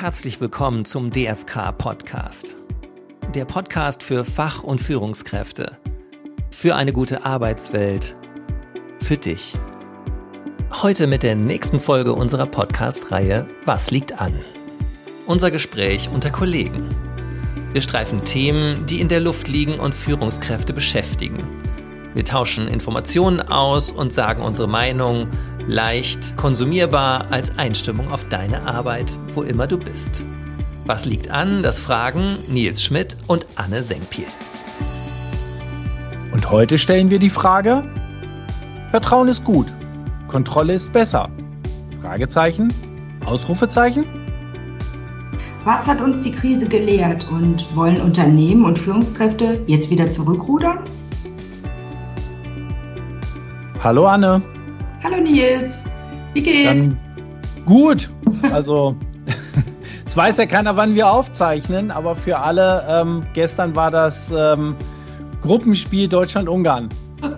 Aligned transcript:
herzlich 0.00 0.40
willkommen 0.40 0.84
zum 0.84 1.10
DFK 1.10 1.72
Podcast. 1.76 2.54
Der 3.34 3.44
Podcast 3.44 4.04
für 4.04 4.24
Fach- 4.24 4.62
und 4.62 4.80
Führungskräfte. 4.80 5.76
Für 6.52 6.76
eine 6.76 6.92
gute 6.92 7.24
Arbeitswelt. 7.24 8.14
Für 9.00 9.16
dich. 9.16 9.58
Heute 10.70 11.08
mit 11.08 11.24
der 11.24 11.34
nächsten 11.34 11.80
Folge 11.80 12.12
unserer 12.12 12.46
Podcast-Reihe 12.46 13.48
Was 13.64 13.90
liegt 13.90 14.20
an? 14.20 14.38
Unser 15.26 15.50
Gespräch 15.50 16.08
unter 16.14 16.30
Kollegen. 16.30 16.94
Wir 17.72 17.82
streifen 17.82 18.24
Themen, 18.24 18.86
die 18.86 19.00
in 19.00 19.08
der 19.08 19.20
Luft 19.20 19.48
liegen 19.48 19.80
und 19.80 19.96
Führungskräfte 19.96 20.72
beschäftigen. 20.72 21.38
Wir 22.14 22.24
tauschen 22.24 22.68
Informationen 22.68 23.40
aus 23.40 23.90
und 23.90 24.12
sagen 24.12 24.42
unsere 24.42 24.68
Meinung 24.68 25.26
leicht 25.68 26.34
konsumierbar 26.38 27.26
als 27.30 27.56
Einstimmung 27.58 28.10
auf 28.10 28.26
deine 28.28 28.66
Arbeit, 28.66 29.18
wo 29.34 29.42
immer 29.42 29.66
du 29.66 29.76
bist. 29.78 30.24
Was 30.86 31.04
liegt 31.04 31.30
an? 31.30 31.62
Das 31.62 31.78
fragen 31.78 32.38
Nils 32.48 32.82
Schmidt 32.82 33.16
und 33.26 33.46
Anne 33.54 33.82
Senkpiel. 33.82 34.24
Und 36.32 36.50
heute 36.50 36.78
stellen 36.78 37.10
wir 37.10 37.18
die 37.18 37.30
Frage: 37.30 37.84
Vertrauen 38.90 39.28
ist 39.28 39.44
gut, 39.44 39.66
Kontrolle 40.26 40.72
ist 40.72 40.92
besser. 40.92 41.28
Fragezeichen? 42.00 42.72
Ausrufezeichen? 43.26 44.06
Was 45.64 45.86
hat 45.86 46.00
uns 46.00 46.22
die 46.22 46.32
Krise 46.32 46.66
gelehrt 46.66 47.28
und 47.30 47.76
wollen 47.76 48.00
Unternehmen 48.00 48.64
und 48.64 48.78
Führungskräfte 48.78 49.60
jetzt 49.66 49.90
wieder 49.90 50.10
zurückrudern? 50.10 50.78
Hallo 53.82 54.06
Anne. 54.06 54.40
Hallo 55.04 55.20
Nils, 55.20 55.84
wie 56.32 56.42
geht's? 56.42 56.88
Dann 56.88 57.00
gut, 57.64 58.10
also 58.52 58.96
es 60.06 60.16
weiß 60.16 60.38
ja 60.38 60.46
keiner, 60.46 60.76
wann 60.76 60.96
wir 60.96 61.08
aufzeichnen, 61.08 61.92
aber 61.92 62.16
für 62.16 62.38
alle, 62.40 62.84
ähm, 62.88 63.22
gestern 63.32 63.76
war 63.76 63.92
das 63.92 64.28
ähm, 64.36 64.74
Gruppenspiel 65.40 66.08
Deutschland-Ungarn. 66.08 66.88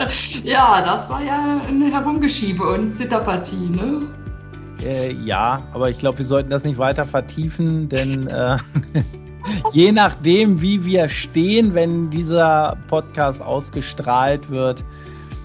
ja, 0.43 0.83
das 0.83 1.11
war 1.11 1.23
ja 1.23 1.61
eine 1.69 1.93
Herumgeschiebe 1.93 2.65
und 2.65 2.89
Zitterpartie, 2.89 3.69
ne? 3.69 4.07
Äh, 4.83 5.13
ja, 5.13 5.63
aber 5.75 5.91
ich 5.91 5.99
glaube, 5.99 6.17
wir 6.19 6.25
sollten 6.25 6.49
das 6.49 6.65
nicht 6.65 6.79
weiter 6.79 7.05
vertiefen, 7.05 7.91
denn 7.91 8.27
äh, 8.27 8.57
je 9.73 9.93
nachdem, 9.93 10.63
wie 10.63 10.87
wir 10.87 11.11
stehen, 11.11 11.75
wenn 11.75 12.09
dieser 12.09 12.79
Podcast 12.89 13.43
ausgestrahlt 13.43 14.51
wird, 14.51 14.83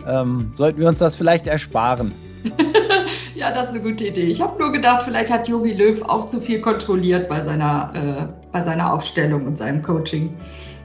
ähm, 0.08 0.52
sollten 0.56 0.80
wir 0.80 0.88
uns 0.88 1.00
das 1.00 1.16
vielleicht 1.16 1.48
ersparen. 1.48 2.11
ja, 3.36 3.52
das 3.52 3.67
ist 3.67 3.75
eine 3.75 3.81
gute 3.81 4.08
Idee. 4.08 4.28
Ich 4.28 4.42
habe 4.42 4.59
nur 4.59 4.72
gedacht, 4.72 5.03
vielleicht 5.03 5.31
hat 5.31 5.47
Jogi 5.47 5.73
Löw 5.73 6.02
auch 6.03 6.25
zu 6.25 6.39
viel 6.39 6.62
kontrolliert 6.62 7.28
bei 7.30 7.42
seiner, 7.42 8.30
äh, 8.30 8.34
bei 8.52 8.62
seiner 8.62 8.94
Aufstellung 8.94 9.45
und 9.45 9.58
seinem 9.58 9.81
Coaching. 9.81 10.34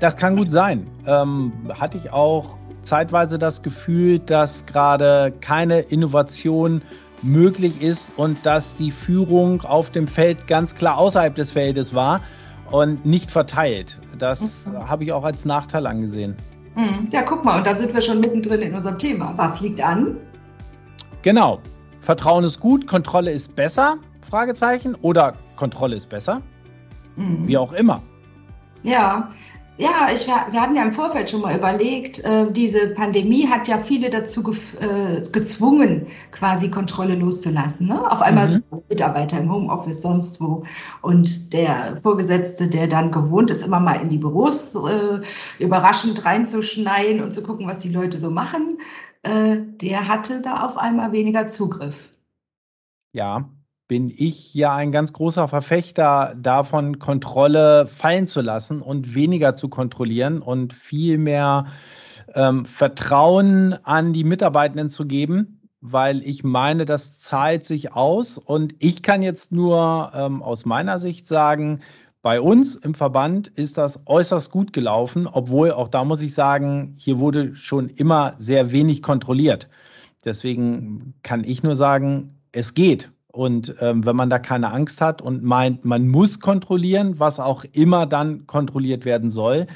Das 0.00 0.16
kann 0.16 0.36
gut 0.36 0.50
sein. 0.50 0.86
Ähm, 1.06 1.52
hatte 1.78 1.98
ich 1.98 2.10
auch 2.12 2.56
zeitweise 2.82 3.38
das 3.38 3.62
Gefühl, 3.62 4.18
dass 4.18 4.64
gerade 4.66 5.32
keine 5.40 5.80
Innovation 5.80 6.82
möglich 7.22 7.82
ist 7.82 8.10
und 8.16 8.38
dass 8.44 8.74
die 8.76 8.90
Führung 8.90 9.62
auf 9.62 9.90
dem 9.90 10.08
Feld 10.08 10.46
ganz 10.46 10.74
klar 10.74 10.96
außerhalb 10.96 11.34
des 11.34 11.52
Feldes 11.52 11.94
war 11.94 12.20
und 12.70 13.04
nicht 13.04 13.30
verteilt. 13.30 13.98
Das 14.18 14.66
mhm. 14.66 14.88
habe 14.88 15.04
ich 15.04 15.12
auch 15.12 15.24
als 15.24 15.44
Nachteil 15.44 15.86
angesehen. 15.86 16.36
Mhm. 16.76 17.08
Ja, 17.12 17.22
guck 17.22 17.44
mal, 17.44 17.58
und 17.58 17.66
dann 17.66 17.76
sind 17.78 17.92
wir 17.92 18.00
schon 18.00 18.20
mittendrin 18.20 18.60
in 18.60 18.74
unserem 18.74 18.98
Thema. 18.98 19.32
Was 19.36 19.60
liegt 19.60 19.80
an? 19.80 20.16
Genau. 21.22 21.60
Vertrauen 22.00 22.44
ist 22.44 22.60
gut, 22.60 22.86
Kontrolle 22.86 23.30
ist 23.30 23.54
besser? 23.56 23.98
Fragezeichen. 24.22 24.94
Oder 25.02 25.34
Kontrolle 25.56 25.96
ist 25.96 26.08
besser? 26.08 26.40
Mhm. 27.16 27.46
Wie 27.46 27.58
auch 27.58 27.72
immer. 27.72 28.02
Ja, 28.82 29.30
ja, 29.80 30.10
ich, 30.12 30.26
wir 30.26 30.60
hatten 30.60 30.76
ja 30.76 30.82
im 30.82 30.92
Vorfeld 30.92 31.30
schon 31.30 31.40
mal 31.40 31.56
überlegt, 31.56 32.22
äh, 32.22 32.50
diese 32.52 32.94
Pandemie 32.94 33.48
hat 33.48 33.66
ja 33.66 33.78
viele 33.78 34.10
dazu 34.10 34.42
äh, 34.78 35.22
gezwungen, 35.32 36.08
quasi 36.32 36.70
Kontrolle 36.70 37.14
loszulassen. 37.14 37.88
Ne? 37.88 38.10
Auf 38.10 38.20
einmal 38.20 38.48
mhm. 38.48 38.52
sind 38.52 38.88
Mitarbeiter 38.90 39.40
im 39.40 39.50
Homeoffice, 39.50 40.02
sonst 40.02 40.40
wo. 40.40 40.64
Und 41.00 41.54
der 41.54 41.96
Vorgesetzte, 41.96 42.68
der 42.68 42.88
dann 42.88 43.10
gewohnt 43.10 43.50
ist, 43.50 43.62
immer 43.62 43.80
mal 43.80 43.94
in 43.94 44.10
die 44.10 44.18
Büros 44.18 44.74
äh, 44.74 45.20
überraschend 45.58 46.26
reinzuschneien 46.26 47.22
und 47.22 47.32
zu 47.32 47.42
gucken, 47.42 47.66
was 47.66 47.78
die 47.78 47.92
Leute 47.92 48.18
so 48.18 48.30
machen, 48.30 48.78
äh, 49.22 49.56
der 49.80 50.08
hatte 50.08 50.42
da 50.42 50.66
auf 50.66 50.76
einmal 50.76 51.12
weniger 51.12 51.46
Zugriff. 51.46 52.10
Ja, 53.12 53.48
bin 53.90 54.08
ich 54.08 54.54
ja 54.54 54.72
ein 54.72 54.92
ganz 54.92 55.12
großer 55.12 55.48
Verfechter 55.48 56.36
davon, 56.40 57.00
Kontrolle 57.00 57.88
fallen 57.88 58.28
zu 58.28 58.40
lassen 58.40 58.82
und 58.82 59.16
weniger 59.16 59.56
zu 59.56 59.68
kontrollieren 59.68 60.42
und 60.42 60.72
viel 60.72 61.18
mehr 61.18 61.66
ähm, 62.32 62.66
Vertrauen 62.66 63.72
an 63.82 64.12
die 64.12 64.22
Mitarbeitenden 64.22 64.90
zu 64.90 65.06
geben, 65.06 65.60
weil 65.80 66.22
ich 66.22 66.44
meine, 66.44 66.84
das 66.84 67.18
zahlt 67.18 67.66
sich 67.66 67.92
aus. 67.92 68.38
Und 68.38 68.76
ich 68.78 69.02
kann 69.02 69.22
jetzt 69.22 69.50
nur 69.50 70.12
ähm, 70.14 70.40
aus 70.40 70.64
meiner 70.64 71.00
Sicht 71.00 71.26
sagen, 71.26 71.80
bei 72.22 72.40
uns 72.40 72.76
im 72.76 72.94
Verband 72.94 73.48
ist 73.48 73.76
das 73.76 74.02
äußerst 74.06 74.52
gut 74.52 74.72
gelaufen, 74.72 75.26
obwohl 75.26 75.72
auch 75.72 75.88
da 75.88 76.04
muss 76.04 76.22
ich 76.22 76.32
sagen, 76.32 76.94
hier 76.96 77.18
wurde 77.18 77.56
schon 77.56 77.88
immer 77.88 78.34
sehr 78.38 78.70
wenig 78.70 79.02
kontrolliert. 79.02 79.68
Deswegen 80.24 81.14
kann 81.24 81.42
ich 81.42 81.64
nur 81.64 81.74
sagen, 81.74 82.36
es 82.52 82.74
geht. 82.74 83.10
Und 83.32 83.76
ähm, 83.80 84.04
wenn 84.04 84.16
man 84.16 84.30
da 84.30 84.38
keine 84.38 84.72
Angst 84.72 85.00
hat 85.00 85.22
und 85.22 85.42
meint, 85.42 85.84
man 85.84 86.08
muss 86.08 86.40
kontrollieren, 86.40 87.18
was 87.18 87.38
auch 87.38 87.64
immer 87.72 88.06
dann 88.06 88.46
kontrolliert 88.46 89.04
werden 89.04 89.30
soll, 89.30 89.66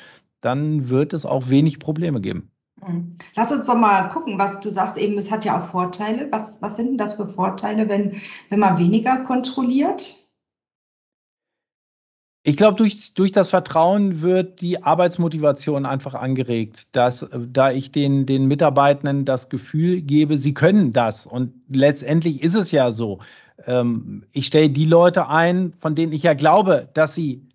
dann 0.41 0.89
wird 0.89 1.13
es 1.13 1.25
auch 1.25 1.49
wenig 1.49 1.79
Probleme 1.79 2.21
geben. 2.21 2.51
Hm. 2.83 3.11
Lass 3.35 3.53
uns 3.53 3.67
doch 3.67 3.77
mal 3.77 4.09
gucken, 4.09 4.39
was 4.39 4.61
du 4.61 4.71
sagst 4.71 4.99
eben, 4.99 5.17
es 5.19 5.31
hat 5.31 5.45
ja 5.45 5.59
auch 5.59 5.65
Vorteile. 5.65 6.29
Was, 6.31 6.61
was 6.61 6.77
sind 6.77 6.89
denn 6.89 6.99
das 6.99 7.15
für 7.15 7.27
Vorteile, 7.27 7.89
wenn, 7.89 8.21
wenn 8.51 8.59
man 8.59 8.79
weniger 8.79 9.19
kontrolliert? 9.19 10.25
Ich 12.47 12.59
glaube, 12.59 12.77
durch, 12.77 13.15
durch 13.15 13.33
das 13.33 13.49
Vertrauen 13.49 14.21
wird 14.21 14.61
die 14.61 14.83
Arbeitsmotivation 14.83 15.87
einfach 15.87 16.13
angeregt, 16.13 16.95
dass 16.95 17.23
äh, 17.23 17.39
da 17.51 17.71
ich 17.71 17.91
den, 17.91 18.27
den 18.27 18.47
Mitarbeitenden 18.47 19.25
das 19.25 19.49
Gefühl 19.49 20.03
gebe, 20.03 20.37
sie 20.37 20.53
können 20.53 20.93
das. 20.93 21.27
Und 21.27 21.55
letztendlich 21.71 22.43
ist 22.43 22.55
es 22.55 22.71
ja 22.71 22.91
so. 22.91 23.21
Ähm, 23.67 24.25
ich 24.33 24.47
stelle 24.47 24.71
die 24.71 24.87
Leute 24.87 25.29
ein, 25.29 25.73
von 25.81 25.95
denen 25.95 26.13
ich 26.13 26.23
ja 26.23 26.35
glaube, 26.35 26.89
dass 26.95 27.15
sie 27.15 27.49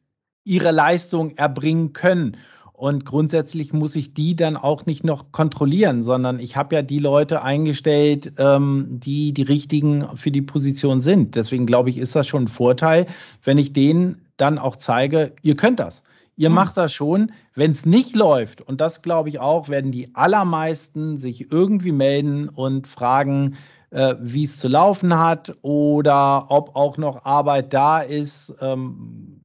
ihre 0.44 0.72
Leistung 0.72 1.38
erbringen 1.38 1.94
können. 1.94 2.38
Und 2.74 3.06
grundsätzlich 3.06 3.74
muss 3.74 3.98
ich 3.98 4.14
die 4.14 4.38
dann 4.38 4.56
auch 4.56 4.86
nicht 4.86 5.04
noch 5.04 5.34
kontrollieren, 5.34 6.02
sondern 6.02 6.40
ich 6.40 6.56
habe 6.56 6.76
ja 6.76 6.82
die 6.82 7.00
Leute 7.00 7.42
eingestellt, 7.42 8.32
ähm, 8.38 8.88
die 8.90 9.34
die 9.34 9.42
richtigen 9.42 10.16
für 10.16 10.32
die 10.32 10.42
Position 10.42 11.02
sind. 11.02 11.36
Deswegen 11.36 11.66
glaube 11.66 11.90
ich, 11.90 11.98
ist 11.98 12.16
das 12.16 12.26
schon 12.26 12.44
ein 12.44 12.48
Vorteil, 12.48 13.06
wenn 13.44 13.58
ich 13.58 13.74
denen 13.74 14.22
dann 14.38 14.58
auch 14.58 14.78
zeige, 14.78 15.34
ihr 15.42 15.58
könnt 15.58 15.82
das. 15.82 16.04
Ihr 16.38 16.48
hm. 16.48 16.56
macht 16.56 16.78
das 16.78 16.94
schon. 16.94 17.34
Wenn 17.54 17.72
es 17.72 17.86
nicht 17.86 18.16
läuft, 18.16 18.62
und 18.62 18.80
das 18.80 19.02
glaube 19.02 19.28
ich 19.28 19.40
auch, 19.40 19.68
werden 19.68 19.92
die 19.92 20.16
allermeisten 20.16 21.18
sich 21.18 21.52
irgendwie 21.52 21.92
melden 21.92 22.48
und 22.48 22.88
fragen, 22.88 23.58
äh, 23.92 24.16
wie 24.20 24.44
es 24.44 24.60
zu 24.60 24.68
laufen 24.68 25.18
hat 25.18 25.56
oder 25.62 26.48
ob 26.50 26.76
auch 26.76 26.98
noch 26.98 27.26
Arbeit 27.26 27.74
da 27.74 28.02
ist. 28.02 28.56
Ähm, 28.62 29.42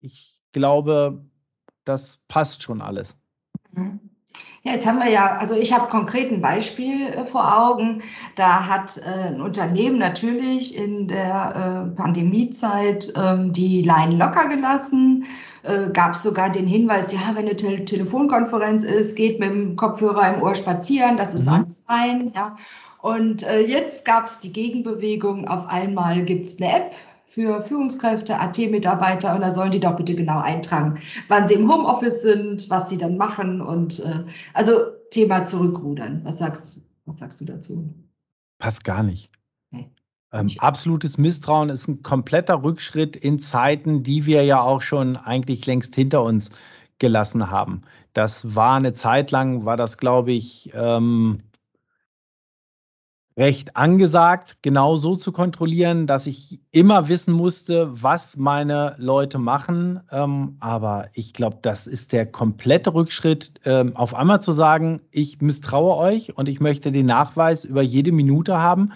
ich 0.00 0.38
glaube, 0.52 1.24
das 1.84 2.24
passt 2.28 2.62
schon 2.62 2.80
alles. 2.80 3.16
Mhm. 3.72 4.00
Ja, 4.64 4.72
jetzt 4.72 4.86
haben 4.86 5.00
wir 5.00 5.10
ja, 5.10 5.38
also 5.38 5.56
ich 5.56 5.72
habe 5.72 5.88
konkret 5.88 6.30
ein 6.30 6.40
Beispiel 6.40 7.08
äh, 7.08 7.26
vor 7.26 7.58
Augen. 7.58 8.02
Da 8.36 8.68
hat 8.68 8.96
äh, 8.98 9.28
ein 9.28 9.40
Unternehmen 9.40 9.98
natürlich 9.98 10.76
in 10.76 11.08
der 11.08 11.90
äh, 11.90 11.96
Pandemiezeit 11.96 13.12
ähm, 13.16 13.52
die 13.52 13.82
Leinen 13.82 14.18
locker 14.18 14.48
gelassen. 14.48 15.24
Äh, 15.64 15.90
Gab 15.90 16.12
es 16.12 16.22
sogar 16.22 16.50
den 16.50 16.68
Hinweis, 16.68 17.12
ja, 17.12 17.18
wenn 17.34 17.46
eine 17.46 17.56
Te 17.56 17.84
Telefonkonferenz 17.84 18.84
ist, 18.84 19.16
geht 19.16 19.40
mit 19.40 19.50
dem 19.50 19.74
Kopfhörer 19.74 20.32
im 20.36 20.42
Ohr 20.42 20.54
spazieren, 20.54 21.16
das 21.16 21.34
ist 21.34 21.46
mhm. 21.46 21.54
alles 21.54 21.84
fein. 21.86 22.32
Ja. 22.32 22.56
Und 23.02 23.42
äh, 23.42 23.60
jetzt 23.60 24.04
gab 24.04 24.26
es 24.26 24.38
die 24.38 24.52
Gegenbewegung. 24.52 25.48
Auf 25.48 25.66
einmal 25.66 26.24
gibt 26.24 26.48
es 26.48 26.60
eine 26.60 26.72
App 26.72 26.92
für 27.26 27.60
Führungskräfte, 27.62 28.38
AT-Mitarbeiter 28.38 29.34
und 29.34 29.40
da 29.40 29.52
sollen 29.52 29.72
die 29.72 29.80
doch 29.80 29.96
bitte 29.96 30.14
genau 30.14 30.38
eintragen, 30.38 31.00
wann 31.28 31.48
sie 31.48 31.54
im 31.54 31.70
Homeoffice 31.70 32.22
sind, 32.22 32.70
was 32.70 32.90
sie 32.90 32.98
dann 32.98 33.16
machen 33.16 33.60
und 33.60 34.00
äh, 34.00 34.24
also 34.54 34.72
Thema 35.10 35.44
zurückrudern. 35.44 36.20
Was 36.24 36.38
sagst, 36.38 36.82
was 37.06 37.18
sagst 37.18 37.40
du 37.40 37.44
dazu? 37.46 37.92
Passt 38.58 38.84
gar 38.84 39.02
nicht. 39.02 39.30
Ähm, 40.32 40.50
absolutes 40.58 41.18
Misstrauen 41.18 41.68
ist 41.68 41.88
ein 41.88 42.02
kompletter 42.02 42.62
Rückschritt 42.62 43.16
in 43.16 43.38
Zeiten, 43.38 44.02
die 44.02 44.24
wir 44.26 44.44
ja 44.44 44.62
auch 44.62 44.80
schon 44.80 45.16
eigentlich 45.16 45.66
längst 45.66 45.94
hinter 45.94 46.22
uns 46.22 46.50
gelassen 46.98 47.50
haben. 47.50 47.82
Das 48.14 48.54
war 48.54 48.76
eine 48.76 48.94
Zeit 48.94 49.30
lang, 49.30 49.64
war 49.64 49.76
das, 49.76 49.98
glaube 49.98 50.32
ich, 50.32 50.70
ähm, 50.74 51.42
recht 53.36 53.76
angesagt, 53.76 54.58
genau 54.62 54.96
so 54.96 55.16
zu 55.16 55.32
kontrollieren, 55.32 56.06
dass 56.06 56.26
ich 56.26 56.60
immer 56.70 57.08
wissen 57.08 57.32
musste, 57.32 57.90
was 57.92 58.36
meine 58.36 58.94
Leute 58.98 59.38
machen. 59.38 60.00
Ähm, 60.10 60.56
aber 60.60 61.08
ich 61.14 61.32
glaube, 61.32 61.58
das 61.62 61.86
ist 61.86 62.12
der 62.12 62.26
komplette 62.26 62.94
Rückschritt, 62.94 63.54
ähm, 63.64 63.96
auf 63.96 64.14
einmal 64.14 64.42
zu 64.42 64.52
sagen, 64.52 65.00
ich 65.10 65.40
misstraue 65.40 65.96
euch 65.96 66.36
und 66.36 66.48
ich 66.48 66.60
möchte 66.60 66.92
den 66.92 67.06
Nachweis 67.06 67.64
über 67.64 67.82
jede 67.82 68.12
Minute 68.12 68.58
haben. 68.58 68.92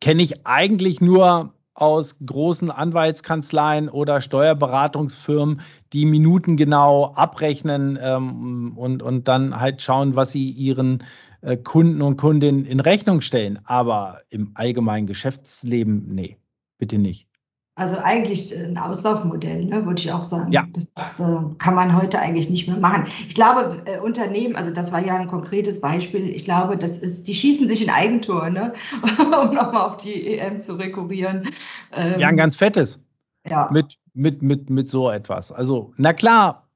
Kenne 0.00 0.22
ich 0.22 0.46
eigentlich 0.46 1.00
nur 1.00 1.54
aus 1.72 2.16
großen 2.24 2.70
Anwaltskanzleien 2.70 3.88
oder 3.88 4.20
Steuerberatungsfirmen, 4.20 5.62
die 5.94 6.04
Minuten 6.04 6.58
genau 6.58 7.14
abrechnen 7.14 7.98
ähm, 8.00 8.76
und, 8.76 9.02
und 9.02 9.28
dann 9.28 9.58
halt 9.58 9.80
schauen, 9.80 10.14
was 10.14 10.32
sie 10.32 10.50
ihren 10.50 11.02
äh, 11.42 11.56
Kunden 11.56 12.02
und 12.02 12.16
Kundinnen 12.16 12.64
in 12.64 12.80
Rechnung 12.80 13.20
stellen. 13.20 13.58
Aber 13.64 14.20
im 14.30 14.52
allgemeinen 14.54 15.06
Geschäftsleben, 15.06 16.06
nee, 16.14 16.36
bitte 16.78 16.98
nicht. 16.98 17.30
Also 17.76 17.96
eigentlich 17.96 18.54
ein 18.54 18.76
Auslaufmodell, 18.76 19.64
ne, 19.64 19.86
würde 19.86 20.02
ich 20.02 20.12
auch 20.12 20.24
sagen. 20.24 20.52
Ja. 20.52 20.66
Das, 20.74 20.92
das 20.92 21.20
äh, 21.20 21.38
kann 21.56 21.74
man 21.74 21.96
heute 21.96 22.18
eigentlich 22.18 22.50
nicht 22.50 22.68
mehr 22.68 22.76
machen. 22.76 23.06
Ich 23.26 23.34
glaube, 23.34 23.80
äh, 23.86 23.98
Unternehmen, 24.00 24.54
also 24.54 24.70
das 24.70 24.92
war 24.92 25.02
ja 25.02 25.16
ein 25.16 25.28
konkretes 25.28 25.80
Beispiel, 25.80 26.28
ich 26.28 26.44
glaube, 26.44 26.76
das 26.76 26.98
ist, 26.98 27.26
die 27.26 27.32
schießen 27.32 27.68
sich 27.68 27.82
in 27.82 27.88
Eigentor, 27.88 28.50
ne? 28.50 28.74
um 29.18 29.54
nochmal 29.54 29.86
auf 29.86 29.96
die 29.96 30.36
EM 30.36 30.60
zu 30.60 30.74
rekurrieren. 30.74 31.48
Ähm, 31.92 32.20
ja, 32.20 32.28
ein 32.28 32.36
ganz 32.36 32.56
fettes. 32.56 33.00
Ja. 33.48 33.70
Mit, 33.72 33.96
mit, 34.12 34.42
mit, 34.42 34.68
mit 34.68 34.90
so 34.90 35.10
etwas. 35.10 35.50
Also, 35.50 35.94
na 35.96 36.12
klar, 36.12 36.68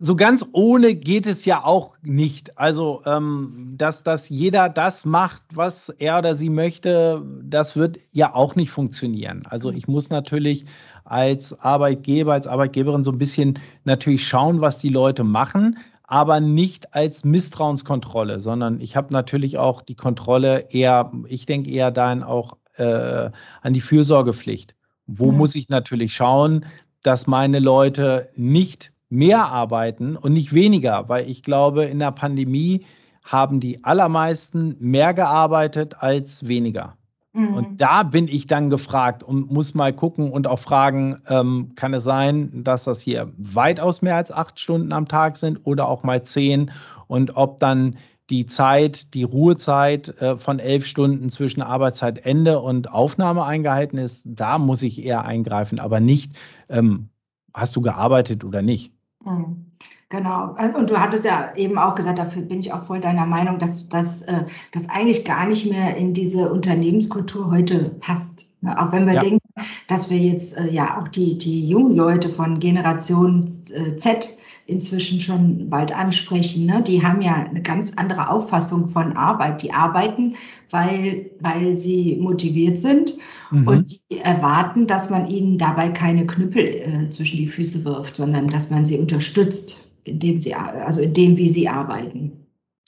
so 0.00 0.14
ganz 0.14 0.46
ohne 0.52 0.94
geht 0.94 1.26
es 1.26 1.44
ja 1.44 1.64
auch 1.64 1.96
nicht. 2.02 2.56
Also, 2.56 3.02
ähm, 3.04 3.74
dass, 3.76 4.04
dass 4.04 4.28
jeder 4.28 4.68
das 4.68 5.04
macht, 5.04 5.42
was 5.52 5.88
er 5.88 6.18
oder 6.18 6.34
sie 6.36 6.50
möchte, 6.50 7.22
das 7.42 7.76
wird 7.76 7.98
ja 8.12 8.34
auch 8.34 8.54
nicht 8.54 8.70
funktionieren. 8.70 9.42
Also 9.48 9.72
ich 9.72 9.88
muss 9.88 10.10
natürlich 10.10 10.66
als 11.04 11.58
Arbeitgeber, 11.58 12.34
als 12.34 12.46
Arbeitgeberin 12.46 13.02
so 13.02 13.10
ein 13.10 13.18
bisschen 13.18 13.58
natürlich 13.84 14.28
schauen, 14.28 14.60
was 14.60 14.78
die 14.78 14.90
Leute 14.90 15.24
machen, 15.24 15.78
aber 16.04 16.38
nicht 16.40 16.94
als 16.94 17.24
Misstrauenskontrolle, 17.24 18.40
sondern 18.40 18.80
ich 18.80 18.94
habe 18.94 19.12
natürlich 19.12 19.58
auch 19.58 19.82
die 19.82 19.96
Kontrolle 19.96 20.68
eher, 20.70 21.12
ich 21.26 21.44
denke 21.44 21.70
eher 21.70 21.90
dann 21.90 22.22
auch 22.22 22.56
äh, 22.76 23.30
an 23.62 23.72
die 23.72 23.80
Fürsorgepflicht. 23.80 24.76
Wo 25.06 25.32
mhm. 25.32 25.38
muss 25.38 25.54
ich 25.54 25.68
natürlich 25.68 26.14
schauen, 26.14 26.66
dass 27.02 27.26
meine 27.26 27.58
Leute 27.58 28.28
nicht 28.36 28.92
mehr 29.10 29.46
arbeiten 29.46 30.16
und 30.16 30.32
nicht 30.32 30.52
weniger, 30.52 31.08
weil 31.08 31.28
ich 31.28 31.42
glaube, 31.42 31.84
in 31.84 31.98
der 31.98 32.12
Pandemie 32.12 32.84
haben 33.24 33.60
die 33.60 33.84
allermeisten 33.84 34.76
mehr 34.80 35.14
gearbeitet 35.14 35.96
als 36.00 36.48
weniger. 36.48 36.96
Mhm. 37.32 37.54
Und 37.54 37.80
da 37.80 38.02
bin 38.02 38.26
ich 38.26 38.46
dann 38.46 38.70
gefragt 38.70 39.22
und 39.22 39.50
muss 39.50 39.74
mal 39.74 39.92
gucken 39.92 40.30
und 40.30 40.46
auch 40.46 40.58
fragen, 40.58 41.20
ähm, 41.28 41.72
kann 41.74 41.94
es 41.94 42.04
sein, 42.04 42.64
dass 42.64 42.84
das 42.84 43.00
hier 43.00 43.32
weitaus 43.36 44.02
mehr 44.02 44.16
als 44.16 44.32
acht 44.32 44.58
Stunden 44.58 44.92
am 44.92 45.08
Tag 45.08 45.36
sind 45.36 45.60
oder 45.64 45.88
auch 45.88 46.02
mal 46.02 46.22
zehn 46.22 46.70
und 47.06 47.36
ob 47.36 47.60
dann 47.60 47.96
die 48.30 48.46
Zeit, 48.46 49.14
die 49.14 49.22
Ruhezeit 49.22 50.20
äh, 50.20 50.36
von 50.36 50.58
elf 50.58 50.86
Stunden 50.86 51.30
zwischen 51.30 51.62
Arbeitszeitende 51.62 52.60
und 52.60 52.90
Aufnahme 52.90 53.44
eingehalten 53.44 53.96
ist, 53.96 54.22
da 54.26 54.58
muss 54.58 54.82
ich 54.82 55.02
eher 55.02 55.24
eingreifen, 55.24 55.80
aber 55.80 56.00
nicht, 56.00 56.32
ähm, 56.68 57.08
hast 57.54 57.74
du 57.76 57.80
gearbeitet 57.80 58.44
oder 58.44 58.60
nicht. 58.60 58.92
Mhm. 59.24 59.64
Genau. 60.10 60.56
Und 60.74 60.88
du 60.88 60.98
hattest 60.98 61.26
ja 61.26 61.52
eben 61.54 61.76
auch 61.76 61.94
gesagt, 61.94 62.18
dafür 62.18 62.40
bin 62.40 62.60
ich 62.60 62.72
auch 62.72 62.84
voll 62.84 62.98
deiner 62.98 63.26
Meinung, 63.26 63.58
dass 63.58 63.90
das 63.90 64.24
dass 64.72 64.88
eigentlich 64.88 65.26
gar 65.26 65.46
nicht 65.46 65.70
mehr 65.70 65.98
in 65.98 66.14
diese 66.14 66.50
Unternehmenskultur 66.50 67.50
heute 67.50 67.90
passt. 68.00 68.48
Ne? 68.60 68.80
Auch 68.80 68.90
wenn 68.92 69.06
wir 69.06 69.14
ja. 69.14 69.20
denken, 69.20 69.46
dass 69.86 70.10
wir 70.10 70.18
jetzt 70.18 70.56
äh, 70.56 70.70
ja 70.70 70.98
auch 70.98 71.08
die, 71.08 71.38
die 71.38 71.68
jungen 71.68 71.94
Leute 71.94 72.28
von 72.28 72.58
Generation 72.58 73.48
äh, 73.70 73.96
Z 73.96 74.37
inzwischen 74.68 75.18
schon 75.18 75.70
bald 75.70 75.96
ansprechen. 75.96 76.66
Ne? 76.66 76.82
Die 76.86 77.02
haben 77.02 77.22
ja 77.22 77.34
eine 77.34 77.62
ganz 77.62 77.94
andere 77.96 78.28
Auffassung 78.28 78.88
von 78.90 79.16
Arbeit. 79.16 79.62
Die 79.62 79.72
arbeiten, 79.72 80.36
weil, 80.70 81.30
weil 81.40 81.78
sie 81.78 82.18
motiviert 82.20 82.78
sind 82.78 83.14
mhm. 83.50 83.66
und 83.66 84.00
die 84.10 84.18
erwarten, 84.18 84.86
dass 84.86 85.08
man 85.08 85.26
ihnen 85.26 85.56
dabei 85.56 85.88
keine 85.88 86.26
Knüppel 86.26 86.64
äh, 86.64 87.08
zwischen 87.08 87.38
die 87.38 87.48
Füße 87.48 87.82
wirft, 87.86 88.16
sondern 88.16 88.48
dass 88.48 88.68
man 88.70 88.84
sie 88.84 88.98
unterstützt, 88.98 89.90
indem 90.04 90.42
sie, 90.42 90.54
also 90.54 91.00
in 91.00 91.14
dem, 91.14 91.38
wie 91.38 91.48
sie 91.48 91.66
arbeiten. 91.66 92.32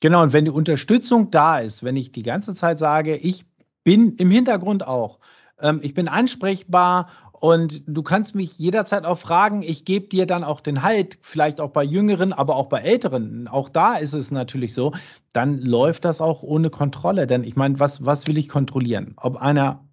Genau, 0.02 0.22
und 0.22 0.34
wenn 0.34 0.44
die 0.44 0.50
Unterstützung 0.50 1.30
da 1.30 1.60
ist, 1.60 1.82
wenn 1.82 1.96
ich 1.96 2.12
die 2.12 2.22
ganze 2.22 2.54
Zeit 2.54 2.78
sage, 2.78 3.16
ich 3.16 3.46
bin 3.84 4.16
im 4.16 4.30
Hintergrund 4.30 4.86
auch, 4.86 5.18
ähm, 5.58 5.80
ich 5.82 5.94
bin 5.94 6.08
ansprechbar 6.08 7.08
und 7.40 7.82
du 7.86 8.02
kannst 8.02 8.34
mich 8.34 8.58
jederzeit 8.58 9.06
auch 9.06 9.16
fragen. 9.16 9.62
Ich 9.62 9.86
gebe 9.86 10.08
dir 10.08 10.26
dann 10.26 10.44
auch 10.44 10.60
den 10.60 10.82
Halt, 10.82 11.18
vielleicht 11.22 11.60
auch 11.60 11.70
bei 11.70 11.82
Jüngeren, 11.82 12.34
aber 12.34 12.54
auch 12.54 12.66
bei 12.66 12.80
Älteren. 12.80 13.48
Auch 13.48 13.70
da 13.70 13.96
ist 13.96 14.12
es 14.12 14.30
natürlich 14.30 14.74
so. 14.74 14.92
Dann 15.32 15.62
läuft 15.62 16.04
das 16.04 16.20
auch 16.20 16.42
ohne 16.42 16.68
Kontrolle. 16.68 17.26
Denn 17.26 17.42
ich 17.42 17.56
meine, 17.56 17.80
was, 17.80 18.04
was 18.04 18.26
will 18.26 18.36
ich 18.36 18.50
kontrollieren? 18.50 19.14
Ob 19.16 19.38
einer 19.38 19.88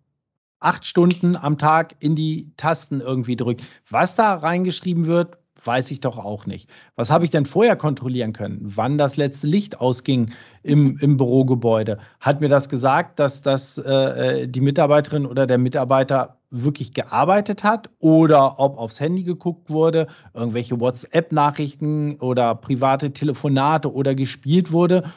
acht 0.59 0.85
Stunden 0.85 1.37
am 1.37 1.57
Tag 1.57 1.95
in 1.99 2.15
die 2.15 2.51
Tasten 2.57 2.99
irgendwie 2.99 3.37
drückt. 3.37 3.63
Was 3.89 4.15
da 4.15 4.35
reingeschrieben 4.35 5.05
wird, 5.05 5.37
weiß 5.63 5.91
ich 5.91 5.99
doch 5.99 6.17
auch 6.17 6.45
nicht. 6.45 6.69
Was 6.95 7.09
habe 7.11 7.25
ich 7.25 7.31
denn 7.31 7.45
vorher 7.45 7.75
kontrollieren 7.75 8.33
können? 8.33 8.59
Wann 8.61 8.97
das 8.97 9.17
letzte 9.17 9.47
Licht 9.47 9.79
ausging 9.79 10.31
im, 10.63 10.97
im 10.99 11.17
Bürogebäude? 11.17 11.99
Hat 12.19 12.41
mir 12.41 12.49
das 12.49 12.69
gesagt, 12.69 13.19
dass 13.19 13.41
das 13.41 13.77
äh, 13.77 14.47
die 14.47 14.61
Mitarbeiterin 14.61 15.25
oder 15.25 15.47
der 15.47 15.57
Mitarbeiter 15.57 16.37
wirklich 16.49 16.93
gearbeitet 16.93 17.63
hat 17.63 17.89
oder 17.99 18.59
ob 18.59 18.77
aufs 18.77 18.99
Handy 18.99 19.23
geguckt 19.23 19.69
wurde, 19.69 20.07
irgendwelche 20.33 20.79
WhatsApp-Nachrichten 20.79 22.17
oder 22.19 22.55
private 22.55 23.11
Telefonate 23.11 23.93
oder 23.93 24.15
gespielt 24.15 24.71
wurde? 24.71 25.11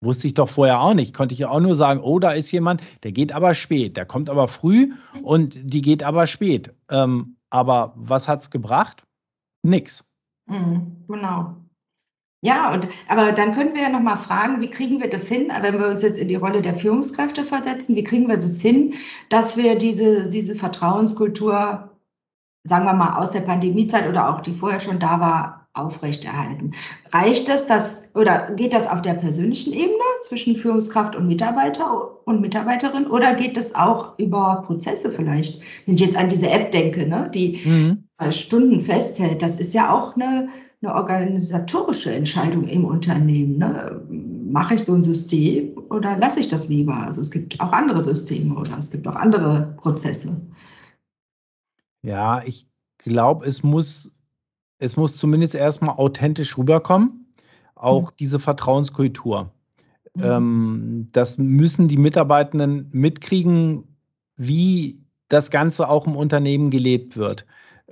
Wusste 0.00 0.26
ich 0.26 0.34
doch 0.34 0.48
vorher 0.48 0.80
auch 0.80 0.94
nicht. 0.94 1.14
Konnte 1.14 1.32
ich 1.32 1.40
ja 1.40 1.48
auch 1.48 1.60
nur 1.60 1.76
sagen, 1.76 2.00
oh, 2.00 2.18
da 2.18 2.32
ist 2.32 2.50
jemand, 2.50 2.82
der 3.04 3.12
geht 3.12 3.32
aber 3.32 3.54
spät, 3.54 3.96
der 3.96 4.04
kommt 4.04 4.30
aber 4.30 4.48
früh 4.48 4.92
und 5.22 5.56
die 5.62 5.80
geht 5.80 6.02
aber 6.02 6.26
spät. 6.26 6.74
Ähm, 6.90 7.36
aber 7.50 7.92
was 7.96 8.26
hat 8.26 8.42
es 8.42 8.50
gebracht? 8.50 9.04
Nix. 9.62 10.04
Mhm, 10.46 11.04
genau. 11.08 11.56
Ja, 12.44 12.74
und 12.74 12.88
aber 13.06 13.30
dann 13.30 13.54
können 13.54 13.74
wir 13.74 13.82
ja 13.82 13.88
nochmal 13.88 14.16
fragen, 14.16 14.60
wie 14.60 14.70
kriegen 14.70 15.00
wir 15.00 15.08
das 15.08 15.28
hin, 15.28 15.52
wenn 15.60 15.78
wir 15.78 15.86
uns 15.86 16.02
jetzt 16.02 16.18
in 16.18 16.26
die 16.26 16.34
Rolle 16.34 16.60
der 16.60 16.76
Führungskräfte 16.76 17.44
versetzen, 17.44 17.94
wie 17.94 18.02
kriegen 18.02 18.26
wir 18.26 18.34
das 18.34 18.60
hin, 18.60 18.94
dass 19.28 19.56
wir 19.56 19.76
diese, 19.76 20.28
diese 20.28 20.56
Vertrauenskultur, 20.56 21.90
sagen 22.64 22.84
wir 22.84 22.94
mal, 22.94 23.16
aus 23.20 23.30
der 23.30 23.42
Pandemiezeit 23.42 24.08
oder 24.08 24.28
auch 24.28 24.40
die 24.40 24.54
vorher 24.54 24.80
schon 24.80 24.98
da 24.98 25.20
war, 25.20 25.62
aufrechterhalten. 25.74 26.72
Reicht 27.12 27.48
es, 27.48 27.66
dass, 27.66 28.10
oder 28.14 28.50
geht 28.56 28.74
das 28.74 28.86
auf 28.86 29.00
der 29.00 29.14
persönlichen 29.14 29.72
Ebene 29.72 30.02
zwischen 30.20 30.56
Führungskraft 30.56 31.16
und 31.16 31.26
Mitarbeiter 31.26 32.26
und 32.26 32.40
Mitarbeiterin 32.40 33.06
oder 33.06 33.34
geht 33.34 33.56
es 33.56 33.74
auch 33.74 34.18
über 34.18 34.62
Prozesse 34.66 35.10
vielleicht? 35.10 35.62
Wenn 35.86 35.94
ich 35.94 36.00
jetzt 36.00 36.16
an 36.16 36.28
diese 36.28 36.50
App 36.50 36.72
denke, 36.72 37.06
ne, 37.06 37.30
die 37.32 37.62
mhm. 37.64 38.08
Stunden 38.30 38.80
festhält, 38.80 39.42
das 39.42 39.58
ist 39.58 39.74
ja 39.74 39.92
auch 39.92 40.14
eine, 40.14 40.48
eine 40.82 40.94
organisatorische 40.94 42.14
Entscheidung 42.14 42.64
im 42.64 42.84
Unternehmen. 42.84 43.58
Ne? 43.58 44.00
Mache 44.08 44.74
ich 44.74 44.84
so 44.84 44.94
ein 44.94 45.02
System 45.02 45.76
oder 45.90 46.16
lasse 46.16 46.40
ich 46.40 46.48
das 46.48 46.68
lieber? 46.68 46.94
Also 46.94 47.20
es 47.20 47.30
gibt 47.30 47.58
auch 47.60 47.72
andere 47.72 48.02
Systeme 48.02 48.54
oder 48.54 48.78
es 48.78 48.90
gibt 48.90 49.08
auch 49.08 49.16
andere 49.16 49.74
Prozesse. 49.78 50.40
Ja, 52.02 52.42
ich 52.44 52.66
glaube, 52.98 53.46
es 53.46 53.62
muss 53.62 54.12
es 54.82 54.96
muss 54.96 55.16
zumindest 55.16 55.54
erstmal 55.54 55.94
authentisch 55.94 56.58
rüberkommen, 56.58 57.26
auch 57.76 58.10
mhm. 58.10 58.14
diese 58.18 58.40
Vertrauenskultur. 58.40 59.52
Mhm. 60.14 60.22
Ähm, 60.22 61.08
das 61.12 61.38
müssen 61.38 61.86
die 61.86 61.96
Mitarbeitenden 61.96 62.88
mitkriegen, 62.90 63.96
wie 64.36 65.00
das 65.28 65.52
Ganze 65.52 65.88
auch 65.88 66.06
im 66.06 66.16
Unternehmen 66.16 66.70
gelebt 66.70 67.16
wird. 67.16 67.46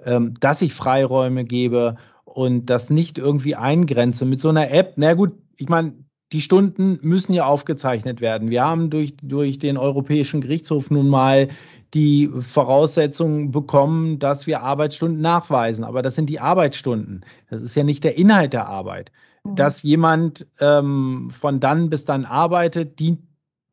Ähm, 0.05 0.35
dass 0.41 0.63
ich 0.63 0.75
Freiräume 0.75 1.45
gebe 1.45 1.97
und 2.25 2.67
das 2.71 2.91
nicht 2.91 3.19
irgendwie 3.19 3.57
eingrenze. 3.57 4.25
Mit 4.25 4.41
so 4.41 4.49
einer 4.49 4.71
App, 4.71 4.95
na 4.97 5.15
gut, 5.15 5.33
ich 5.57 5.69
meine, 5.69 5.95
die 6.33 6.41
Stunden 6.41 6.99
müssen 7.03 7.33
ja 7.33 7.45
aufgezeichnet 7.45 8.21
werden. 8.21 8.51
Wir 8.51 8.65
haben 8.65 8.91
durch, 8.91 9.17
durch 9.21 9.59
den 9.59 9.77
Europäischen 9.77 10.41
Gerichtshof 10.41 10.91
nun 10.91 11.09
mal 11.09 11.49
die 11.93 12.29
Voraussetzungen 12.29 13.51
bekommen, 13.51 14.21
dass 14.21 14.47
wir 14.47 14.63
Arbeitsstunden 14.63 15.21
nachweisen. 15.21 15.85
Aber 15.85 16.03
das 16.03 16.15
sind 16.15 16.31
die 16.31 16.39
Arbeitsstunden. 16.39 17.25
Das 17.51 17.63
ist 17.63 17.75
ja 17.75 17.83
nicht 17.83 18.05
der 18.05 18.17
Inhalt 18.17 18.53
der 18.53 18.69
Arbeit. 18.69 19.11
Mhm. 19.43 19.57
Dass 19.57 19.83
jemand 19.83 20.47
ähm, 20.61 21.31
von 21.31 21.59
dann 21.59 21.91
bis 21.91 22.05
dann 22.05 22.25
arbeitet, 22.25 23.01
dient 23.01 23.21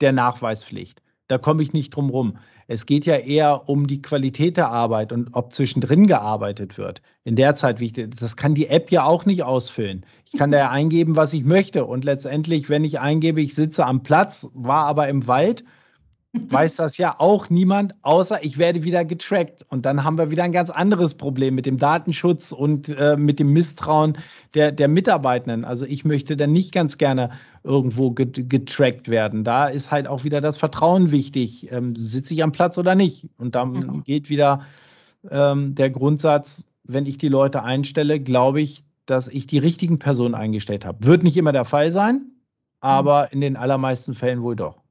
der 0.02 0.14
Nachweispflicht. 0.14 1.02
Da 1.28 1.38
komme 1.38 1.64
ich 1.64 1.74
nicht 1.74 1.92
drum 1.92 2.10
rum. 2.10 2.38
Es 2.68 2.86
geht 2.86 3.06
ja 3.06 3.16
eher 3.16 3.70
um 3.70 3.88
die 3.88 4.02
Qualität 4.02 4.58
der 4.58 4.70
Arbeit 4.70 5.12
und 5.14 5.30
ob 5.34 5.54
zwischendrin 5.54 6.06
gearbeitet 6.06 6.78
wird. 6.78 7.02
In 7.24 7.36
der 7.36 7.56
Zeit, 7.56 7.80
wie 7.80 7.86
ich, 7.86 7.94
das 7.94 8.36
kann 8.36 8.56
die 8.56 8.68
App 8.68 8.92
ja 8.92 9.06
auch 9.06 9.26
nicht 9.26 9.44
ausfüllen. 9.44 10.06
Ich 10.26 10.38
kann 10.38 10.52
da 10.52 10.58
ja 10.58 10.70
eingeben, 10.72 11.16
was 11.16 11.34
ich 11.34 11.46
möchte. 11.46 11.86
Und 11.86 12.04
letztendlich, 12.04 12.70
wenn 12.70 12.84
ich 12.84 13.00
eingebe, 13.00 13.42
ich 13.42 13.56
sitze 13.56 13.86
am 13.86 14.04
Platz, 14.04 14.50
war 14.54 14.86
aber 14.86 15.08
im 15.08 15.28
Wald, 15.28 15.64
weiß 16.50 16.76
das 16.78 16.98
ja 16.98 17.16
auch 17.20 17.50
niemand, 17.50 17.96
außer 18.02 18.44
ich 18.44 18.58
werde 18.58 18.84
wieder 18.84 19.06
getrackt. 19.06 19.64
Und 19.70 19.86
dann 19.86 20.04
haben 20.04 20.18
wir 20.18 20.30
wieder 20.30 20.44
ein 20.44 20.52
ganz 20.52 20.70
anderes 20.70 21.16
Problem 21.16 21.56
mit 21.56 21.66
dem 21.66 21.78
Datenschutz 21.78 22.52
und 22.52 22.90
äh, 22.90 23.18
mit 23.18 23.40
dem 23.40 23.54
Misstrauen 23.54 24.18
der, 24.54 24.72
der 24.72 24.88
Mitarbeitenden. 24.88 25.66
Also 25.66 25.86
ich 25.86 26.06
möchte 26.06 26.38
dann 26.38 26.52
nicht 26.52 26.74
ganz 26.74 26.98
gerne 26.98 27.32
irgendwo 27.64 28.12
getrackt 28.12 29.10
werden. 29.10 29.44
Da 29.44 29.68
ist 29.68 29.92
halt 29.92 30.08
auch 30.08 30.24
wieder 30.24 30.42
das 30.42 30.58
Vertrauen 30.58 31.12
wichtig. 31.12 31.72
Ähm, 31.72 31.96
sitze 31.96 32.34
ich 32.34 32.44
am 32.44 32.52
Platz 32.52 32.78
oder 32.78 32.96
nicht? 32.96 33.30
Und 33.38 33.56
dann 33.56 33.72
mhm. 33.72 34.04
geht 34.04 34.30
wieder 34.30 34.62
ähm, 35.30 35.76
der 35.76 35.90
Grundsatz, 35.90 36.66
wenn 36.84 37.06
ich 37.06 37.18
die 37.18 37.30
Leute 37.30 37.64
einstelle, 37.64 38.20
glaube 38.20 38.62
ich, 38.62 38.84
dass 39.06 39.28
ich 39.28 39.48
die 39.48 39.58
richtigen 39.58 40.00
Personen 40.00 40.36
eingestellt 40.36 40.86
habe. 40.86 41.06
Wird 41.06 41.24
nicht 41.24 41.38
immer 41.38 41.52
der 41.52 41.66
Fall 41.66 41.92
sein, 41.92 42.32
aber 42.80 43.24
mhm. 43.24 43.28
in 43.32 43.42
den 43.42 43.58
allermeisten 43.58 44.14
Fällen 44.14 44.42
wohl 44.42 44.56
doch. 44.56 44.87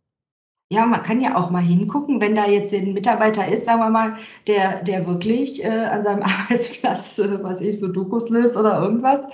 Ja, 0.73 0.85
man 0.85 1.05
kann 1.05 1.21
ja 1.21 1.37
auch 1.37 1.51
mal 1.51 1.63
hingucken, 1.63 2.21
wenn 2.21 2.35
da 2.35 2.47
jetzt 2.47 2.75
ein 2.75 2.93
Mitarbeiter 2.93 3.47
ist, 3.47 3.67
sagen 3.67 3.79
wir 3.81 3.91
mal, 3.91 4.17
der, 4.49 4.83
der 4.83 5.07
wirklich 5.07 5.65
äh, 5.65 5.69
an 5.69 6.03
seinem 6.03 6.23
Arbeitsplatz, 6.25 7.19
äh, 7.21 7.41
was 7.43 7.61
ich, 7.61 7.79
so 7.79 7.87
Dokus 7.93 8.31
löst 8.31 8.57
oder 8.57 8.81
irgendwas 8.81 9.27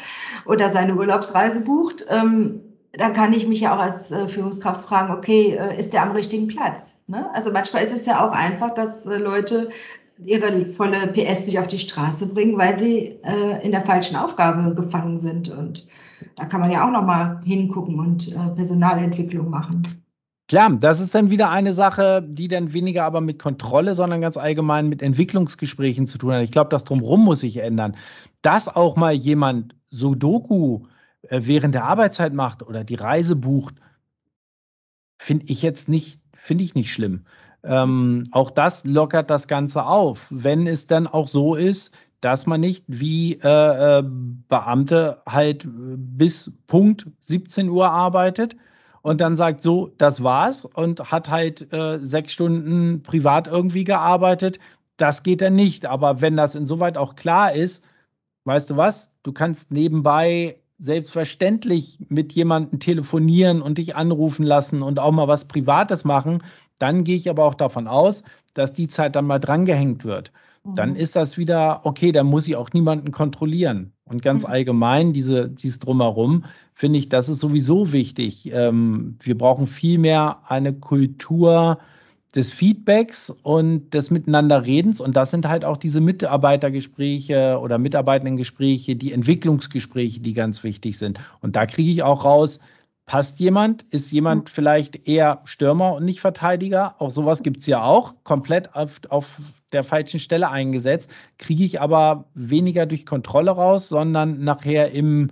oder 0.45 0.69
seine 0.69 0.95
Urlaubsreise 0.95 1.65
bucht, 1.65 2.05
ähm, 2.11 2.61
dann 2.93 3.15
kann 3.15 3.33
ich 3.33 3.47
mich 3.49 3.61
ja 3.63 3.75
auch 3.75 3.79
als 3.79 4.11
äh, 4.11 4.29
Führungskraft 4.29 4.85
fragen, 4.85 5.15
okay, 5.15 5.57
äh, 5.59 5.79
ist 5.79 5.95
der 5.95 6.03
am 6.03 6.13
richtigen 6.13 6.49
Platz? 6.49 7.01
Ne? 7.07 7.31
Also 7.35 7.51
manchmal 7.51 7.85
ist 7.85 7.95
es 7.95 8.05
ja 8.05 8.27
auch 8.27 8.33
einfach, 8.33 8.75
dass 8.75 9.07
äh, 9.07 9.17
Leute 9.17 9.71
ihre 10.23 10.67
volle 10.67 11.07
PS 11.09 11.47
nicht 11.47 11.59
auf 11.59 11.67
die 11.67 11.79
Straße 11.79 12.35
bringen, 12.35 12.59
weil 12.59 12.79
sie 12.79 13.19
äh, 13.25 13.65
in 13.65 13.73
der 13.73 13.83
falschen 13.83 14.17
Aufgabe 14.17 14.75
gefangen 14.75 15.19
sind. 15.19 15.49
Und 15.49 15.89
da 16.37 16.45
kann 16.45 16.61
man 16.61 16.71
ja 16.71 16.87
auch 16.87 16.93
nochmal 16.93 17.41
hingucken 17.43 17.99
und 17.99 18.37
Personalentwicklung 18.55 19.51
machen. 19.51 20.02
Klar, 20.53 20.71
das 20.79 21.01
ist 21.01 21.15
dann 21.15 21.31
wieder 21.31 21.49
eine 21.49 21.73
Sache, 21.73 22.23
die 22.23 22.47
dann 22.47 22.75
weniger 22.75 23.05
aber 23.05 23.23
mit 23.23 23.39
Kontrolle, 23.39 23.95
sondern 23.95 24.21
ganz 24.21 24.37
allgemein 24.37 24.91
mit 24.91 25.01
Entwicklungsgesprächen 25.01 26.07
zu 26.07 26.19
tun 26.19 26.35
hat. 26.35 26.43
Ich 26.43 26.51
glaube, 26.51 26.69
das 26.69 26.85
drumherum 26.85 27.25
muss 27.25 27.41
sich 27.41 27.57
ändern. 27.57 27.97
Dass 28.43 28.69
auch 28.69 28.97
mal 28.97 29.15
jemand 29.15 29.75
Sudoku 29.89 30.83
äh, 31.23 31.41
während 31.45 31.75
der 31.75 31.85
Arbeitszeit 31.85 32.35
macht 32.35 32.63
oder 32.63 32.85
die 32.85 32.97
Reise 32.97 33.35
bucht, 33.35 33.77
finde 35.17 35.47
ich 35.47 35.63
jetzt 35.63 35.89
nicht, 35.89 36.21
finde 36.37 36.65
ich 36.65 36.75
nicht 36.75 36.93
schlimm. 36.93 37.25
Ähm, 37.65 38.25
auch 38.31 38.51
das 38.51 38.85
lockert 38.85 39.31
das 39.31 39.49
Ganze 39.49 39.87
auf, 39.87 40.27
wenn 40.29 40.67
es 40.67 40.87
dann 40.87 41.07
auch 41.07 41.29
so 41.29 41.55
ist, 41.55 41.95
dass 42.21 42.45
man 42.45 42.61
nicht 42.61 42.85
wie 42.89 43.41
äh, 43.43 44.01
äh 44.01 44.03
Beamte 44.05 45.23
halt 45.27 45.67
bis 45.67 46.53
Punkt 46.67 47.07
17 47.21 47.71
Uhr 47.71 47.89
arbeitet, 47.89 48.55
und 49.03 49.21
dann 49.21 49.37
sagt, 49.37 49.63
so, 49.63 49.93
das 49.99 50.23
war's 50.23 50.65
und 50.65 51.11
hat 51.11 51.29
halt 51.29 51.73
äh, 51.73 51.99
sechs 52.01 52.33
Stunden 52.33 53.03
privat 53.03 53.49
irgendwie 53.49 53.85
gearbeitet. 53.85 54.59
Das 54.97 55.23
geht 55.23 55.41
dann 55.41 55.55
nicht. 55.55 55.87
Aber 55.87 56.21
wenn 56.21 56.37
das 56.37 56.55
insoweit 56.55 56.97
auch 56.97 57.17
klar 57.17 57.53
ist, 57.53 57.85
weißt 58.45 58.71
du 58.71 58.77
was, 58.77 59.11
du 59.25 59.33
kannst 59.33 59.71
nebenbei 59.73 60.57
selbstverständlich 60.79 61.99
mit 62.09 62.33
jemandem 62.33 62.81
telefonieren 62.81 63.63
und 63.63 63.79
dich 63.79 63.95
anrufen 63.95 64.45
lassen 64.45 64.83
und 64.83 64.99
auch 64.99 65.13
mal 65.13 65.29
was 65.29 65.47
Privates 65.47 66.05
machen, 66.05 66.43
dann 66.79 67.05
gehe 67.05 67.17
ich 67.17 67.31
aber 67.31 67.45
auch 67.45 67.55
davon 67.55 67.87
aus, 67.87 68.25
dass 68.55 68.73
die 68.73 68.89
Zeit 68.89 69.15
dann 69.15 69.27
mal 69.27 69.39
drangehängt 69.39 70.05
wird. 70.05 70.33
Dann 70.65 70.91
mhm. 70.91 70.97
ist 70.97 71.17
das 71.17 71.39
wieder, 71.39 71.81
okay, 71.85 72.13
dann 72.13 72.27
muss 72.27 72.47
ich 72.47 72.57
auch 72.57 72.71
niemanden 72.73 73.11
kontrollieren. 73.11 73.93
Und 74.05 74.23
ganz 74.23 74.45
mhm. 74.45 74.53
allgemein, 74.53 75.13
diese, 75.13 75.49
dieses 75.49 75.81
Drumherum, 75.81 76.45
finde 76.75 76.99
ich, 76.99 77.09
das 77.09 77.29
ist 77.29 77.41
sowieso 77.41 77.93
wichtig. 77.93 78.51
Ähm, 78.53 79.17
wir 79.21 79.37
brauchen 79.37 79.67
viel 79.67 79.99
mehr 79.99 80.41
eine 80.49 80.73
Kultur 80.73 81.79
des 82.35 82.51
Feedbacks 82.51 83.31
und 83.43 83.93
des 83.93 84.11
Miteinanderredens. 84.11 85.01
Und 85.01 85.17
das 85.17 85.31
sind 85.31 85.47
halt 85.47 85.65
auch 85.65 85.77
diese 85.77 86.01
Mitarbeitergespräche 86.01 87.59
oder 87.61 87.79
Mitarbeitendengespräche, 87.79 88.97
die 88.97 89.13
Entwicklungsgespräche, 89.13 90.21
die 90.21 90.33
ganz 90.33 90.65
wichtig 90.65 90.99
sind. 90.99 91.21
Und 91.41 91.57
da 91.57 91.67
kriege 91.67 91.91
ich 91.91 92.03
auch 92.03 92.25
raus, 92.25 92.61
passt 93.05 93.39
jemand? 93.41 93.85
Ist 93.91 94.11
jemand 94.11 94.45
mhm. 94.45 94.49
vielleicht 94.49 95.07
eher 95.07 95.43
Stürmer 95.45 95.95
und 95.95 96.05
nicht 96.05 96.21
Verteidiger? 96.21 96.95
Auch 96.99 97.11
sowas 97.11 97.43
gibt 97.43 97.61
es 97.61 97.67
ja 97.67 97.83
auch, 97.83 98.15
komplett 98.25 98.75
auf, 98.75 99.01
auf 99.11 99.39
der 99.73 99.85
falschen 99.85 100.21
Stelle 100.21 100.49
eingesetzt. 100.49 101.13
Kriege 101.37 101.65
ich 101.65 101.81
aber 101.81 102.27
weniger 102.35 102.87
durch 102.87 103.05
Kontrolle 103.05 103.51
raus, 103.51 103.89
sondern 103.89 104.43
nachher 104.43 104.93
im, 104.93 105.29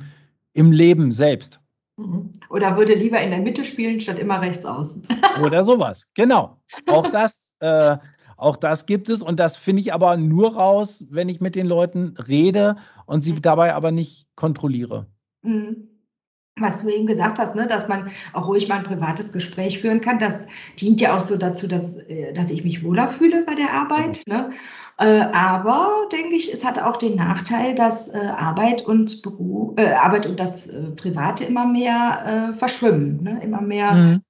im 0.53 0.73
Leben 0.73 1.13
selbst. 1.13 1.61
Mhm. 1.97 2.33
Oder 2.49 2.77
würde 2.77 2.95
lieber 2.95 3.21
in 3.21 3.31
der 3.31 3.41
Mitte 3.41 3.65
spielen, 3.65 4.01
statt 4.01 4.19
immer 4.19 4.41
rechts 4.41 4.65
außen. 4.65 5.07
Oder 5.45 5.65
sowas, 5.65 6.07
genau. 6.15 6.57
Auch 6.87 7.11
das, 7.11 7.55
äh, 7.61 7.97
auch 8.37 8.57
das 8.57 8.87
gibt 8.87 9.09
es 9.09 9.23
und 9.23 9.39
das 9.39 9.57
finde 9.57 9.81
ich 9.81 9.93
aber 9.93 10.17
nur 10.17 10.55
raus, 10.55 11.05
wenn 11.11 11.29
ich 11.29 11.41
mit 11.41 11.55
den 11.55 11.67
Leuten 11.67 12.15
rede 12.17 12.77
und 13.07 13.23
sie 13.23 13.33
mhm. 13.33 13.43
dabei 13.43 13.75
aber 13.75 13.91
nicht 13.91 14.27
kontrolliere. 14.35 15.07
Mhm 15.43 15.90
was 16.61 16.83
du 16.83 16.89
eben 16.89 17.07
gesagt 17.07 17.39
hast, 17.39 17.55
ne, 17.55 17.67
dass 17.67 17.89
man 17.89 18.11
auch 18.33 18.49
ruhig 18.49 18.69
mal 18.69 18.79
ein 18.79 18.85
privates 18.85 19.33
Gespräch 19.33 19.81
führen 19.81 20.01
kann, 20.01 20.19
das 20.19 20.47
dient 20.81 21.01
ja 21.01 21.17
auch 21.17 21.21
so 21.21 21.37
dazu, 21.37 21.67
dass, 21.67 21.97
äh, 21.97 22.33
dass 22.33 22.51
ich 22.51 22.65
mich 22.65 22.85
wohler 22.85 23.09
fühle 23.09 23.45
bei 23.45 23.55
der 23.55 23.73
Arbeit. 23.73 24.23
Ne? 24.27 24.51
Äh, 24.99 25.21
aber 25.33 26.09
denke 26.13 26.35
ich, 26.37 26.53
es 26.53 26.65
hat 26.65 26.81
auch 26.81 26.97
den 26.97 27.17
Nachteil, 27.17 27.75
dass 27.75 28.09
äh, 28.09 28.19
Arbeit 28.19 28.85
und 28.87 29.23
Beruf, 29.23 29.79
äh, 29.79 29.93
Arbeit 29.93 30.27
und 30.27 30.39
das 30.39 30.69
äh, 30.69 30.91
Private 30.91 31.45
immer 31.45 31.67
mehr 31.67 32.51
äh, 32.51 32.53
verschwimmen, 32.53 33.23
ne? 33.23 33.41
immer 33.43 33.61
mehr 33.61 33.93
mhm. 33.95 34.23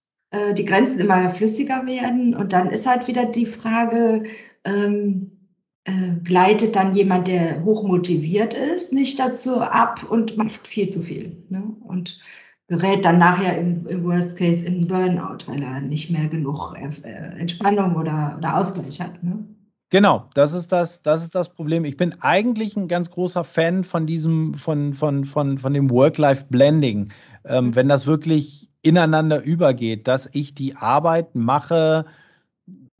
die 0.56 0.64
Grenzen 0.64 1.00
immer 1.00 1.28
flüssiger 1.30 1.86
werden. 1.86 2.36
Und 2.36 2.52
dann 2.52 2.70
ist 2.70 2.86
halt 2.86 3.08
wieder 3.08 3.26
die 3.26 3.46
Frage, 3.46 4.24
ähm, 4.64 5.39
äh, 5.84 6.14
gleitet 6.24 6.76
dann 6.76 6.94
jemand, 6.94 7.26
der 7.26 7.64
hochmotiviert 7.64 8.54
ist, 8.54 8.92
nicht 8.92 9.18
dazu 9.18 9.60
ab 9.60 10.04
und 10.08 10.36
macht 10.36 10.66
viel 10.66 10.88
zu 10.88 11.00
viel. 11.00 11.44
Ne? 11.48 11.62
Und 11.80 12.20
gerät 12.68 13.04
dann 13.04 13.18
nachher 13.18 13.58
im, 13.58 13.86
im, 13.86 14.04
Worst 14.04 14.38
Case 14.38 14.64
in 14.64 14.86
Burnout, 14.86 15.46
weil 15.46 15.62
er 15.62 15.80
nicht 15.80 16.10
mehr 16.10 16.28
genug 16.28 16.74
äh, 16.76 17.38
Entspannung 17.38 17.96
oder, 17.96 18.36
oder 18.38 18.56
Ausgleich 18.56 19.00
hat. 19.00 19.22
Ne? 19.22 19.44
Genau, 19.90 20.30
das 20.34 20.52
ist 20.52 20.70
das, 20.70 21.02
das 21.02 21.22
ist 21.22 21.34
das 21.34 21.52
Problem. 21.52 21.84
Ich 21.84 21.96
bin 21.96 22.14
eigentlich 22.20 22.76
ein 22.76 22.86
ganz 22.86 23.10
großer 23.10 23.42
Fan 23.42 23.82
von 23.82 24.06
diesem, 24.06 24.54
von, 24.54 24.94
von, 24.94 25.24
von, 25.24 25.58
von 25.58 25.74
dem 25.74 25.90
Work-Life-Blending. 25.90 27.12
Ähm. 27.44 27.74
Wenn 27.74 27.88
das 27.88 28.06
wirklich 28.06 28.70
ineinander 28.82 29.42
übergeht, 29.42 30.06
dass 30.06 30.28
ich 30.32 30.54
die 30.54 30.76
Arbeit 30.76 31.34
mache, 31.34 32.06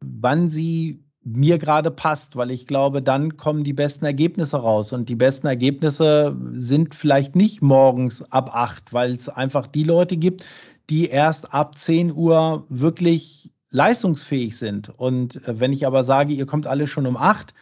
wann 0.00 0.50
sie 0.50 1.04
mir 1.22 1.58
gerade 1.58 1.90
passt, 1.90 2.36
weil 2.36 2.50
ich 2.50 2.66
glaube, 2.66 3.02
dann 3.02 3.36
kommen 3.36 3.62
die 3.62 3.72
besten 3.72 4.04
Ergebnisse 4.04 4.56
raus. 4.56 4.92
Und 4.92 5.08
die 5.08 5.16
besten 5.16 5.46
Ergebnisse 5.46 6.36
sind 6.54 6.94
vielleicht 6.94 7.36
nicht 7.36 7.60
morgens 7.60 8.22
ab 8.32 8.50
acht, 8.54 8.92
weil 8.92 9.12
es 9.12 9.28
einfach 9.28 9.66
die 9.66 9.84
Leute 9.84 10.16
gibt, 10.16 10.44
die 10.88 11.08
erst 11.08 11.52
ab 11.52 11.78
10 11.78 12.14
Uhr 12.14 12.64
wirklich 12.68 13.52
leistungsfähig 13.70 14.56
sind. 14.56 14.88
Und 14.88 15.46
äh, 15.46 15.60
wenn 15.60 15.72
ich 15.72 15.86
aber 15.86 16.04
sage, 16.04 16.32
ihr 16.32 16.46
kommt 16.46 16.66
alle 16.66 16.86
schon 16.86 17.06
um 17.06 17.16
acht, 17.16 17.54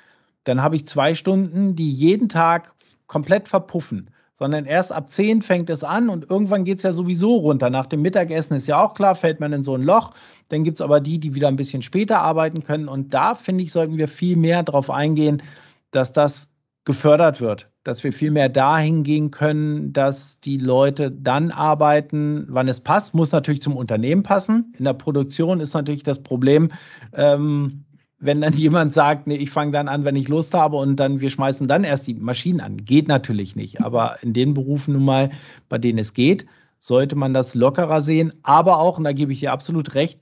dann 0.45 0.63
habe 0.63 0.77
ich 0.77 0.87
zwei 0.87 1.15
Stunden, 1.15 1.75
die 1.75 1.91
jeden 1.91 2.29
Tag 2.29 2.75
komplett 3.07 3.49
verpuffen 3.49 4.11
sondern 4.39 4.67
erst 4.67 4.93
ab 4.93 5.11
10 5.11 5.43
fängt 5.43 5.69
es 5.69 5.83
an 5.83 6.09
und 6.09 6.31
irgendwann 6.31 6.65
geht 6.65 6.79
es 6.79 6.85
ja 6.85 6.93
sowieso 6.93 7.37
runter. 7.37 7.71
Nach 7.71 7.87
dem 7.87 8.03
Mittagessen 8.03 8.55
ist 8.55 8.69
ja 8.69 8.81
auch 8.81 8.95
klar, 8.95 9.17
fällt 9.17 9.41
man 9.41 9.53
in 9.53 9.65
so 9.65 9.75
ein 9.75 9.83
Loch. 9.83 10.13
Dann 10.49 10.63
gibt 10.63 10.77
es 10.77 10.81
aber 10.81 11.01
die, 11.01 11.19
die 11.19 11.35
wieder 11.35 11.49
ein 11.49 11.57
bisschen 11.57 11.83
später 11.83 12.21
arbeiten 12.21 12.63
können. 12.63 12.89
Und 12.89 13.13
da, 13.13 13.35
finde 13.35 13.65
ich, 13.65 13.73
sollten 13.73 13.99
wir 13.99 14.07
viel 14.07 14.37
mehr 14.37 14.63
darauf 14.63 14.91
eingehen, 14.91 15.43
dass 15.91 16.13
das 16.13 16.55
gefördert 16.85 17.41
wird, 17.41 17.69
dass 17.83 18.05
wir 18.05 18.13
viel 18.13 18.31
mehr 18.31 18.49
dahin 18.49 19.03
gehen 19.03 19.33
können, 19.33 19.93
dass 19.93 20.39
die 20.39 20.57
Leute 20.57 21.11
dann 21.11 21.51
arbeiten, 21.51 22.47
wann 22.49 22.69
es 22.69 22.81
passt. 22.81 23.15
Muss 23.15 23.33
natürlich 23.33 23.61
zum 23.61 23.77
Unternehmen 23.77 24.23
passen. 24.23 24.73
In 24.79 24.85
der 24.85 24.95
Produktion 24.95 25.59
ist 25.59 25.75
natürlich 25.75 26.05
das 26.05 26.23
Problem, 26.23 26.71
ähm, 27.13 27.85
wenn 28.19 28.41
dann 28.41 28.53
jemand 28.55 28.95
sagt, 28.95 29.27
nee, 29.27 29.37
ich 29.37 29.51
fange 29.51 29.73
dann 29.73 29.89
an, 29.89 30.05
wenn 30.05 30.17
ich 30.17 30.29
Lust 30.29 30.55
habe 30.55 30.77
und 30.77 30.97
dann 30.97 31.21
wir 31.21 31.31
schmeißen 31.31 31.69
dann 31.69 31.85
erst 31.85 32.07
die 32.07 32.15
Maschinen 32.15 32.61
an. 32.61 32.77
Geht 32.79 33.09
natürlich 33.09 33.57
nicht. 33.57 33.83
Aber 33.83 34.23
in 34.23 34.33
den 34.33 34.55
Berufen 34.55 34.95
nun 34.95 35.05
mal, 35.05 35.31
bei 35.69 35.79
denen 35.79 35.99
es 35.99 36.15
geht, 36.15 36.47
sollte 36.79 37.17
man 37.17 37.35
das 37.35 37.55
lockerer 37.55 38.01
sehen. 38.01 38.33
Aber 38.43 38.79
auch, 38.79 38.99
und 38.99 39.05
da 39.05 39.13
gebe 39.13 39.33
ich 39.33 39.41
dir 39.41 39.53
absolut 39.53 39.95
recht, 39.95 40.21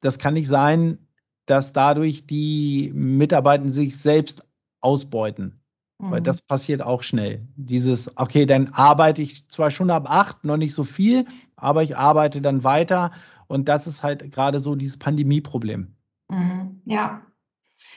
das 0.00 0.18
kann 0.18 0.34
nicht 0.34 0.48
sein, 0.48 0.98
dass 1.46 1.72
dadurch 1.72 2.26
die 2.26 2.90
Mitarbeiter 2.94 3.68
sich 3.68 3.96
selbst 3.96 4.44
ausbeuten. 4.80 5.60
Mhm. 5.98 6.10
Weil 6.10 6.20
das 6.20 6.42
passiert 6.42 6.82
auch 6.82 7.02
schnell. 7.02 7.46
Dieses, 7.56 8.16
okay, 8.16 8.46
dann 8.46 8.68
arbeite 8.68 9.22
ich 9.22 9.48
zwar 9.48 9.70
schon 9.70 9.90
ab 9.90 10.06
acht, 10.08 10.44
noch 10.44 10.56
nicht 10.56 10.74
so 10.74 10.84
viel, 10.84 11.26
aber 11.56 11.82
ich 11.82 11.96
arbeite 11.96 12.40
dann 12.40 12.64
weiter. 12.64 13.12
Und 13.48 13.68
das 13.68 13.86
ist 13.86 14.02
halt 14.02 14.32
gerade 14.32 14.60
so 14.60 14.74
dieses 14.74 14.98
Pandemieproblem. 14.98 15.94
Mhm. 16.28 16.80
Ja, 16.84 17.22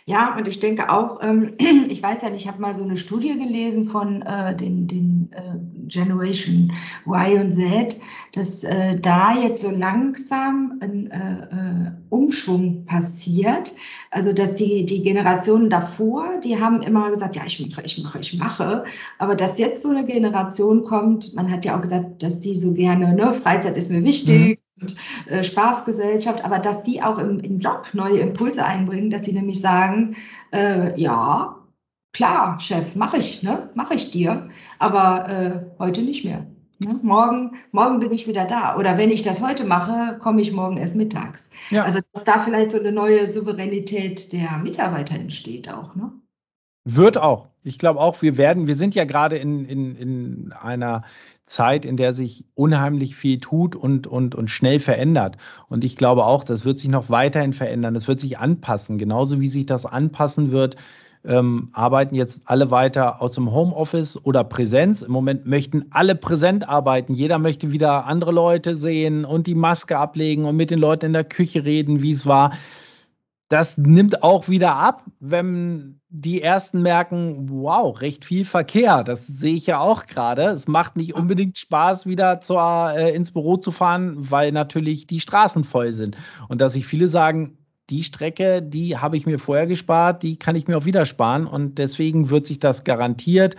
ja, 0.06 0.36
und 0.36 0.48
ich 0.48 0.60
denke 0.60 0.90
auch, 0.90 1.20
ähm, 1.22 1.54
ich 1.90 2.02
weiß 2.02 2.24
ja 2.24 2.34
ich 2.34 2.48
habe 2.48 2.62
mal 2.62 2.76
so 2.76 2.84
eine 2.84 2.98
Studie 2.98 3.38
gelesen 3.38 3.86
von 3.86 4.22
äh, 4.24 4.56
den, 4.56 4.88
den 4.88 5.30
äh, 5.32 5.58
Generation 5.88 6.74
Y 7.06 7.42
und 7.42 7.52
Z, 7.52 8.00
dass 8.34 8.64
äh, 8.64 9.00
da 9.00 9.36
jetzt 9.36 9.62
so 9.62 9.72
langsam 9.72 10.80
ein 10.82 11.12
äh, 11.12 11.44
äh, 11.44 11.92
Umschwung 12.10 12.86
passiert. 12.86 13.74
Also 14.12 14.34
dass 14.34 14.56
die, 14.56 14.86
die 14.86 15.04
Generationen 15.04 15.70
davor, 15.70 16.40
die 16.44 16.60
haben 16.60 16.82
immer 16.82 17.12
gesagt, 17.12 17.36
ja, 17.36 17.44
ich 17.46 17.60
mache, 17.60 17.84
ich 17.86 18.02
mache, 18.02 18.20
ich 18.20 18.38
mache. 18.38 18.86
Aber 19.18 19.36
dass 19.36 19.60
jetzt 19.60 19.84
so 19.84 19.90
eine 19.90 20.06
Generation 20.06 20.84
kommt, 20.84 21.34
man 21.36 21.52
hat 21.52 21.66
ja 21.66 21.78
auch 21.78 21.82
gesagt, 21.82 22.24
dass 22.24 22.40
die 22.40 22.56
so 22.56 22.74
gerne, 22.74 23.14
ne, 23.14 23.34
Freizeit 23.34 23.78
ist 23.78 23.92
mir 23.92 24.04
wichtig. 24.04 24.59
Und 24.82 24.96
äh, 25.28 25.44
Spaßgesellschaft, 25.44 26.46
aber 26.46 26.60
dass 26.60 26.84
die 26.84 27.02
auch 27.02 27.18
im, 27.18 27.40
im 27.40 27.60
Job 27.60 27.88
neue 27.94 28.20
Impulse 28.20 28.66
einbringen, 28.66 29.10
dass 29.10 29.26
sie 29.26 29.34
nämlich 29.34 29.62
sagen, 29.62 30.16
äh, 30.52 31.00
ja, 31.00 31.58
klar, 32.14 32.60
Chef, 32.60 32.96
mache 32.96 33.18
ich, 33.18 33.44
ne, 33.44 33.70
mache 33.76 33.96
ich 33.96 34.12
dir, 34.12 34.50
aber 34.80 35.30
äh, 35.30 35.80
heute 35.80 36.02
nicht 36.02 36.26
mehr. 36.26 36.46
Ne? 36.80 36.98
Morgen, 37.04 37.58
morgen 37.74 38.00
bin 38.00 38.12
ich 38.14 38.26
wieder 38.26 38.46
da. 38.46 38.78
Oder 38.78 38.98
wenn 38.98 39.10
ich 39.10 39.22
das 39.22 39.42
heute 39.42 39.66
mache, 39.66 40.18
komme 40.20 40.42
ich 40.42 40.54
morgen 40.54 40.78
erst 40.78 40.96
mittags. 40.96 41.50
Ja. 41.72 41.84
Also 41.84 42.00
dass 42.14 42.24
da 42.24 42.40
vielleicht 42.40 42.72
so 42.72 42.80
eine 42.80 42.94
neue 42.94 43.28
Souveränität 43.28 44.32
der 44.32 44.58
Mitarbeiter 44.60 45.16
entsteht 45.16 45.70
auch, 45.70 45.96
ne? 45.96 46.12
Wird 46.86 47.18
auch. 47.18 47.49
Ich 47.64 47.78
glaube 47.78 48.00
auch, 48.00 48.22
wir 48.22 48.38
werden, 48.38 48.68
wir 48.68 48.76
sind 48.76 48.96
ja 48.96 49.04
gerade 49.04 49.38
in, 49.38 49.66
in, 49.66 49.96
in 49.96 50.54
einer 50.54 51.04
Zeit, 51.46 51.84
in 51.84 51.98
der 51.98 52.14
sich 52.14 52.46
unheimlich 52.56 53.16
viel 53.16 53.40
tut 53.40 53.76
und, 53.76 54.08
und, 54.08 54.36
und 54.36 54.50
schnell 54.50 54.80
verändert. 54.80 55.38
Und 55.68 55.84
ich 55.84 55.98
glaube 55.98 56.26
auch, 56.26 56.44
das 56.44 56.64
wird 56.64 56.80
sich 56.80 56.90
noch 56.90 57.10
weiterhin 57.10 57.54
verändern. 57.54 57.94
Das 57.94 58.08
wird 58.08 58.20
sich 58.20 58.38
anpassen. 58.38 58.98
Genauso 58.98 59.40
wie 59.42 59.48
sich 59.48 59.66
das 59.66 59.86
anpassen 59.86 60.52
wird, 60.52 60.78
ähm, 61.26 61.70
arbeiten 61.74 62.16
jetzt 62.16 62.42
alle 62.46 62.72
weiter 62.72 63.22
aus 63.22 63.34
dem 63.34 63.52
Homeoffice 63.52 64.24
oder 64.24 64.44
Präsenz. 64.44 65.02
Im 65.02 65.12
Moment 65.12 65.46
möchten 65.46 65.86
alle 65.90 66.16
präsent 66.16 66.70
arbeiten. 66.70 67.14
Jeder 67.14 67.40
möchte 67.40 67.72
wieder 67.72 68.06
andere 68.06 68.32
Leute 68.32 68.76
sehen 68.76 69.26
und 69.26 69.48
die 69.48 69.56
Maske 69.56 69.98
ablegen 69.98 70.46
und 70.46 70.56
mit 70.56 70.72
den 70.72 70.80
Leuten 70.80 71.08
in 71.08 71.14
der 71.14 71.26
Küche 71.26 71.66
reden, 71.66 72.02
wie 72.02 72.12
es 72.12 72.26
war. 72.26 72.54
Das 73.50 73.78
nimmt 73.80 74.22
auch 74.22 74.48
wieder 74.48 74.76
ab, 74.76 75.06
wenn 75.20 76.00
die 76.10 76.42
ersten 76.42 76.84
merken, 76.84 77.48
wow, 77.50 78.00
recht 78.00 78.24
viel 78.24 78.46
Verkehr. 78.46 79.04
Das 79.04 79.26
sehe 79.26 79.56
ich 79.56 79.66
ja 79.66 79.80
auch 79.80 80.06
gerade. 80.06 80.44
Es 80.46 80.68
macht 80.68 80.96
nicht 80.96 81.16
unbedingt 81.16 81.58
Spaß, 81.58 82.06
wieder 82.06 82.42
zur, 82.42 82.94
äh, 82.96 83.14
ins 83.14 83.32
Büro 83.32 83.58
zu 83.58 83.72
fahren, 83.72 84.16
weil 84.18 84.52
natürlich 84.52 85.08
die 85.08 85.20
Straßen 85.20 85.64
voll 85.64 85.94
sind. 85.94 86.16
Und 86.48 86.62
dass 86.62 86.74
sich 86.74 86.86
viele 86.86 87.08
sagen, 87.08 87.58
die 87.90 88.04
Strecke, 88.04 88.62
die 88.62 88.98
habe 88.98 89.18
ich 89.18 89.26
mir 89.26 89.40
vorher 89.40 89.66
gespart, 89.66 90.22
die 90.22 90.38
kann 90.38 90.56
ich 90.56 90.68
mir 90.68 90.78
auch 90.78 90.86
wieder 90.86 91.08
sparen. 91.08 91.48
Und 91.48 91.80
deswegen 91.80 92.30
wird 92.30 92.46
sich 92.46 92.60
das 92.60 92.84
garantiert 92.84 93.56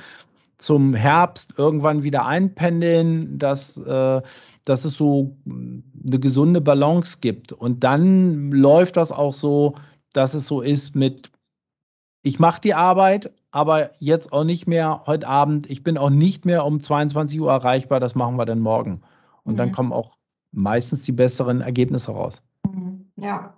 zum 0.60 0.94
Herbst 0.94 1.54
irgendwann 1.56 2.02
wieder 2.04 2.26
einpendeln, 2.26 3.38
dass, 3.38 3.76
äh, 3.78 4.22
dass 4.64 4.84
es 4.84 4.94
so 4.94 5.36
eine 5.46 6.20
gesunde 6.20 6.60
Balance 6.60 7.18
gibt. 7.20 7.52
Und 7.52 7.84
dann 7.84 8.52
läuft 8.52 8.96
das 8.96 9.12
auch 9.12 9.32
so, 9.32 9.74
dass 10.12 10.34
es 10.34 10.46
so 10.46 10.60
ist 10.60 10.94
mit, 10.94 11.30
ich 12.22 12.38
mache 12.38 12.60
die 12.60 12.74
Arbeit, 12.74 13.32
aber 13.50 13.90
jetzt 13.98 14.32
auch 14.32 14.44
nicht 14.44 14.66
mehr 14.66 15.02
heute 15.06 15.26
Abend, 15.26 15.68
ich 15.70 15.82
bin 15.82 15.98
auch 15.98 16.10
nicht 16.10 16.44
mehr 16.44 16.64
um 16.64 16.80
22 16.80 17.40
Uhr 17.40 17.50
erreichbar, 17.50 18.00
das 18.00 18.14
machen 18.14 18.36
wir 18.36 18.46
dann 18.46 18.60
morgen. 18.60 19.02
Und 19.44 19.54
mhm. 19.54 19.58
dann 19.58 19.72
kommen 19.72 19.92
auch 19.92 20.16
meistens 20.52 21.02
die 21.02 21.12
besseren 21.12 21.60
Ergebnisse 21.60 22.12
raus. 22.12 22.42
Mhm. 22.66 23.10
Ja, 23.16 23.54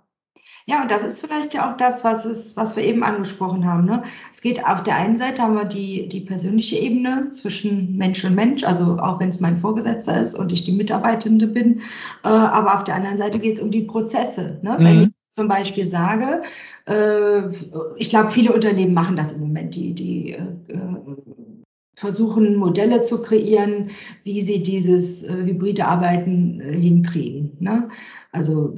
ja, 0.65 0.81
und 0.81 0.91
das 0.91 1.03
ist 1.03 1.19
vielleicht 1.19 1.53
ja 1.53 1.69
auch 1.69 1.77
das, 1.77 2.03
was, 2.03 2.25
es, 2.25 2.55
was 2.55 2.75
wir 2.75 2.83
eben 2.83 3.03
angesprochen 3.03 3.65
haben. 3.65 3.85
Ne? 3.85 4.03
Es 4.31 4.41
geht 4.41 4.65
auf 4.65 4.83
der 4.83 4.95
einen 4.95 5.17
Seite 5.17 5.41
haben 5.41 5.55
wir 5.55 5.65
die, 5.65 6.07
die 6.07 6.21
persönliche 6.21 6.77
Ebene 6.77 7.31
zwischen 7.31 7.97
Mensch 7.97 8.23
und 8.23 8.35
Mensch, 8.35 8.63
also 8.63 8.97
auch 8.97 9.19
wenn 9.19 9.29
es 9.29 9.41
mein 9.41 9.59
Vorgesetzter 9.59 10.21
ist 10.21 10.35
und 10.35 10.51
ich 10.53 10.63
die 10.63 10.71
Mitarbeitende 10.71 11.47
bin. 11.47 11.79
Äh, 12.23 12.29
aber 12.29 12.75
auf 12.75 12.83
der 12.83 12.95
anderen 12.95 13.17
Seite 13.17 13.39
geht 13.39 13.57
es 13.57 13.63
um 13.63 13.71
die 13.71 13.83
Prozesse. 13.83 14.59
Ne? 14.61 14.77
Mhm. 14.79 14.83
Wenn 14.83 15.01
ich 15.01 15.11
zum 15.29 15.47
Beispiel 15.47 15.83
sage, 15.83 16.43
äh, 16.85 17.41
ich 17.97 18.09
glaube, 18.09 18.31
viele 18.31 18.53
Unternehmen 18.53 18.93
machen 18.93 19.15
das 19.15 19.33
im 19.33 19.41
Moment, 19.41 19.75
die, 19.75 19.93
die 19.93 20.31
äh, 20.33 20.45
versuchen 21.95 22.55
Modelle 22.55 23.03
zu 23.03 23.21
kreieren, 23.21 23.91
wie 24.23 24.41
sie 24.41 24.63
dieses 24.63 25.23
äh, 25.23 25.45
hybride 25.45 25.85
Arbeiten 25.85 26.59
äh, 26.59 26.73
hinkriegen. 26.73 27.55
Ne? 27.59 27.89
Also 28.31 28.73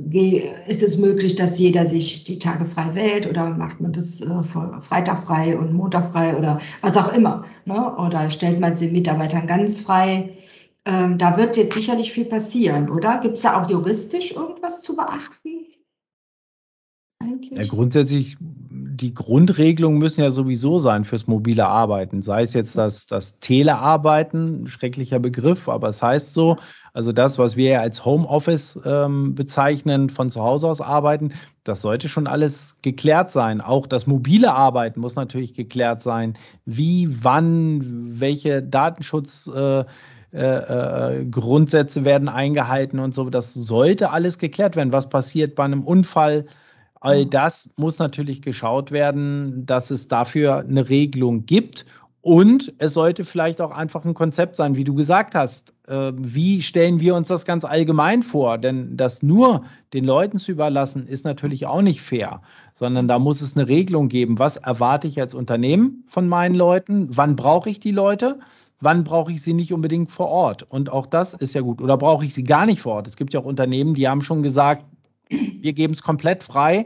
ist 0.68 0.84
es 0.84 0.98
möglich, 0.98 1.36
dass 1.36 1.58
jeder 1.58 1.86
sich 1.86 2.26
die 2.26 2.40
Tage 2.40 2.66
frei 2.66 2.94
wählt 2.94 3.30
oder 3.30 3.52
macht 3.52 3.80
man 3.80 3.94
das 3.94 4.20
äh, 4.20 4.44
Freitag 4.44 5.20
frei 5.20 5.58
und 5.58 5.74
Montag 5.74 6.06
frei 6.06 6.36
oder 6.36 6.60
was 6.82 6.98
auch 6.98 7.14
immer? 7.14 7.46
Ne? 7.66 7.96
Oder 7.96 8.30
stellt 8.30 8.60
man 8.60 8.76
den 8.76 8.92
Mitarbeitern 8.92 9.48
ganz 9.48 9.80
frei? 9.80 10.36
Ähm, 10.86 11.18
da 11.18 11.38
wird 11.38 11.56
jetzt 11.58 11.74
sicherlich 11.74 12.12
viel 12.12 12.26
passieren, 12.26 12.90
oder? 12.90 13.20
Gibt 13.20 13.38
es 13.38 13.42
da 13.42 13.64
auch 13.64 13.70
juristisch 13.70 14.34
irgendwas 14.34 14.84
zu 14.84 14.96
beachten? 14.96 15.66
Ja, 17.50 17.66
grundsätzlich 17.66 18.38
die 18.96 19.14
Grundregelungen 19.14 20.00
müssen 20.00 20.22
ja 20.22 20.32
sowieso 20.32 20.80
sein 20.80 21.06
fürs 21.06 21.28
mobile 21.28 21.68
Arbeiten. 21.68 22.22
Sei 22.22 22.44
es 22.44 22.54
jetzt 22.54 22.78
das, 22.78 23.08
das 23.08 23.40
Telearbeiten, 23.40 24.68
schrecklicher 24.68 25.20
Begriff, 25.20 25.68
aber 25.70 25.90
es 25.90 26.02
heißt 26.02 26.34
so. 26.34 26.58
Also 26.94 27.12
das, 27.12 27.38
was 27.38 27.58
wir 27.58 27.72
ja 27.72 27.80
als 27.82 28.06
Homeoffice 28.06 28.80
ähm, 28.86 29.36
bezeichnen, 29.36 30.10
von 30.10 30.30
zu 30.30 30.42
Hause 30.42 30.68
aus 30.68 30.82
arbeiten, 30.82 31.34
das 31.64 31.82
sollte 31.82 32.08
schon 32.08 32.28
alles 32.28 32.78
geklärt 32.82 33.32
sein. 33.32 33.60
Auch 33.60 33.88
das 33.88 34.08
mobile 34.08 34.54
Arbeiten 34.54 35.02
muss 35.02 35.16
natürlich 35.16 35.54
geklärt 35.54 36.02
sein. 36.02 36.36
Wie, 36.66 37.10
wann, 37.24 37.82
welche 38.20 38.64
Datenschutz 38.64 39.52
äh, 39.54 39.84
äh, 40.36 41.20
äh, 41.22 41.26
Grundsätze 41.26 42.04
werden 42.04 42.28
eingehalten 42.28 43.00
und 43.00 43.16
so. 43.16 43.30
Das 43.30 43.54
sollte 43.54 44.10
alles 44.10 44.38
geklärt 44.38 44.76
werden. 44.76 44.92
Was 44.92 45.08
passiert 45.08 45.56
bei 45.56 45.64
einem 45.64 45.84
Unfall? 45.84 46.46
All 47.06 47.26
das 47.26 47.70
muss 47.78 48.00
natürlich 48.00 48.42
geschaut 48.42 48.92
werden, 48.92 49.66
dass 49.66 49.92
es 49.92 50.08
dafür 50.08 50.58
eine 50.58 50.90
Regelung 50.90 51.46
gibt. 51.46 51.86
Und 52.22 52.74
es 52.80 52.96
sollte 52.96 53.24
vielleicht 53.24 53.62
auch 53.62 53.70
einfach 53.70 54.04
ein 54.04 54.16
Konzept 54.16 54.56
sein, 54.56 54.76
wie 54.76 54.84
du 54.84 54.96
gesagt 54.96 55.36
hast. 55.36 55.72
Äh, 55.88 56.14
wie 56.16 56.64
stellen 56.64 57.00
wir 57.00 57.14
uns 57.14 57.28
das 57.28 57.46
ganz 57.46 57.64
allgemein 57.64 58.24
vor? 58.24 58.58
Denn 58.58 58.98
das 58.98 59.22
nur 59.22 59.64
den 59.94 60.04
Leuten 60.04 60.40
zu 60.40 60.52
überlassen, 60.52 61.06
ist 61.06 61.24
natürlich 61.24 61.68
auch 61.68 61.84
nicht 61.84 62.02
fair, 62.02 62.42
sondern 62.74 63.08
da 63.08 63.20
muss 63.20 63.42
es 63.42 63.56
eine 63.56 63.68
Regelung 63.68 64.10
geben. 64.10 64.40
Was 64.40 64.58
erwarte 64.58 65.08
ich 65.08 65.22
als 65.22 65.36
Unternehmen 65.36 66.06
von 66.08 66.28
meinen 66.28 66.56
Leuten? 66.56 67.10
Wann 67.12 67.36
brauche 67.36 67.70
ich 67.70 67.80
die 67.80 67.92
Leute? 67.92 68.40
Wann 68.82 69.04
brauche 69.04 69.32
ich 69.32 69.44
sie 69.44 69.54
nicht 69.54 69.72
unbedingt 69.72 70.10
vor 70.10 70.30
Ort? 70.30 70.64
Und 70.64 70.92
auch 70.92 71.06
das 71.06 71.36
ist 71.36 71.54
ja 71.54 71.62
gut. 71.62 71.80
Oder 71.80 71.98
brauche 71.98 72.26
ich 72.26 72.34
sie 72.34 72.44
gar 72.44 72.66
nicht 72.66 72.82
vor 72.82 72.96
Ort? 72.96 73.08
Es 73.08 73.16
gibt 73.16 73.36
ja 73.36 73.40
auch 73.40 73.46
Unternehmen, 73.46 73.94
die 73.94 74.08
haben 74.08 74.24
schon 74.24 74.42
gesagt, 74.42 74.84
wir 75.30 75.74
geben 75.74 75.94
es 75.94 76.02
komplett 76.02 76.44
frei. 76.44 76.86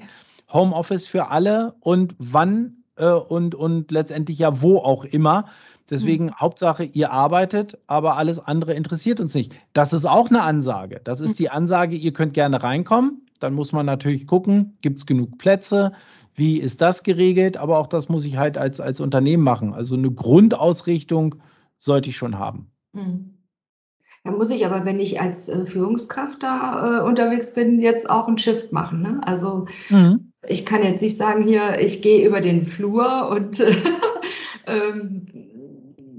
Homeoffice 0.51 1.07
für 1.07 1.29
alle 1.29 1.75
und 1.79 2.15
wann 2.17 2.83
äh, 2.95 3.11
und, 3.11 3.55
und 3.55 3.91
letztendlich 3.91 4.39
ja 4.39 4.61
wo 4.61 4.77
auch 4.77 5.05
immer. 5.05 5.45
Deswegen 5.89 6.25
mhm. 6.25 6.35
Hauptsache, 6.35 6.83
ihr 6.83 7.11
arbeitet, 7.11 7.79
aber 7.87 8.17
alles 8.17 8.39
andere 8.39 8.73
interessiert 8.73 9.19
uns 9.19 9.33
nicht. 9.33 9.55
Das 9.73 9.91
ist 9.93 10.05
auch 10.05 10.29
eine 10.29 10.43
Ansage. 10.43 11.01
Das 11.03 11.19
ist 11.19 11.31
mhm. 11.31 11.35
die 11.35 11.49
Ansage, 11.49 11.95
ihr 11.95 12.13
könnt 12.13 12.33
gerne 12.33 12.61
reinkommen. 12.61 13.25
Dann 13.39 13.53
muss 13.53 13.71
man 13.71 13.85
natürlich 13.85 14.27
gucken, 14.27 14.77
gibt 14.81 14.99
es 14.99 15.05
genug 15.05 15.37
Plätze? 15.37 15.93
Wie 16.35 16.57
ist 16.57 16.81
das 16.81 17.03
geregelt? 17.03 17.57
Aber 17.57 17.79
auch 17.79 17.87
das 17.87 18.09
muss 18.09 18.25
ich 18.25 18.37
halt 18.37 18.57
als, 18.57 18.79
als 18.79 19.01
Unternehmen 19.01 19.43
machen. 19.43 19.73
Also 19.73 19.95
eine 19.95 20.11
Grundausrichtung 20.11 21.35
sollte 21.77 22.09
ich 22.09 22.17
schon 22.17 22.37
haben. 22.37 22.71
Mhm. 22.93 23.38
Da 24.23 24.31
muss 24.31 24.49
ich 24.49 24.65
aber, 24.65 24.85
wenn 24.85 24.99
ich 24.99 25.21
als 25.21 25.49
äh, 25.49 25.65
Führungskraft 25.65 26.43
da 26.43 26.99
äh, 26.99 27.03
unterwegs 27.03 27.53
bin, 27.53 27.79
jetzt 27.79 28.09
auch 28.09 28.27
ein 28.27 28.37
Shift 28.37 28.71
machen. 28.71 29.01
Ne? 29.01 29.21
Also 29.23 29.67
mhm. 29.89 30.33
ich 30.47 30.65
kann 30.65 30.83
jetzt 30.83 31.01
nicht 31.01 31.17
sagen, 31.17 31.43
hier, 31.43 31.79
ich 31.79 32.01
gehe 32.01 32.27
über 32.27 32.41
den 32.41 32.65
Flur 32.65 33.29
und 33.29 33.63
ähm, 34.67 35.27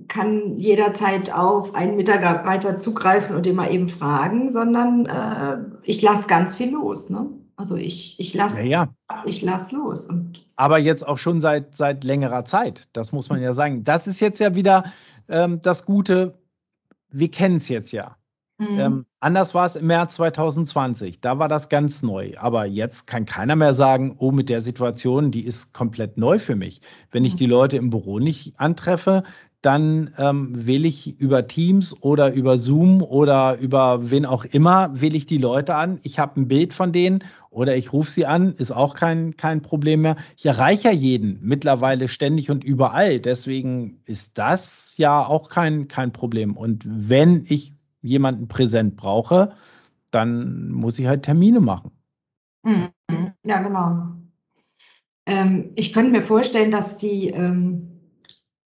kann 0.09 0.59
jederzeit 0.59 1.33
auf 1.33 1.75
einen 1.75 1.97
Mitarbeiter 1.97 2.79
zugreifen 2.79 3.37
und 3.37 3.47
den 3.47 3.57
mal 3.57 3.73
eben 3.73 3.89
fragen, 3.89 4.51
sondern 4.51 5.07
äh, 5.07 5.59
ich 5.85 6.03
lasse 6.03 6.27
ganz 6.27 6.57
viel 6.57 6.73
los. 6.73 7.11
Ne? 7.11 7.29
Also 7.57 7.77
ich, 7.77 8.19
ich 8.19 8.35
lasse 8.35 8.63
ja, 8.63 8.89
ja. 9.11 9.23
ich 9.27 9.43
lass 9.43 9.71
los. 9.71 10.07
Und 10.07 10.47
Aber 10.57 10.79
jetzt 10.79 11.07
auch 11.07 11.19
schon 11.19 11.41
seit, 11.41 11.77
seit 11.77 12.05
längerer 12.05 12.45
Zeit, 12.45 12.89
das 12.95 13.13
muss 13.13 13.29
man 13.29 13.41
ja 13.41 13.53
sagen. 13.53 13.85
Das 13.85 14.07
ist 14.07 14.21
jetzt 14.21 14.41
ja 14.41 14.55
wieder 14.55 14.85
ähm, 15.29 15.61
das 15.63 15.85
Gute, 15.85 16.39
wir 17.11 17.31
kennen 17.31 17.57
es 17.57 17.69
jetzt 17.69 17.93
ja. 17.93 18.17
Mhm. 18.61 18.79
Ähm, 18.79 19.07
anders 19.21 19.55
war 19.55 19.65
es 19.65 19.77
im 19.77 19.87
März 19.87 20.17
2020. 20.17 21.21
Da 21.23 21.39
war 21.39 21.49
das 21.49 21.71
ganz 21.71 22.03
neu. 22.03 22.35
Aber 22.37 22.67
jetzt 22.67 23.07
kann 23.07 23.25
keiner 23.25 23.57
mehr 23.57 23.73
sagen, 23.73 24.17
oh, 24.19 24.33
mit 24.33 24.51
der 24.51 24.61
Situation, 24.61 25.31
die 25.31 25.47
ist 25.47 25.73
komplett 25.73 26.19
neu 26.19 26.39
für 26.39 26.57
mich. 26.57 26.83
Wenn 27.11 27.25
ich 27.25 27.35
mhm. 27.35 27.39
die 27.39 27.47
Leute 27.47 27.77
im 27.79 27.89
Büro 27.89 28.19
nicht 28.19 28.61
antreffe, 28.61 29.25
dann 29.63 30.15
ähm, 30.17 30.67
wähle 30.67 30.89
ich 30.89 31.21
über 31.21 31.47
Teams 31.47 31.95
oder 32.03 32.33
über 32.33 32.57
Zoom 32.59 33.03
oder 33.03 33.59
über 33.59 34.11
wen 34.11 34.25
auch 34.25 34.47
immer, 34.47 34.99
wähle 34.99 35.17
ich 35.17 35.27
die 35.27 35.39
Leute 35.39 35.75
an. 35.75 36.01
Ich 36.03 36.19
habe 36.19 36.41
ein 36.41 36.49
Bild 36.49 36.73
von 36.73 36.93
denen 36.93 37.25
oder 37.51 37.77
ich 37.77 37.93
rufe 37.93 38.11
sie 38.11 38.25
an, 38.25 38.55
ist 38.55 38.71
auch 38.71 38.95
kein, 38.95 39.37
kein 39.37 39.61
Problem 39.61 40.01
mehr. 40.01 40.17
Ich 40.37 40.47
erreiche 40.47 40.89
ja 40.89 40.95
jeden 40.95 41.41
mittlerweile 41.43 42.09
ständig 42.09 42.51
und 42.51 42.65
überall. 42.65 43.21
Deswegen 43.21 44.01
ist 44.07 44.39
das 44.39 44.95
ja 44.97 45.27
auch 45.27 45.51
kein, 45.51 45.89
kein 45.89 46.13
Problem. 46.13 46.57
Und 46.57 46.83
wenn 46.87 47.45
ich 47.47 47.75
jemanden 48.01 48.49
präsent 48.49 48.97
brauche, 48.97 49.53
dann 50.11 50.71
muss 50.71 50.99
ich 50.99 51.07
halt 51.07 51.25
Termine 51.25 51.61
machen. 51.61 51.91
Mhm. 52.63 52.89
Ja, 53.45 53.63
genau. 53.63 54.15
Ähm, 55.27 55.73
ich 55.75 55.93
könnte 55.93 56.13
mir 56.13 56.23
vorstellen, 56.23 56.71
dass 56.71 56.97
die 56.97 57.29
ähm 57.29 57.90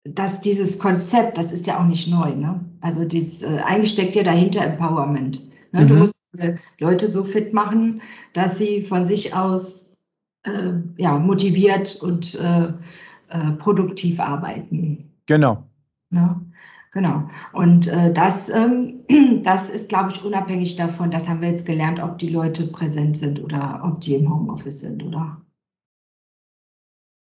dass 0.05 0.41
dieses 0.41 0.77
Konzept, 0.77 1.37
das 1.37 1.51
ist 1.51 1.67
ja 1.67 1.79
auch 1.79 1.85
nicht 1.85 2.07
neu, 2.07 2.35
ne? 2.35 2.63
Also 2.81 3.05
dieses, 3.05 3.41
äh, 3.41 3.59
eigentlich 3.65 3.91
steckt 3.91 4.15
ja 4.15 4.23
dahinter 4.23 4.61
Empowerment. 4.61 5.41
Ne? 5.71 5.81
Mhm. 5.81 5.87
Du 5.87 5.93
musst 5.95 6.13
äh, 6.37 6.55
Leute 6.79 7.07
so 7.07 7.23
fit 7.23 7.53
machen, 7.53 8.01
dass 8.33 8.57
sie 8.57 8.83
von 8.83 9.05
sich 9.05 9.33
aus 9.33 9.95
äh, 10.43 10.73
ja, 10.97 11.17
motiviert 11.17 11.99
und 12.01 12.35
äh, 12.35 12.67
äh 13.29 13.51
produktiv 13.57 14.19
arbeiten. 14.19 15.11
Genau. 15.25 15.63
Ne? 16.11 16.39
Genau. 16.91 17.27
Und 17.51 17.87
äh, 17.87 18.13
das, 18.13 18.49
ähm, 18.49 19.03
das 19.43 19.71
ist, 19.71 19.89
glaube 19.89 20.11
ich, 20.11 20.23
unabhängig 20.23 20.75
davon, 20.75 21.09
das 21.09 21.27
haben 21.27 21.41
wir 21.41 21.49
jetzt 21.49 21.65
gelernt, 21.65 22.01
ob 22.01 22.19
die 22.19 22.29
Leute 22.29 22.67
präsent 22.67 23.17
sind 23.17 23.43
oder 23.43 23.81
ob 23.83 24.01
die 24.01 24.15
im 24.15 24.31
Homeoffice 24.31 24.81
sind, 24.81 25.03
oder? 25.03 25.41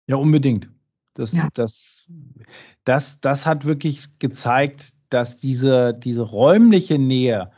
Ja, 0.08 0.16
unbedingt. 0.16 0.68
Das, 1.14 1.32
ja. 1.32 1.48
das, 1.54 2.06
das, 2.84 3.20
das 3.20 3.46
hat 3.46 3.64
wirklich 3.64 4.18
gezeigt, 4.18 4.92
dass 5.10 5.36
diese, 5.36 5.92
diese 5.94 6.22
räumliche 6.22 6.98
Nähe, 6.98 7.50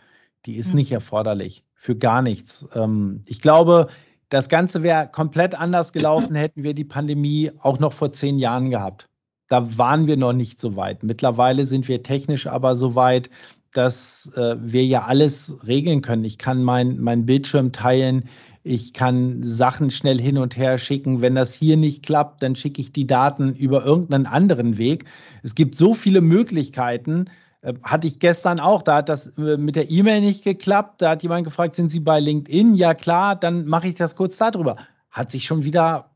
die 0.47 0.57
ist 0.57 0.71
mhm. 0.71 0.77
nicht 0.77 0.93
erforderlich 0.93 1.65
für 1.75 1.97
gar 1.97 2.23
nichts. 2.23 2.67
Ähm, 2.75 3.23
ich 3.27 3.41
glaube, 3.41 3.89
das 4.29 4.49
Ganze 4.49 4.83
wäre 4.83 5.09
komplett 5.13 5.55
anders 5.55 5.93
gelaufen, 5.93 6.35
hätten 6.35 6.63
wir 6.63 6.75
die 6.75 6.85
Pandemie 6.85 7.53
auch 7.61 7.79
noch 7.79 7.93
vor 7.93 8.13
zehn 8.13 8.39
Jahren 8.39 8.71
gehabt. 8.71 9.09
Da 9.49 9.79
waren 9.79 10.07
wir 10.07 10.17
noch 10.17 10.33
nicht 10.33 10.61
so 10.61 10.77
weit. 10.77 11.03
Mittlerweile 11.03 11.67
sind 11.67 11.87
wir 11.87 12.03
technisch 12.03 12.47
aber 12.47 12.75
so 12.75 12.95
weit, 12.95 13.31
dass 13.73 14.33
äh, 14.35 14.57
wir 14.59 14.85
ja 14.85 15.05
alles 15.05 15.59
regeln 15.67 16.01
können. 16.01 16.25
Ich 16.25 16.39
kann 16.39 16.65
meinen 16.65 17.01
mein 17.01 17.27
Bildschirm 17.27 17.73
teilen. 17.73 18.29
Ich 18.67 18.95
kann 18.95 19.43
Sachen 19.45 19.91
schnell 19.91 20.19
hin 20.19 20.39
und 20.39 20.57
her 20.57 20.79
schicken. 20.79 21.21
Wenn 21.21 21.35
das 21.35 21.53
hier 21.53 21.77
nicht 21.77 22.03
klappt, 22.03 22.43
dann 22.43 22.57
schicke 22.57 22.81
ich 22.81 22.93
die 22.93 23.07
Daten 23.07 23.55
über 23.55 23.85
irgendeinen 23.85 24.25
anderen 24.25 24.79
Weg. 24.79 25.05
Es 25.43 25.55
gibt 25.55 25.77
so 25.77 25.93
viele 25.93 26.23
Möglichkeiten. 26.23 27.27
Äh, 27.61 27.75
hatte 27.83 28.07
ich 28.07 28.21
gestern 28.21 28.61
auch. 28.61 28.81
Da 28.81 28.97
hat 28.97 29.11
das 29.11 29.27
äh, 29.37 29.59
mit 29.59 29.77
der 29.77 29.91
E-Mail 29.91 30.23
nicht 30.23 30.45
geklappt. 30.45 31.03
Da 31.03 31.11
hat 31.11 31.23
jemand 31.23 31.45
gefragt, 31.45 31.77
sind 31.77 31.91
Sie 31.91 32.01
bei 32.01 32.19
LinkedIn? 32.21 32.75
Ja 32.75 32.95
klar, 32.95 33.37
dann 33.37 33.67
mache 33.67 33.89
ich 33.89 33.97
das 33.97 34.17
kurz 34.17 34.39
darüber. 34.39 34.79
Hat 35.11 35.31
sich 35.31 35.45
schon 35.45 35.65
wieder 35.65 36.09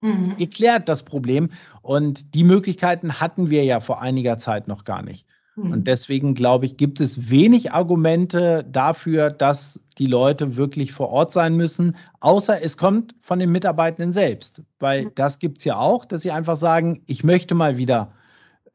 mhm. 0.00 0.36
geklärt, 0.36 0.88
das 0.88 1.04
Problem. 1.04 1.50
Und 1.82 2.34
die 2.34 2.42
Möglichkeiten 2.42 3.20
hatten 3.20 3.48
wir 3.48 3.62
ja 3.62 3.78
vor 3.78 4.02
einiger 4.02 4.38
Zeit 4.38 4.66
noch 4.66 4.82
gar 4.82 5.02
nicht. 5.02 5.24
Und 5.56 5.70
mhm. 5.70 5.84
deswegen 5.84 6.34
glaube 6.34 6.66
ich, 6.66 6.76
gibt 6.76 7.00
es 7.00 7.30
wenig 7.30 7.72
Argumente 7.72 8.64
dafür, 8.70 9.30
dass 9.30 9.80
die 9.96 10.06
Leute 10.06 10.56
wirklich 10.56 10.92
vor 10.92 11.08
Ort 11.08 11.32
sein 11.32 11.56
müssen, 11.56 11.96
außer 12.20 12.60
es 12.62 12.76
kommt 12.76 13.14
von 13.22 13.38
den 13.38 13.50
Mitarbeitenden 13.50 14.12
selbst. 14.12 14.62
Weil 14.78 15.06
mhm. 15.06 15.12
das 15.14 15.38
gibt 15.38 15.58
es 15.58 15.64
ja 15.64 15.78
auch, 15.78 16.04
dass 16.04 16.22
sie 16.22 16.30
einfach 16.30 16.56
sagen, 16.56 17.02
ich 17.06 17.24
möchte 17.24 17.54
mal 17.54 17.78
wieder 17.78 18.12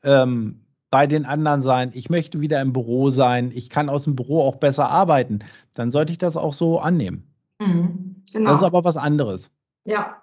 ähm, 0.03 0.61
bei 0.89 1.05
den 1.05 1.25
anderen 1.25 1.61
sein, 1.61 1.91
ich 1.93 2.09
möchte 2.09 2.41
wieder 2.41 2.59
im 2.61 2.73
Büro 2.73 3.11
sein, 3.11 3.51
ich 3.53 3.69
kann 3.69 3.87
aus 3.87 4.05
dem 4.05 4.15
Büro 4.15 4.41
auch 4.41 4.55
besser 4.55 4.89
arbeiten. 4.89 5.39
Dann 5.75 5.91
sollte 5.91 6.11
ich 6.11 6.17
das 6.17 6.35
auch 6.35 6.53
so 6.53 6.79
annehmen. 6.79 7.31
Mhm, 7.59 8.23
genau. 8.33 8.49
Das 8.49 8.59
ist 8.59 8.65
aber 8.65 8.83
was 8.83 8.97
anderes. 8.97 9.51
Ja, 9.85 10.20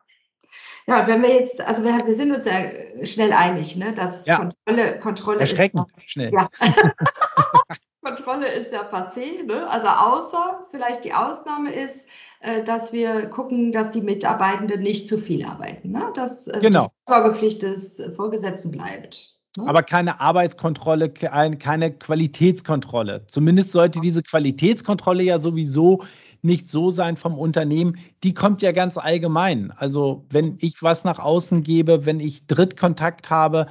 ja, 0.88 1.06
wenn 1.06 1.22
wir 1.22 1.34
jetzt, 1.34 1.60
also 1.60 1.84
wir, 1.84 2.06
wir 2.06 2.14
sind 2.14 2.34
uns 2.34 2.46
ja 2.46 3.04
schnell 3.04 3.32
einig, 3.32 3.76
ne, 3.76 3.92
dass 3.92 4.24
ja. 4.24 4.38
Kontrolle, 4.38 5.00
Kontrolle 5.00 5.40
Erschreckend 5.40 5.86
ist. 5.96 6.10
schnell. 6.10 6.32
Ja. 6.32 6.48
Kontrolle 8.02 8.48
ist 8.48 8.72
ja 8.72 8.82
passé, 8.82 9.44
ne? 9.46 9.68
Also 9.68 9.88
außer 9.88 10.66
vielleicht 10.70 11.04
die 11.04 11.12
Ausnahme 11.12 11.72
ist, 11.74 12.06
äh, 12.40 12.64
dass 12.64 12.92
wir 12.92 13.26
gucken, 13.26 13.70
dass 13.72 13.90
die 13.90 14.00
Mitarbeitenden 14.00 14.82
nicht 14.82 15.08
zu 15.08 15.18
viel 15.18 15.44
arbeiten, 15.44 15.90
ne? 15.90 16.10
Dass 16.14 16.48
äh, 16.48 16.58
genau. 16.60 16.86
die 16.86 17.12
Sorgepflicht 17.12 17.62
des 17.62 18.02
Vorgesetzten 18.16 18.70
bleibt. 18.70 19.38
Ne? 19.58 19.68
Aber 19.68 19.82
keine 19.82 20.20
Arbeitskontrolle, 20.20 21.10
keine 21.10 21.92
Qualitätskontrolle. 21.92 23.26
Zumindest 23.26 23.72
sollte 23.72 24.00
diese 24.00 24.22
Qualitätskontrolle 24.22 25.22
ja 25.24 25.38
sowieso 25.38 26.04
nicht 26.42 26.68
so 26.68 26.90
sein 26.90 27.16
vom 27.16 27.36
Unternehmen, 27.36 27.96
die 28.22 28.34
kommt 28.34 28.62
ja 28.62 28.72
ganz 28.72 28.96
allgemein. 28.96 29.72
Also 29.72 30.24
wenn 30.30 30.56
ich 30.60 30.82
was 30.82 31.04
nach 31.04 31.18
außen 31.18 31.62
gebe, 31.62 32.06
wenn 32.06 32.20
ich 32.20 32.46
Drittkontakt 32.46 33.30
habe, 33.30 33.66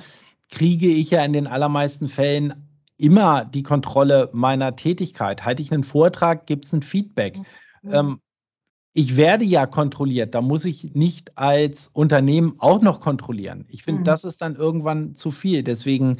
kriege 0.50 0.88
ich 0.88 1.12
ja 1.12 1.24
in 1.24 1.34
den 1.34 1.48
allermeisten 1.48 2.08
Fällen 2.08 2.68
immer 2.98 3.46
die 3.46 3.64
Kontrolle 3.64 4.30
meiner 4.34 4.76
Tätigkeit. 4.76 5.46
Halte 5.46 5.62
ich 5.62 5.72
einen 5.72 5.84
Vortrag, 5.84 6.48
gibt 6.48 6.66
es 6.66 6.74
ein 6.74 6.82
Feedback. 6.82 7.38
Mhm. 7.82 7.94
Ähm, 7.94 8.20
ich 8.94 9.16
werde 9.16 9.46
ja 9.46 9.68
kontrolliert, 9.68 10.34
da 10.34 10.42
muss 10.42 10.66
ich 10.66 10.96
nicht 10.96 11.38
als 11.38 11.88
Unternehmen 11.94 12.56
auch 12.58 12.82
noch 12.82 13.00
kontrollieren. 13.00 13.66
Ich 13.70 13.84
finde, 13.84 14.02
mhm. 14.02 14.06
das 14.06 14.24
ist 14.24 14.42
dann 14.42 14.56
irgendwann 14.56 15.14
zu 15.14 15.30
viel. 15.30 15.62
Deswegen 15.62 16.18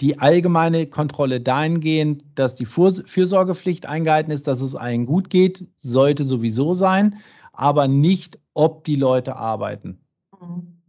die 0.00 0.18
allgemeine 0.18 0.86
Kontrolle 0.86 1.40
dahingehend, 1.40 2.24
dass 2.34 2.56
die 2.56 2.66
Fürsorgepflicht 2.66 3.86
eingehalten 3.86 4.30
ist, 4.30 4.46
dass 4.46 4.60
es 4.60 4.74
allen 4.74 5.06
gut 5.06 5.30
geht, 5.30 5.66
sollte 5.78 6.24
sowieso 6.24 6.72
sein, 6.74 7.18
aber 7.52 7.88
nicht, 7.88 8.38
ob 8.54 8.84
die 8.84 8.96
Leute 8.96 9.36
arbeiten. 9.36 10.00
Mhm. 10.40 10.80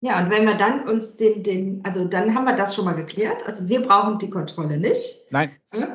Ja, 0.00 0.22
und 0.22 0.30
wenn 0.30 0.44
wir 0.44 0.54
dann 0.54 0.88
uns 0.88 1.16
den, 1.16 1.42
den, 1.42 1.80
also 1.84 2.04
dann 2.04 2.32
haben 2.32 2.44
wir 2.44 2.54
das 2.54 2.72
schon 2.74 2.84
mal 2.84 2.94
geklärt. 2.94 3.44
Also 3.46 3.68
wir 3.68 3.82
brauchen 3.82 4.18
die 4.18 4.30
Kontrolle 4.30 4.78
nicht. 4.78 5.26
Nein. 5.30 5.50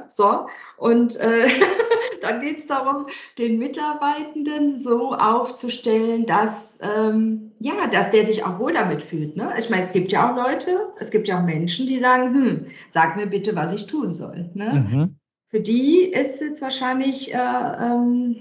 So, 0.10 0.48
und 0.78 1.16
äh, 1.22 1.48
dann 2.24 2.42
geht 2.42 2.60
es 2.60 2.68
darum, 2.68 3.08
den 3.38 3.60
Mitarbeitenden 3.60 4.78
so 4.80 5.14
aufzustellen, 5.14 6.26
dass, 6.26 6.80
ähm, 6.82 7.52
ja, 7.60 7.88
dass 7.92 8.12
der 8.12 8.26
sich 8.26 8.46
auch 8.46 8.60
wohl 8.60 8.74
damit 8.74 9.04
fühlt. 9.04 9.36
Ne? 9.36 9.54
Ich 9.60 9.70
meine, 9.70 9.84
es 9.84 9.94
gibt 9.94 10.12
ja 10.12 10.32
auch 10.32 10.36
Leute, 10.36 10.94
es 11.00 11.12
gibt 11.12 11.28
ja 11.28 11.40
auch 11.40 11.46
Menschen, 11.46 11.86
die 11.86 11.98
sagen, 11.98 12.34
hm, 12.34 12.66
sag 12.92 13.16
mir 13.18 13.28
bitte, 13.28 13.56
was 13.56 13.74
ich 13.74 13.88
tun 13.88 14.14
soll. 14.14 14.50
Ne? 14.54 14.88
Mhm. 14.90 15.16
Für 15.50 15.60
die 15.60 16.06
ist 16.06 16.42
jetzt 16.42 16.62
wahrscheinlich 16.62 17.34
äh, 17.34 17.38
ähm, 17.38 18.38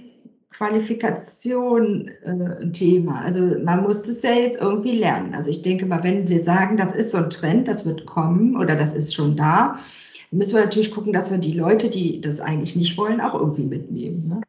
Qualifikation 0.53 2.09
äh, 2.23 2.63
ein 2.63 2.73
Thema. 2.73 3.21
Also 3.21 3.41
man 3.63 3.83
muss 3.83 4.03
das 4.03 4.23
ja 4.23 4.33
jetzt 4.33 4.61
irgendwie 4.61 4.97
lernen. 4.97 5.35
Also 5.35 5.51
ich 5.51 5.63
denke 5.63 5.87
mal, 5.87 6.05
wenn 6.05 6.29
wir 6.29 6.43
sagen, 6.43 6.77
das 6.77 6.95
ist 6.95 7.11
so 7.11 7.19
ein 7.19 7.31
Trend, 7.31 7.69
das 7.69 7.85
wird 7.85 8.07
kommen 8.07 8.57
oder 8.57 8.77
das 8.77 8.95
ist 8.95 9.15
schon 9.15 9.37
da, 9.37 9.79
müssen 10.33 10.55
wir 10.55 10.65
natürlich 10.65 10.91
gucken, 10.91 11.13
dass 11.13 11.31
wir 11.31 11.39
die 11.39 11.53
Leute, 11.53 11.91
die 11.91 12.21
das 12.21 12.41
eigentlich 12.41 12.75
nicht 12.75 12.97
wollen, 12.97 13.21
auch 13.21 13.35
irgendwie 13.35 13.65
mitnehmen. 13.65 14.29
Ne? 14.29 14.41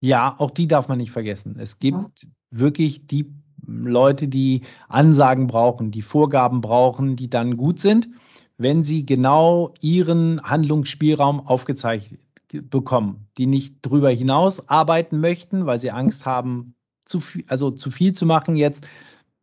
Ja, 0.00 0.34
auch 0.38 0.50
die 0.50 0.66
darf 0.66 0.88
man 0.88 0.98
nicht 0.98 1.12
vergessen. 1.12 1.56
Es 1.58 1.78
gibt 1.78 2.22
ja. 2.22 2.28
wirklich 2.50 3.06
die 3.06 3.26
Leute, 3.66 4.28
die 4.28 4.62
Ansagen 4.88 5.46
brauchen, 5.46 5.90
die 5.90 6.02
Vorgaben 6.02 6.60
brauchen, 6.60 7.16
die 7.16 7.28
dann 7.28 7.56
gut 7.56 7.80
sind, 7.80 8.08
wenn 8.58 8.84
sie 8.84 9.04
genau 9.04 9.74
ihren 9.80 10.42
Handlungsspielraum 10.42 11.46
aufgezeigt 11.46 12.16
bekommen, 12.48 13.26
die 13.36 13.46
nicht 13.46 13.76
drüber 13.82 14.10
hinaus 14.10 14.68
arbeiten 14.68 15.20
möchten, 15.20 15.66
weil 15.66 15.78
sie 15.78 15.90
Angst 15.90 16.24
haben, 16.24 16.74
zu 17.04 17.20
viel, 17.20 17.44
also 17.48 17.70
zu 17.70 17.90
viel 17.90 18.12
zu 18.12 18.24
machen 18.24 18.56
jetzt, 18.56 18.86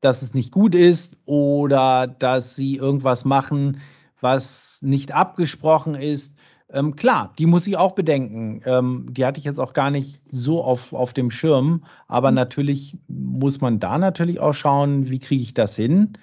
dass 0.02 0.22
es 0.22 0.34
nicht 0.34 0.52
gut 0.52 0.74
ist 0.74 1.18
oder 1.26 2.08
dass 2.08 2.56
sie 2.56 2.76
irgendwas 2.76 3.24
machen, 3.24 3.80
was 4.24 4.80
nicht 4.82 5.14
abgesprochen 5.14 5.96
ist. 5.96 6.36
Ähm, 6.72 6.96
klar, 6.96 7.34
die 7.38 7.46
muss 7.46 7.68
ich 7.68 7.78
auch 7.78 7.92
bedenken. 7.92 8.62
Ähm, 8.66 9.08
die 9.12 9.26
hatte 9.26 9.38
ich 9.38 9.46
jetzt 9.46 9.60
auch 9.60 9.74
gar 9.74 9.92
nicht 9.92 10.22
so 10.32 10.64
auf, 10.64 10.94
auf 10.94 11.14
dem 11.14 11.30
Schirm. 11.30 11.84
Aber 12.08 12.32
mhm. 12.32 12.36
natürlich 12.36 12.98
muss 13.08 13.62
man 13.62 13.80
da 13.80 13.98
natürlich 14.00 14.40
auch 14.40 14.54
schauen, 14.54 15.10
wie 15.10 15.20
kriege 15.20 15.44
ich 15.44 15.54
das 15.54 15.76
hin. 15.76 16.14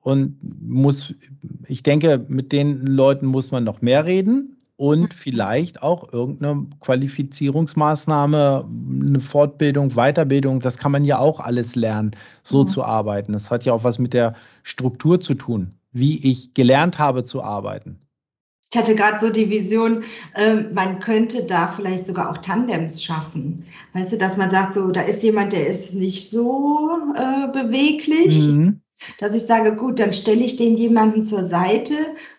Und 0.00 0.38
muss, 0.62 1.14
ich 1.66 1.82
denke, 1.82 2.24
mit 2.26 2.52
den 2.52 2.86
Leuten 2.86 3.26
muss 3.26 3.50
man 3.50 3.64
noch 3.64 3.82
mehr 3.82 4.06
reden 4.06 4.56
und 4.76 5.02
mhm. 5.02 5.10
vielleicht 5.10 5.82
auch 5.82 6.12
irgendeine 6.12 6.66
Qualifizierungsmaßnahme, 6.80 8.64
eine 9.00 9.20
Fortbildung, 9.20 9.90
Weiterbildung, 9.90 10.60
das 10.60 10.78
kann 10.78 10.90
man 10.90 11.04
ja 11.04 11.18
auch 11.18 11.38
alles 11.38 11.76
lernen, 11.76 12.12
so 12.42 12.62
mhm. 12.62 12.68
zu 12.68 12.82
arbeiten. 12.82 13.32
Das 13.32 13.50
hat 13.50 13.64
ja 13.64 13.74
auch 13.74 13.84
was 13.84 13.98
mit 13.98 14.14
der 14.14 14.34
Struktur 14.62 15.20
zu 15.20 15.34
tun 15.34 15.74
wie 15.92 16.30
ich 16.30 16.54
gelernt 16.54 16.98
habe 16.98 17.24
zu 17.24 17.42
arbeiten. 17.42 17.98
Ich 18.72 18.78
hatte 18.78 18.94
gerade 18.94 19.18
so 19.18 19.28
die 19.28 19.50
Vision, 19.50 20.04
äh, 20.34 20.54
man 20.54 20.98
könnte 21.00 21.44
da 21.44 21.68
vielleicht 21.68 22.06
sogar 22.06 22.30
auch 22.30 22.38
Tandems 22.38 23.04
schaffen. 23.04 23.66
Weißt 23.92 24.12
du, 24.12 24.16
dass 24.16 24.38
man 24.38 24.50
sagt, 24.50 24.72
so, 24.72 24.90
da 24.92 25.02
ist 25.02 25.22
jemand, 25.22 25.52
der 25.52 25.66
ist 25.66 25.94
nicht 25.94 26.30
so 26.30 26.88
äh, 27.14 27.48
beweglich. 27.52 28.38
Mhm. 28.38 28.80
dass 29.18 29.34
ich 29.34 29.42
sage, 29.42 29.76
gut, 29.76 29.98
dann 29.98 30.12
stelle 30.12 30.42
ich 30.42 30.56
dem 30.56 30.76
jemanden 30.76 31.22
zur 31.22 31.44
Seite, 31.44 31.94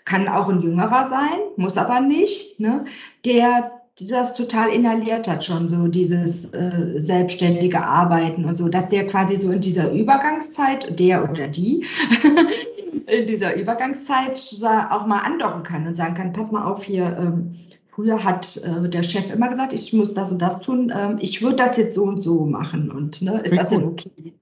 kann 0.06 0.28
auch 0.28 0.50
ein 0.50 0.62
Jüngerer 0.62 1.06
sein, 1.08 1.40
muss 1.56 1.78
aber 1.78 2.00
nicht, 2.00 2.60
ne, 2.60 2.86
der 3.26 3.84
das 4.02 4.34
total 4.34 4.70
inhaliert 4.70 5.28
hat 5.28 5.46
schon, 5.46 5.68
so 5.68 5.88
dieses 5.88 6.52
äh, 6.54 6.96
selbstständige 6.98 7.84
Arbeiten 7.84 8.46
und 8.46 8.56
so, 8.56 8.68
dass 8.68 8.90
der 8.90 9.08
quasi 9.08 9.36
so 9.36 9.52
in 9.52 9.62
dieser 9.62 9.92
Übergangszeit, 9.92 11.00
der 11.00 11.30
oder 11.30 11.48
die, 11.48 11.86
in 13.08 13.28
dieser 13.28 13.56
Übergangszeit 13.56 14.42
auch 14.90 15.06
mal 15.06 15.20
andocken 15.20 15.64
kann 15.64 15.88
und 15.88 15.96
sagen 15.96 16.16
kann, 16.16 16.34
pass 16.34 16.52
mal 16.52 16.66
auf 16.66 16.84
hier, 16.84 17.18
ähm, 17.18 17.52
früher 17.88 18.24
hat 18.24 18.58
äh, 18.58 18.90
der 18.90 19.04
Chef 19.04 19.34
immer 19.34 19.50
gesagt, 19.50 19.74
ich 19.74 19.94
muss 19.94 20.14
das 20.14 20.32
und 20.32 20.42
das 20.42 20.62
tun, 20.62 20.92
ähm, 20.96 21.18
ich 21.20 21.42
würde 21.42 21.58
das 21.58 21.78
jetzt 21.78 21.94
so 21.94 22.04
und 22.04 22.22
so 22.22 22.46
machen 22.46 22.92
und 22.92 23.22
ne, 23.22 23.42
ist 23.42 23.56
das 23.56 23.70
denn 23.70 23.84
okay? 23.84 24.34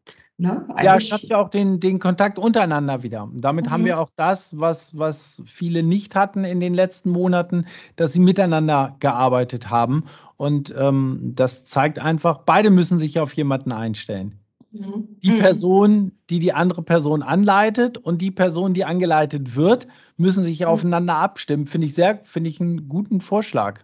Ne? 0.42 0.66
Ja, 0.82 1.00
schafft 1.00 1.26
ja 1.26 1.38
auch 1.38 1.50
den, 1.50 1.80
den 1.80 2.00
Kontakt 2.00 2.40
untereinander 2.40 3.04
wieder. 3.04 3.26
Und 3.26 3.42
damit 3.42 3.68
mhm. 3.68 3.70
haben 3.70 3.86
wir 3.86 4.00
auch 4.00 4.10
das, 4.16 4.60
was, 4.60 4.98
was 4.98 5.44
viele 5.46 5.84
nicht 5.84 6.16
hatten 6.16 6.46
in 6.46 6.60
den 6.60 6.74
letzten 6.74 7.12
Monaten, 7.12 7.68
dass 7.96 8.14
sie 8.14 8.22
miteinander 8.22 8.96
gearbeitet 9.00 9.70
haben. 9.70 10.06
Und 10.38 10.74
ähm, 10.76 11.34
das 11.36 11.66
zeigt 11.66 12.00
einfach, 12.00 12.40
beide 12.40 12.72
müssen 12.72 12.98
sich 12.98 13.20
auf 13.20 13.34
jemanden 13.34 13.72
einstellen. 13.72 14.41
Mhm. 14.72 15.18
Die 15.22 15.32
mhm. 15.32 15.40
Person, 15.40 16.12
die 16.30 16.40
die 16.40 16.54
andere 16.54 16.82
Person 16.84 17.24
anleitet 17.24 17.98
und 17.98 18.22
die 18.22 18.32
Person, 18.32 18.74
die 18.74 18.86
angeleitet 18.86 19.56
wird, 19.56 19.88
müssen 20.18 20.44
sich 20.44 20.62
mhm. 20.62 20.68
aufeinander 20.68 21.16
abstimmen. 21.16 21.68
Finde 21.68 21.88
ich 21.88 21.94
sehr, 21.94 22.20
finde 22.20 22.50
ich 22.50 22.62
einen 22.62 22.88
guten 22.88 23.22
Vorschlag. 23.22 23.82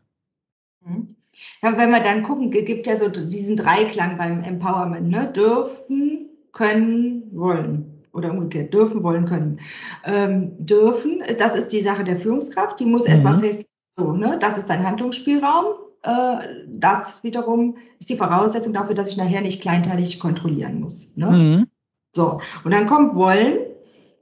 Mhm. 0.86 1.15
Ja, 1.62 1.78
wenn 1.78 1.91
wir 1.91 2.00
dann 2.00 2.23
gucken, 2.23 2.50
gibt 2.50 2.88
ja 2.88 2.95
so 2.95 3.10
diesen 3.10 3.58
Dreiklang 3.58 4.17
beim 4.17 4.41
Empowerment, 4.41 5.10
ne? 5.10 5.32
Dürfen, 5.32 6.30
können, 6.52 7.30
wollen. 7.32 8.04
Oder 8.12 8.32
umgekehrt, 8.32 8.73
dürfen, 8.73 9.04
wollen, 9.04 9.26
können. 9.26 9.60
Ähm, 10.04 10.54
dürfen, 10.58 11.21
das 11.38 11.56
ist 11.56 11.67
die 11.67 11.82
Sache 11.82 12.04
der 12.04 12.17
Führungskraft, 12.17 12.80
die 12.80 12.88
muss 12.88 13.04
mhm. 13.04 13.12
erstmal 13.12 13.38
festlegen, 13.38 13.69
so, 13.95 14.13
ne, 14.13 14.38
das 14.39 14.58
ist 14.58 14.69
dein 14.69 14.86
Handlungsspielraum. 14.86 15.65
Äh, 16.04 16.38
das 16.68 17.24
wiederum 17.24 17.78
ist 18.00 18.10
die 18.10 18.18
Voraussetzung 18.18 18.74
dafür, 18.74 18.96
dass 18.96 19.10
ich 19.10 19.18
nachher 19.18 19.42
nicht 19.42 19.62
kleinteilig 19.62 20.20
kontrollieren 20.20 20.80
muss. 20.80 21.16
Ne? 21.16 21.32
Mhm. 21.32 21.68
So, 22.16 22.42
und 22.64 22.72
dann 22.72 22.88
kommt 22.88 23.16
wollen. 23.16 23.60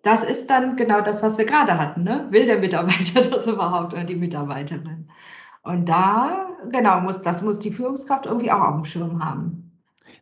Das 0.01 0.23
ist 0.23 0.51
dann 0.51 0.75
genau 0.75 1.01
das, 1.01 1.23
was 1.23 1.39
wir 1.39 1.45
gerade 1.45 1.79
hatten. 1.79 2.03
Ne? 2.03 2.27
Will 2.29 2.45
der 2.45 2.59
Mitarbeiter 2.59 3.21
das 3.29 3.47
überhaupt 3.47 3.93
oder 3.93 4.03
die 4.03 4.15
Mitarbeiterin? 4.15 5.09
Und 5.63 5.89
da, 5.89 6.47
genau, 6.71 7.01
muss, 7.01 7.23
das 7.23 7.41
muss 7.41 7.57
die 7.57 7.71
Führungskraft 7.71 8.27
irgendwie 8.27 8.51
auch 8.51 8.61
auf 8.61 8.75
dem 8.75 8.85
Schirm 8.85 9.25
haben. 9.25 9.64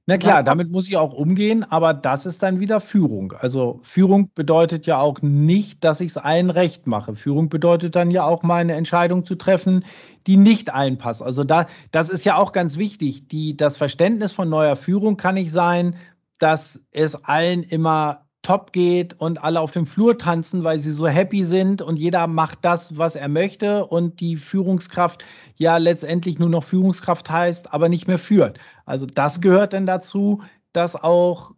Na 0.05 0.17
klar, 0.17 0.43
damit 0.43 0.69
muss 0.69 0.89
ich 0.89 0.97
auch 0.97 1.13
umgehen, 1.13 1.63
aber 1.63 1.93
das 1.93 2.25
ist 2.25 2.43
dann 2.43 2.59
wieder 2.59 2.81
Führung. 2.81 3.31
Also 3.39 3.79
Führung 3.83 4.31
bedeutet 4.35 4.85
ja 4.85 4.97
auch 4.97 5.21
nicht, 5.21 5.81
dass 5.85 6.01
ich 6.01 6.09
es 6.09 6.17
allen 6.17 6.49
recht 6.49 6.87
mache. 6.87 7.15
Führung 7.15 7.47
bedeutet 7.47 7.95
dann 7.95 8.11
ja 8.11 8.25
auch 8.25 8.43
mal 8.43 8.57
eine 8.57 8.73
Entscheidung 8.73 9.25
zu 9.25 9.35
treffen, 9.35 9.85
die 10.27 10.35
nicht 10.35 10.73
allen 10.73 10.97
passt. 10.97 11.23
Also 11.23 11.45
da, 11.45 11.67
das 11.91 12.09
ist 12.09 12.25
ja 12.25 12.35
auch 12.35 12.51
ganz 12.51 12.77
wichtig. 12.77 13.29
Die, 13.29 13.55
das 13.55 13.77
Verständnis 13.77 14.33
von 14.33 14.49
neuer 14.49 14.75
Führung 14.75 15.15
kann 15.15 15.35
nicht 15.35 15.51
sein, 15.51 15.95
dass 16.37 16.81
es 16.91 17.15
allen 17.23 17.63
immer 17.63 18.22
top 18.43 18.73
geht 18.73 19.19
und 19.19 19.43
alle 19.43 19.59
auf 19.59 19.71
dem 19.71 19.85
Flur 19.85 20.17
tanzen, 20.17 20.63
weil 20.63 20.79
sie 20.79 20.91
so 20.91 21.07
happy 21.07 21.43
sind 21.43 21.81
und 21.81 21.97
jeder 21.97 22.27
macht 22.27 22.59
das, 22.61 22.97
was 22.97 23.15
er 23.15 23.29
möchte 23.29 23.87
und 23.87 24.19
die 24.19 24.35
Führungskraft 24.35 25.23
ja 25.55 25.77
letztendlich 25.77 26.37
nur 26.37 26.49
noch 26.49 26.63
Führungskraft 26.63 27.29
heißt, 27.29 27.73
aber 27.73 27.89
nicht 27.89 28.07
mehr 28.07 28.19
führt. 28.19 28.59
Also 28.85 29.05
das 29.05 29.41
gehört 29.41 29.73
dann 29.73 29.85
dazu, 29.85 30.43
dass 30.73 30.95
auch 30.95 31.51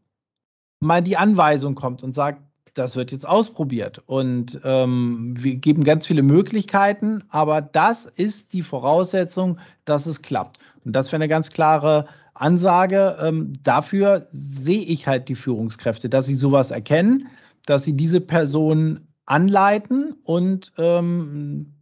mal 0.80 1.02
die 1.02 1.17
Anweisung 1.17 1.76
kommt 1.76 2.04
und 2.04 2.15
sagt, 2.15 2.41
das 2.76 2.95
wird 2.95 3.12
jetzt 3.12 3.28
ausprobiert. 3.28 4.04
Und 4.06 4.60
ähm, 4.63 5.34
wir 5.38 5.56
geben 5.56 5.84
ganz 5.84 6.06
viele 6.06 6.24
Möglichkeiten, 6.24 7.24
aber 7.30 7.62
das 7.62 8.06
ist 8.06 8.54
die 8.54 8.62
Voraussetzung, 8.62 9.60
dass 9.86 10.06
es 10.06 10.21
klappt. 10.21 10.60
Und 10.84 10.95
das 10.95 11.08
wäre 11.08 11.17
eine 11.17 11.28
ganz 11.28 11.50
klare 11.50 12.08
Ansage. 12.36 13.17
Ähm, 13.19 13.54
dafür 13.63 14.28
sehe 14.32 14.82
ich 14.82 15.08
halt 15.08 15.30
die 15.30 15.36
Führungskräfte, 15.36 16.10
dass 16.10 16.28
sie 16.28 16.36
sowas 16.36 16.71
erkennen, 16.71 17.28
dass 17.65 17.84
sie 17.84 17.98
diese 17.98 18.21
Person 18.21 19.08
anleiten 19.26 20.15
und 20.24 20.71
ähm, 20.78 21.74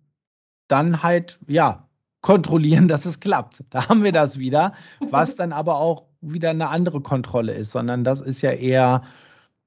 dann 0.68 1.04
halt, 1.04 1.40
ja, 1.48 1.88
kontrollieren, 2.22 2.88
dass 2.88 3.06
es 3.06 3.20
klappt. 3.20 3.64
Da 3.70 3.90
haben 3.90 4.04
wir 4.04 4.12
das 4.12 4.40
wieder, 4.40 4.74
was 5.10 5.36
dann 5.36 5.52
aber 5.52 5.78
auch 5.78 6.06
wieder 6.22 6.52
eine 6.52 6.70
andere 6.70 7.02
Kontrolle 7.02 7.54
ist, 7.54 7.72
sondern 7.72 8.04
das 8.04 8.22
ist 8.22 8.42
ja 8.42 8.52
eher 8.52 9.04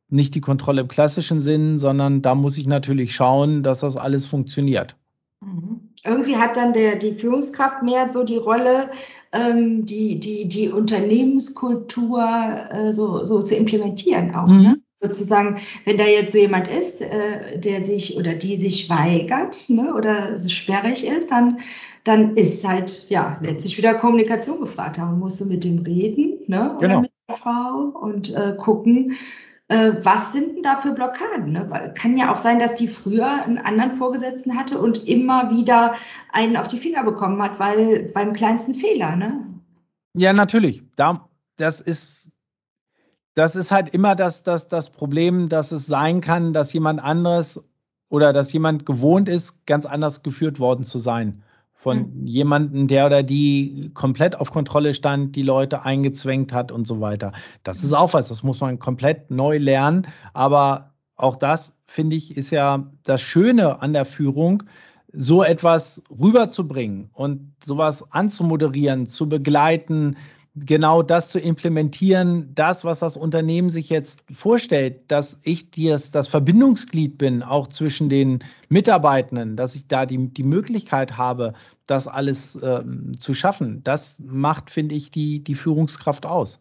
nicht 0.08 0.34
die 0.34 0.40
Kontrolle 0.40 0.82
im 0.82 0.88
klassischen 0.88 1.42
Sinn, 1.42 1.78
sondern 1.78 2.22
da 2.22 2.34
muss 2.34 2.56
ich 2.56 2.66
natürlich 2.66 3.14
schauen, 3.14 3.62
dass 3.62 3.80
das 3.80 3.96
alles 3.96 4.26
funktioniert. 4.26 4.96
Mhm. 5.40 5.90
Irgendwie 6.04 6.36
hat 6.36 6.56
dann 6.56 6.72
der, 6.72 6.96
die 6.96 7.14
Führungskraft 7.14 7.82
mehr 7.82 8.10
so 8.10 8.22
die 8.22 8.36
Rolle, 8.36 8.90
ähm, 9.32 9.86
die, 9.86 10.20
die, 10.20 10.48
die 10.48 10.68
Unternehmenskultur 10.68 12.22
äh, 12.70 12.92
so, 12.92 13.24
so 13.24 13.42
zu 13.42 13.54
implementieren 13.54 14.34
auch. 14.34 14.48
Mhm. 14.48 14.62
Ne? 14.62 14.80
Sozusagen, 14.98 15.58
wenn 15.84 15.98
da 15.98 16.04
jetzt 16.04 16.32
so 16.32 16.38
jemand 16.38 16.68
ist, 16.68 17.02
äh, 17.02 17.58
der 17.58 17.82
sich 17.82 18.16
oder 18.16 18.34
die 18.34 18.56
sich 18.56 18.88
weigert 18.88 19.68
ne, 19.68 19.92
oder 19.94 20.38
so 20.38 20.48
sperrig 20.48 21.06
ist, 21.06 21.30
dann, 21.30 21.58
dann 22.04 22.34
ist 22.36 22.66
halt 22.66 23.10
ja 23.10 23.38
letztlich 23.42 23.76
wieder 23.76 23.94
Kommunikation 23.94 24.58
gefragt. 24.58 24.96
Man 24.96 25.18
musst 25.18 25.40
du 25.40 25.44
mit 25.44 25.64
dem 25.64 25.80
reden 25.80 26.38
ne, 26.46 26.74
oder 26.78 26.88
genau. 26.88 27.00
mit 27.02 27.10
der 27.28 27.36
Frau 27.36 27.90
und 28.00 28.34
äh, 28.34 28.56
gucken, 28.58 29.16
äh, 29.68 29.92
was 30.02 30.32
sind 30.32 30.56
denn 30.56 30.62
da 30.62 30.76
für 30.76 30.92
Blockaden? 30.92 31.52
Ne? 31.52 31.66
Weil 31.68 31.92
kann 31.94 32.16
ja 32.16 32.32
auch 32.32 32.36
sein, 32.36 32.58
dass 32.58 32.76
die 32.76 32.88
früher 32.88 33.44
einen 33.44 33.58
anderen 33.58 33.92
Vorgesetzten 33.92 34.56
hatte 34.56 34.78
und 34.78 35.06
immer 35.08 35.50
wieder 35.50 35.94
einen 36.32 36.56
auf 36.56 36.68
die 36.68 36.78
Finger 36.78 37.02
bekommen 37.02 37.42
hat, 37.42 37.58
weil 37.58 38.10
beim 38.14 38.32
kleinsten 38.32 38.74
Fehler, 38.74 39.16
ne? 39.16 39.44
Ja, 40.14 40.32
natürlich. 40.32 40.82
Da, 40.96 41.28
das 41.56 41.80
ist 41.80 42.30
das 43.34 43.54
ist 43.54 43.70
halt 43.70 43.90
immer 43.90 44.14
das, 44.14 44.42
das, 44.44 44.66
das 44.66 44.88
Problem, 44.88 45.50
dass 45.50 45.70
es 45.70 45.86
sein 45.86 46.22
kann, 46.22 46.54
dass 46.54 46.72
jemand 46.72 47.00
anderes 47.00 47.62
oder 48.08 48.32
dass 48.32 48.52
jemand 48.52 48.86
gewohnt 48.86 49.28
ist, 49.28 49.66
ganz 49.66 49.84
anders 49.84 50.22
geführt 50.22 50.58
worden 50.58 50.84
zu 50.84 50.98
sein 50.98 51.42
von 51.86 51.98
mhm. 51.98 52.26
jemandem, 52.26 52.88
der 52.88 53.06
oder 53.06 53.22
die 53.22 53.92
komplett 53.94 54.40
auf 54.40 54.50
Kontrolle 54.50 54.92
stand, 54.92 55.36
die 55.36 55.42
Leute 55.42 55.84
eingezwängt 55.84 56.52
hat 56.52 56.72
und 56.72 56.84
so 56.84 57.00
weiter. 57.00 57.30
Das 57.62 57.84
ist 57.84 57.92
auch 57.92 58.12
was, 58.12 58.26
das 58.26 58.42
muss 58.42 58.60
man 58.60 58.80
komplett 58.80 59.30
neu 59.30 59.58
lernen. 59.58 60.08
Aber 60.32 60.94
auch 61.14 61.36
das, 61.36 61.76
finde 61.86 62.16
ich, 62.16 62.36
ist 62.36 62.50
ja 62.50 62.90
das 63.04 63.22
Schöne 63.22 63.82
an 63.82 63.92
der 63.92 64.04
Führung, 64.04 64.64
so 65.12 65.44
etwas 65.44 66.02
rüberzubringen 66.10 67.08
und 67.12 67.52
sowas 67.64 68.04
anzumoderieren, 68.10 69.06
zu 69.06 69.28
begleiten, 69.28 70.16
genau 70.56 71.02
das 71.02 71.28
zu 71.28 71.38
implementieren, 71.38 72.50
das, 72.54 72.84
was 72.84 73.00
das 73.00 73.16
Unternehmen 73.16 73.68
sich 73.68 73.90
jetzt 73.90 74.24
vorstellt, 74.32 75.02
dass 75.08 75.38
ich 75.42 75.70
das, 75.70 76.10
das 76.10 76.28
Verbindungsglied 76.28 77.18
bin, 77.18 77.42
auch 77.42 77.66
zwischen 77.68 78.08
den 78.08 78.42
Mitarbeitenden, 78.68 79.56
dass 79.56 79.74
ich 79.74 79.86
da 79.86 80.06
die, 80.06 80.28
die 80.28 80.42
Möglichkeit 80.42 81.16
habe, 81.16 81.52
das 81.86 82.08
alles 82.08 82.58
ähm, 82.62 83.12
zu 83.20 83.34
schaffen. 83.34 83.82
Das 83.84 84.18
macht, 84.24 84.70
finde 84.70 84.94
ich, 84.94 85.10
die, 85.10 85.44
die 85.44 85.54
Führungskraft 85.54 86.24
aus. 86.24 86.60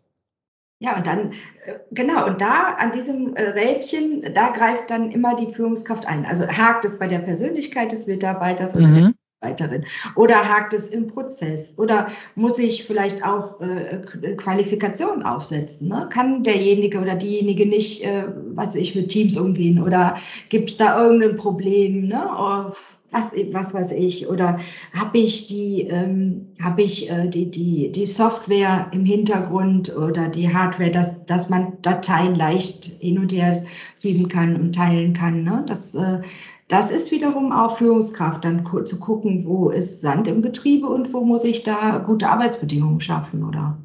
Ja, 0.80 0.98
und 0.98 1.08
dann, 1.08 1.32
äh, 1.64 1.80
genau, 1.92 2.28
und 2.28 2.42
da 2.42 2.76
an 2.78 2.92
diesem 2.92 3.36
äh, 3.36 3.44
Rädchen, 3.44 4.34
da 4.34 4.52
greift 4.52 4.90
dann 4.90 5.10
immer 5.10 5.36
die 5.36 5.54
Führungskraft 5.54 6.06
ein. 6.06 6.26
Also 6.26 6.48
hakt 6.48 6.84
es 6.84 7.00
bei 7.00 7.08
der 7.08 7.20
Persönlichkeit 7.20 7.94
des 7.94 8.08
Mitarbeiters 8.08 8.76
oder 8.76 8.88
mhm. 8.88 9.16
Mitarbeiterin? 9.46 9.86
Oder 10.16 10.48
hakt 10.48 10.74
es 10.74 10.90
im 10.90 11.08
Prozess? 11.08 11.76
Oder 11.78 12.08
muss 12.36 12.60
ich 12.60 12.86
vielleicht 12.86 13.26
auch 13.26 13.60
äh, 13.62 14.02
Qualifikationen 14.36 15.24
aufsetzen? 15.24 15.90
Ne? 15.90 16.10
Kann 16.12 16.44
derjenige 16.44 17.00
oder 17.00 17.16
diejenige 17.16 17.66
nicht, 17.66 18.04
äh, 18.04 18.26
was 18.54 18.76
ich, 18.76 18.96
mit 18.96 19.10
Teams 19.10 19.38
umgehen? 19.38 19.82
Oder 19.82 20.18
gibt 20.50 20.70
es 20.70 20.78
da 20.78 21.02
irgendein 21.02 21.38
Problem? 21.38 22.08
Ne? 22.08 22.24
Oder 22.24 22.74
was, 23.12 23.34
was 23.52 23.74
weiß 23.74 23.92
ich? 23.94 24.28
Oder 24.28 24.60
habe 24.94 25.18
ich 25.18 25.48
die, 25.48 25.82
ähm, 25.84 26.48
habe 26.62 26.82
ich 26.82 27.10
äh, 27.10 27.28
die, 27.28 27.50
die, 27.50 27.92
die 27.92 28.06
Software 28.06 28.90
im 28.92 29.06
Hintergrund 29.06 29.96
oder 29.96 30.28
die 30.28 30.54
Hardware, 30.54 30.92
dass, 30.92 31.26
dass 31.26 31.50
man 31.50 31.78
Dateien 31.82 32.36
leicht 32.36 32.86
hin 33.00 33.20
und 33.20 33.32
her 33.32 33.64
schieben 34.02 34.28
kann 34.28 34.56
und 34.58 34.76
teilen 34.76 35.14
kann? 35.14 35.44
Ne? 35.44 35.64
Das 35.66 35.96
äh, 35.96 36.22
das 36.68 36.90
ist 36.90 37.12
wiederum 37.12 37.52
auch 37.52 37.78
Führungskraft, 37.78 38.44
dann 38.44 38.66
zu 38.86 39.00
gucken, 39.00 39.46
wo 39.46 39.70
ist 39.70 40.02
Sand 40.02 40.28
im 40.28 40.42
Betriebe 40.42 40.88
und 40.88 41.14
wo 41.14 41.24
muss 41.24 41.44
ich 41.44 41.64
da 41.64 42.00
gute 42.00 42.30
Arbeitsbedingungen 42.30 43.02
schaffen, 43.02 43.44
oder? 43.44 43.78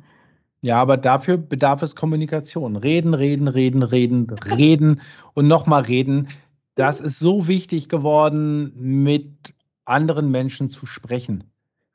Ja, 0.63 0.81
aber 0.81 0.97
dafür 0.97 1.37
bedarf 1.37 1.83
es 1.83 1.97
Kommunikation. 1.97 2.77
Reden, 2.77 3.15
reden, 3.15 3.49
reden, 3.49 3.83
reden, 3.83 4.31
reden 4.31 5.01
und 5.35 5.47
nochmal 5.47 5.83
reden. 5.83 6.29
Das 6.75 7.01
ist 7.01 7.19
so 7.19 7.47
wichtig 7.49 7.89
geworden, 7.89 8.73
mit 8.77 9.55
anderen 9.85 10.31
Menschen 10.31 10.71
zu 10.71 10.87
sprechen. 10.87 11.45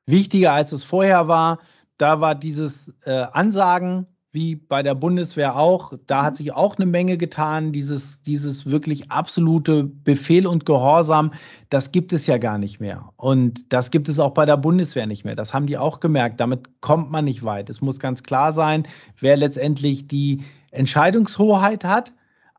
Wichtiger 0.06 0.54
als 0.54 0.72
es 0.72 0.84
vorher 0.84 1.28
war, 1.28 1.60
da 1.98 2.22
war 2.22 2.36
dieses 2.36 2.94
äh, 3.06 3.26
Ansagen 3.32 4.08
wie 4.36 4.56
bei 4.56 4.84
der 4.84 4.94
Bundeswehr 4.94 5.56
auch. 5.56 5.94
Da 6.06 6.24
hat 6.24 6.38
sich 6.38 6.52
auch 6.52 6.76
eine 6.76 6.86
Menge 6.86 7.18
getan. 7.18 7.72
Dieses, 7.72 8.22
dieses 8.22 8.70
wirklich 8.70 9.10
absolute 9.10 9.86
Befehl 9.86 10.46
und 10.46 10.66
Gehorsam, 10.66 11.32
das 11.70 11.92
gibt 11.94 12.14
es 12.14 12.28
ja 12.28 12.38
gar 12.38 12.58
nicht 12.58 12.80
mehr. 12.80 13.10
Und 13.16 13.74
das 13.74 13.90
gibt 13.90 14.10
es 14.10 14.20
auch 14.20 14.34
bei 14.34 14.46
der 14.46 14.58
Bundeswehr 14.58 15.08
nicht 15.08 15.24
mehr. 15.24 15.36
Das 15.36 15.54
haben 15.54 15.66
die 15.66 15.78
auch 15.78 16.02
gemerkt. 16.02 16.40
Damit 16.42 16.82
kommt 16.82 17.10
man 17.10 17.26
nicht 17.26 17.44
weit. 17.44 17.70
Es 17.70 17.82
muss 17.82 18.00
ganz 18.00 18.22
klar 18.22 18.52
sein, 18.52 18.84
wer 19.20 19.38
letztendlich 19.38 20.08
die 20.08 20.44
Entscheidungshoheit 20.70 21.86
hat. 21.86 22.14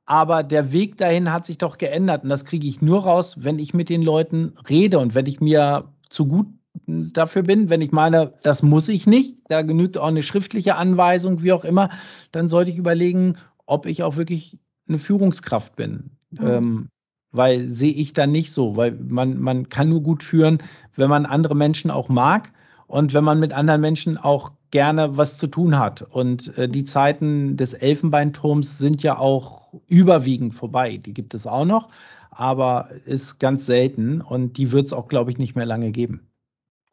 Aber 0.06 0.42
der 0.42 0.72
Weg 0.72 0.96
dahin 0.96 1.30
hat 1.30 1.44
sich 1.44 1.58
doch 1.58 1.76
geändert. 1.76 2.24
Und 2.24 2.30
das 2.30 2.46
kriege 2.46 2.66
ich 2.66 2.80
nur 2.80 3.02
raus, 3.02 3.36
wenn 3.44 3.58
ich 3.58 3.74
mit 3.74 3.90
den 3.90 4.02
Leuten 4.02 4.54
rede 4.68 4.98
und 4.98 5.14
wenn 5.14 5.26
ich 5.26 5.40
mir 5.40 5.84
zu 6.08 6.26
gut 6.26 6.46
dafür 6.86 7.42
bin, 7.42 7.70
wenn 7.70 7.80
ich 7.80 7.92
meine, 7.92 8.32
das 8.42 8.62
muss 8.62 8.88
ich 8.88 9.06
nicht, 9.06 9.36
da 9.48 9.62
genügt 9.62 9.98
auch 9.98 10.06
eine 10.06 10.22
schriftliche 10.22 10.76
Anweisung, 10.76 11.42
wie 11.42 11.52
auch 11.52 11.64
immer, 11.64 11.90
dann 12.32 12.48
sollte 12.48 12.70
ich 12.70 12.78
überlegen, 12.78 13.36
ob 13.66 13.86
ich 13.86 14.02
auch 14.02 14.16
wirklich 14.16 14.58
eine 14.88 14.98
Führungskraft 14.98 15.76
bin. 15.76 16.10
Mhm. 16.30 16.46
Ähm, 16.46 16.88
weil 17.32 17.66
sehe 17.66 17.92
ich 17.92 18.12
dann 18.12 18.30
nicht 18.30 18.52
so, 18.52 18.76
weil 18.76 18.92
man, 18.92 19.38
man 19.40 19.68
kann 19.68 19.88
nur 19.88 20.02
gut 20.02 20.22
führen, 20.22 20.62
wenn 20.94 21.10
man 21.10 21.26
andere 21.26 21.54
Menschen 21.54 21.90
auch 21.90 22.08
mag 22.08 22.50
und 22.86 23.14
wenn 23.14 23.24
man 23.24 23.38
mit 23.40 23.52
anderen 23.52 23.80
Menschen 23.80 24.16
auch 24.16 24.52
gerne 24.70 25.16
was 25.16 25.38
zu 25.38 25.46
tun 25.46 25.78
hat. 25.78 26.02
Und 26.02 26.56
äh, 26.58 26.68
die 26.68 26.84
Zeiten 26.84 27.56
des 27.56 27.74
Elfenbeinturms 27.74 28.78
sind 28.78 29.02
ja 29.02 29.18
auch 29.18 29.72
überwiegend 29.86 30.54
vorbei. 30.54 30.96
Die 30.96 31.14
gibt 31.14 31.34
es 31.34 31.46
auch 31.46 31.64
noch, 31.64 31.88
aber 32.30 32.88
ist 33.04 33.38
ganz 33.38 33.66
selten 33.66 34.20
und 34.20 34.58
die 34.58 34.72
wird 34.72 34.86
es 34.86 34.92
auch, 34.92 35.08
glaube 35.08 35.30
ich, 35.30 35.38
nicht 35.38 35.56
mehr 35.56 35.66
lange 35.66 35.90
geben. 35.90 36.25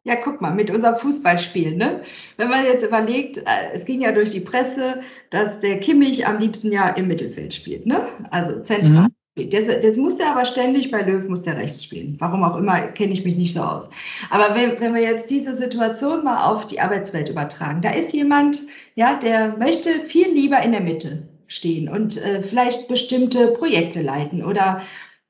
Ja, 0.06 0.16
guck 0.16 0.42
mal, 0.42 0.54
mit 0.54 0.70
unserem 0.70 0.96
Fußballspiel, 0.96 1.76
ne? 1.76 2.02
Wenn 2.36 2.48
man 2.50 2.64
jetzt 2.66 2.84
überlegt, 2.84 3.38
äh, 3.38 3.72
es 3.72 3.86
ging 3.86 4.02
ja 4.02 4.12
durch 4.12 4.30
die 4.30 4.40
Presse, 4.40 5.00
dass 5.30 5.60
der 5.60 5.80
Kimmich 5.80 6.26
am 6.26 6.38
liebsten 6.38 6.70
ja 6.70 6.90
im 6.90 7.08
Mittelfeld 7.08 7.54
spielt, 7.54 7.86
ne? 7.86 8.06
Also 8.30 8.60
zentral. 8.60 9.04
Mhm. 9.04 9.14
Das 9.50 9.96
muss 9.96 10.16
der 10.16 10.30
aber 10.30 10.44
ständig, 10.44 10.92
bei 10.92 11.02
Löw 11.02 11.28
muss 11.28 11.42
der 11.42 11.56
rechts 11.56 11.82
spielen. 11.82 12.16
Warum 12.20 12.44
auch 12.44 12.56
immer, 12.56 12.82
kenne 12.88 13.12
ich 13.12 13.24
mich 13.24 13.34
nicht 13.34 13.52
so 13.52 13.62
aus. 13.62 13.90
Aber 14.30 14.54
wenn, 14.54 14.78
wenn 14.78 14.94
wir 14.94 15.02
jetzt 15.02 15.28
diese 15.28 15.56
Situation 15.56 16.22
mal 16.22 16.44
auf 16.44 16.68
die 16.68 16.78
Arbeitswelt 16.78 17.28
übertragen, 17.30 17.80
da 17.80 17.90
ist 17.90 18.12
jemand, 18.12 18.60
ja, 18.94 19.14
der 19.14 19.56
möchte 19.56 19.88
viel 20.04 20.28
lieber 20.28 20.62
in 20.62 20.70
der 20.70 20.82
Mitte 20.82 21.26
stehen 21.48 21.88
und 21.88 22.16
äh, 22.16 22.42
vielleicht 22.42 22.86
bestimmte 22.88 23.48
Projekte 23.48 24.02
leiten 24.02 24.44
oder 24.44 24.82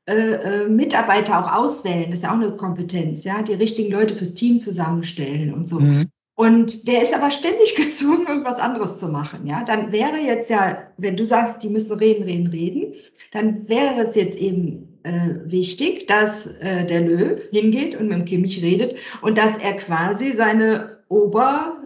äh, 0.07 0.65
äh, 0.65 0.69
Mitarbeiter 0.69 1.41
auch 1.41 1.53
auswählen, 1.53 2.11
das 2.11 2.19
ist 2.19 2.23
ja 2.25 2.31
auch 2.31 2.41
eine 2.41 2.57
Kompetenz, 2.57 3.25
ja, 3.25 3.43
die 3.43 3.55
richtigen 3.55 3.91
Leute 3.91 4.15
fürs 4.15 4.35
Team 4.35 4.61
zusammenstellen 4.61 5.55
und 5.55 5.67
so. 5.69 5.81
Mhm. 5.81 6.11
Und 6.37 6.89
der 6.89 7.03
ist 7.03 7.15
aber 7.15 7.31
ständig 7.31 7.75
gezwungen, 7.77 8.27
irgendwas 8.27 8.59
anderes 8.59 8.99
zu 8.99 9.09
machen, 9.09 9.47
ja. 9.47 9.65
Dann 9.65 9.93
wäre 9.93 10.19
jetzt 10.19 10.51
ja, 10.51 10.79
wenn 10.99 11.17
du 11.17 11.25
sagst, 11.25 11.63
die 11.63 11.71
müssen 11.71 11.99
reden, 11.99 12.25
reden, 12.25 12.49
reden, 12.49 12.95
dann 13.33 13.69
wäre 13.69 14.01
es 14.03 14.15
jetzt 14.15 14.39
eben 14.39 14.99
äh, 15.05 15.37
wichtig, 15.47 16.07
dass 16.07 16.49
äh, 16.59 16.85
der 16.85 17.01
Löw 17.01 17.41
hingeht 17.51 17.95
und 17.95 18.09
mit 18.09 18.19
dem 18.19 18.25
Kimmich 18.27 18.63
redet 18.63 18.97
und 19.23 19.39
dass 19.39 19.57
er 19.59 19.75
quasi 19.75 20.33
seine 20.33 20.99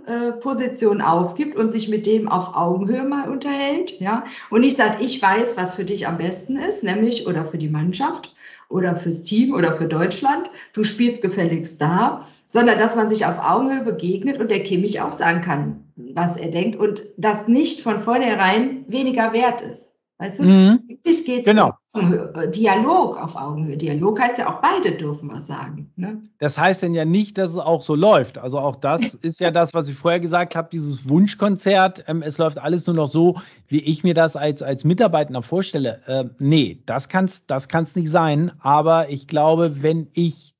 Oberposition 0.08 1.00
aufgibt 1.00 1.56
und 1.56 1.70
sich 1.70 1.88
mit 1.88 2.06
dem 2.06 2.28
auf 2.28 2.54
Augenhöhe 2.54 3.04
mal 3.04 3.28
unterhält, 3.30 4.00
ja, 4.00 4.24
und 4.50 4.62
nicht 4.62 4.76
sagt, 4.76 5.02
ich 5.02 5.20
weiß, 5.20 5.56
was 5.56 5.74
für 5.74 5.84
dich 5.84 6.06
am 6.06 6.18
besten 6.18 6.56
ist, 6.56 6.82
nämlich 6.82 7.26
oder 7.26 7.44
für 7.44 7.58
die 7.58 7.68
Mannschaft 7.68 8.34
oder 8.68 8.96
fürs 8.96 9.22
Team 9.22 9.54
oder 9.54 9.72
für 9.72 9.86
Deutschland, 9.86 10.50
du 10.72 10.84
spielst 10.84 11.22
gefälligst 11.22 11.80
da, 11.80 12.26
sondern 12.46 12.78
dass 12.78 12.96
man 12.96 13.08
sich 13.08 13.26
auf 13.26 13.38
Augenhöhe 13.38 13.84
begegnet 13.84 14.40
und 14.40 14.50
der 14.50 14.62
Kimmich 14.62 15.00
auch 15.00 15.12
sagen 15.12 15.40
kann, 15.40 15.84
was 15.96 16.36
er 16.36 16.50
denkt 16.50 16.78
und 16.78 17.02
das 17.16 17.48
nicht 17.48 17.80
von 17.80 17.98
vornherein 17.98 18.84
weniger 18.88 19.32
wert 19.32 19.62
ist. 19.62 19.92
Weißt 20.20 20.40
du? 20.40 20.44
Mhm. 20.44 20.80
Wirklich 20.88 21.24
geht 21.24 21.40
es 21.40 21.44
genau. 21.44 21.74
um 21.92 22.12
äh, 22.12 22.50
Dialog 22.50 23.22
auf 23.22 23.36
Augenhöhe. 23.36 23.76
Dialog 23.76 24.20
heißt 24.20 24.38
ja 24.38 24.48
auch, 24.48 24.60
beide 24.60 24.96
dürfen 24.96 25.30
was 25.30 25.46
sagen. 25.46 25.92
Ne? 25.94 26.20
Das 26.40 26.58
heißt 26.58 26.82
denn 26.82 26.92
ja 26.92 27.04
nicht, 27.04 27.38
dass 27.38 27.50
es 27.50 27.56
auch 27.56 27.84
so 27.84 27.94
läuft. 27.94 28.36
Also 28.36 28.58
auch 28.58 28.74
das 28.74 29.14
ist 29.14 29.38
ja 29.38 29.52
das, 29.52 29.74
was 29.74 29.88
ich 29.88 29.94
vorher 29.94 30.18
gesagt 30.18 30.56
habe, 30.56 30.68
dieses 30.72 31.08
Wunschkonzert. 31.08 32.04
Ähm, 32.08 32.22
es 32.22 32.36
läuft 32.36 32.58
alles 32.58 32.86
nur 32.88 32.96
noch 32.96 33.06
so, 33.06 33.36
wie 33.68 33.78
ich 33.78 34.02
mir 34.02 34.14
das 34.14 34.34
als, 34.34 34.60
als 34.60 34.82
Mitarbeiter 34.82 35.40
vorstelle. 35.40 36.00
Äh, 36.06 36.24
nee, 36.40 36.82
das 36.84 37.08
kann 37.08 37.26
es 37.26 37.46
das 37.46 37.68
kann's 37.68 37.94
nicht 37.94 38.10
sein. 38.10 38.50
Aber 38.58 39.10
ich 39.10 39.28
glaube, 39.28 39.82
wenn 39.82 40.08
ich 40.14 40.56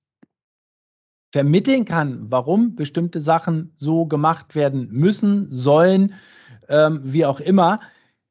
vermitteln 1.33 1.85
kann, 1.85 2.27
warum 2.31 2.77
bestimmte 2.77 3.21
Sachen 3.21 3.73
so 3.75 4.07
gemacht 4.07 4.55
werden 4.55 4.89
müssen, 4.93 5.49
sollen, 5.51 6.15
ähm, 6.69 7.01
wie 7.03 7.27
auch 7.27 7.41
immer, 7.41 7.81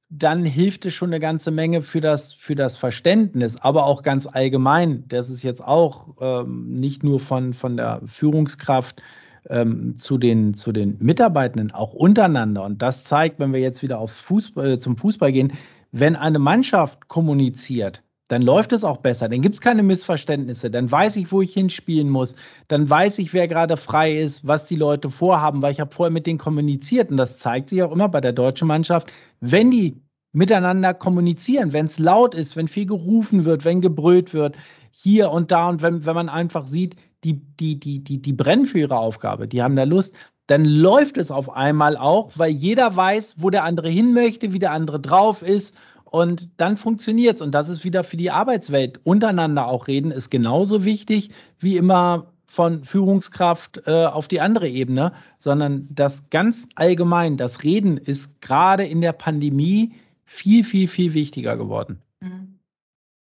dann 0.09 0.45
hilft 0.45 0.85
es 0.85 0.93
schon 0.93 1.09
eine 1.09 1.19
ganze 1.19 1.51
Menge 1.51 1.81
für 1.81 1.99
das, 1.99 2.31
für 2.33 2.55
das 2.55 2.77
Verständnis, 2.77 3.57
aber 3.57 3.85
auch 3.85 4.03
ganz 4.03 4.25
allgemein. 4.25 5.03
Das 5.07 5.29
ist 5.29 5.43
jetzt 5.43 5.63
auch 5.63 6.15
ähm, 6.21 6.79
nicht 6.79 7.03
nur 7.03 7.19
von, 7.19 7.53
von 7.53 7.75
der 7.75 8.01
Führungskraft 8.05 9.01
ähm, 9.49 9.97
zu, 9.99 10.17
den, 10.17 10.53
zu 10.53 10.71
den 10.71 10.97
Mitarbeitenden, 10.99 11.71
auch 11.71 11.93
untereinander. 11.93 12.63
Und 12.63 12.81
das 12.81 13.03
zeigt, 13.03 13.39
wenn 13.39 13.51
wir 13.51 13.59
jetzt 13.59 13.83
wieder 13.83 13.99
aufs 13.99 14.19
Fußball, 14.21 14.71
äh, 14.71 14.79
zum 14.79 14.97
Fußball 14.97 15.31
gehen, 15.31 15.53
wenn 15.91 16.15
eine 16.15 16.39
Mannschaft 16.39 17.07
kommuniziert, 17.07 18.03
dann 18.27 18.41
läuft 18.41 18.73
es 18.73 18.83
auch 18.83 18.97
besser. 18.97 19.29
Dann 19.29 19.41
gibt 19.41 19.55
es 19.55 19.61
keine 19.61 19.83
Missverständnisse. 19.83 20.69
Dann 20.69 20.91
weiß 20.91 21.15
ich, 21.15 21.31
wo 21.31 21.41
ich 21.41 21.53
hinspielen 21.53 22.09
muss. 22.09 22.35
Dann 22.67 22.89
weiß 22.89 23.19
ich, 23.19 23.33
wer 23.33 23.47
gerade 23.47 23.77
frei 23.77 24.17
ist, 24.17 24.45
was 24.45 24.65
die 24.65 24.75
Leute 24.75 25.09
vorhaben, 25.09 25.61
weil 25.61 25.71
ich 25.71 25.79
habe 25.79 25.95
vorher 25.95 26.11
mit 26.11 26.27
denen 26.27 26.37
kommuniziert. 26.37 27.09
Und 27.09 27.17
das 27.17 27.37
zeigt 27.37 27.69
sich 27.69 27.81
auch 27.83 27.91
immer 27.91 28.09
bei 28.09 28.21
der 28.21 28.33
deutschen 28.33 28.67
Mannschaft, 28.67 29.11
wenn 29.39 29.71
die 29.71 30.01
miteinander 30.33 30.93
kommunizieren, 30.93 31.71
wenn 31.73 31.85
es 31.85 31.99
laut 31.99 32.35
ist, 32.35 32.55
wenn 32.55 32.67
viel 32.67 32.85
gerufen 32.85 33.45
wird, 33.45 33.63
wenn 33.63 33.81
gebrüllt 33.81 34.33
wird, 34.33 34.55
hier 34.91 35.31
und 35.31 35.51
da 35.51 35.69
und 35.69 35.81
wenn, 35.81 36.05
wenn 36.05 36.15
man 36.15 36.29
einfach 36.29 36.67
sieht, 36.67 36.95
die, 37.23 37.33
die, 37.59 37.79
die, 37.79 38.03
die, 38.03 38.21
die 38.21 38.33
brennen 38.33 38.65
für 38.65 38.79
ihre 38.79 38.97
Aufgabe, 38.97 39.47
die 39.47 39.63
haben 39.63 39.75
da 39.75 39.83
Lust, 39.83 40.15
dann 40.47 40.65
läuft 40.65 41.17
es 41.17 41.31
auf 41.31 41.49
einmal 41.49 41.97
auch, 41.97 42.31
weil 42.35 42.51
jeder 42.51 42.95
weiß, 42.95 43.37
wo 43.39 43.49
der 43.49 43.63
andere 43.63 43.89
hin 43.89 44.13
möchte, 44.13 44.53
wie 44.53 44.59
der 44.59 44.71
andere 44.71 44.99
drauf 44.99 45.41
ist 45.41 45.77
und 46.09 46.49
dann 46.57 46.77
funktioniert 46.77 47.35
es. 47.35 47.41
Und 47.41 47.51
das 47.51 47.69
ist 47.69 47.83
wieder 47.83 48.03
für 48.03 48.17
die 48.17 48.31
Arbeitswelt. 48.31 48.99
Untereinander 49.03 49.67
auch 49.67 49.87
reden 49.87 50.11
ist 50.11 50.29
genauso 50.29 50.83
wichtig 50.85 51.31
wie 51.59 51.77
immer 51.77 52.31
von 52.45 52.83
Führungskraft 52.83 53.83
äh, 53.85 54.05
auf 54.05 54.27
die 54.27 54.41
andere 54.41 54.69
Ebene, 54.69 55.13
sondern 55.37 55.87
das 55.91 56.29
ganz 56.29 56.67
allgemein, 56.75 57.37
das 57.37 57.63
Reden 57.63 57.97
ist 57.97 58.41
gerade 58.41 58.85
in 58.85 59.01
der 59.01 59.11
Pandemie 59.11 59.93
viel, 60.25 60.63
viel, 60.63 60.87
viel 60.87 61.13
wichtiger 61.13 61.57
geworden. 61.57 62.01
Mhm. 62.21 62.59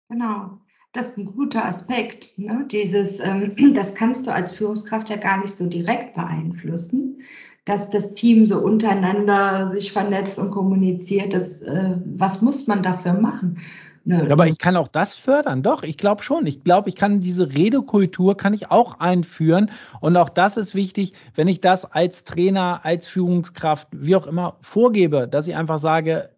Genau. 0.08 0.58
Das 0.92 1.10
ist 1.10 1.18
ein 1.18 1.24
guter 1.24 1.64
Aspekt. 1.64 2.38
Ne? 2.38 2.66
Dieses, 2.70 3.20
ähm, 3.20 3.54
das 3.74 3.94
kannst 3.94 4.26
du 4.26 4.32
als 4.32 4.52
Führungskraft 4.52 5.08
ja 5.08 5.16
gar 5.16 5.40
nicht 5.40 5.54
so 5.54 5.68
direkt 5.68 6.14
beeinflussen 6.14 7.22
dass 7.64 7.90
das 7.90 8.14
Team 8.14 8.46
so 8.46 8.58
untereinander 8.58 9.68
sich 9.68 9.92
vernetzt 9.92 10.38
und 10.38 10.50
kommuniziert. 10.50 11.32
Das, 11.32 11.62
äh, 11.62 11.96
was 12.04 12.42
muss 12.42 12.66
man 12.66 12.82
dafür 12.82 13.14
machen? 13.14 13.58
Nö, 14.04 14.32
aber 14.32 14.48
ich 14.48 14.58
kann 14.58 14.76
auch 14.76 14.88
das 14.88 15.14
fördern, 15.14 15.62
doch, 15.62 15.84
ich 15.84 15.96
glaube 15.96 16.24
schon. 16.24 16.44
Ich 16.46 16.64
glaube, 16.64 16.88
ich 16.88 16.96
kann 16.96 17.20
diese 17.20 17.50
Redekultur 17.50 18.36
kann 18.36 18.52
ich 18.52 18.70
auch 18.70 18.98
einführen. 18.98 19.70
Und 20.00 20.16
auch 20.16 20.28
das 20.28 20.56
ist 20.56 20.74
wichtig, 20.74 21.12
wenn 21.36 21.46
ich 21.46 21.60
das 21.60 21.84
als 21.84 22.24
Trainer, 22.24 22.80
als 22.82 23.06
Führungskraft, 23.06 23.88
wie 23.92 24.16
auch 24.16 24.26
immer, 24.26 24.56
vorgebe, 24.60 25.28
dass 25.28 25.46
ich 25.46 25.54
einfach 25.54 25.78
sage, 25.78 26.30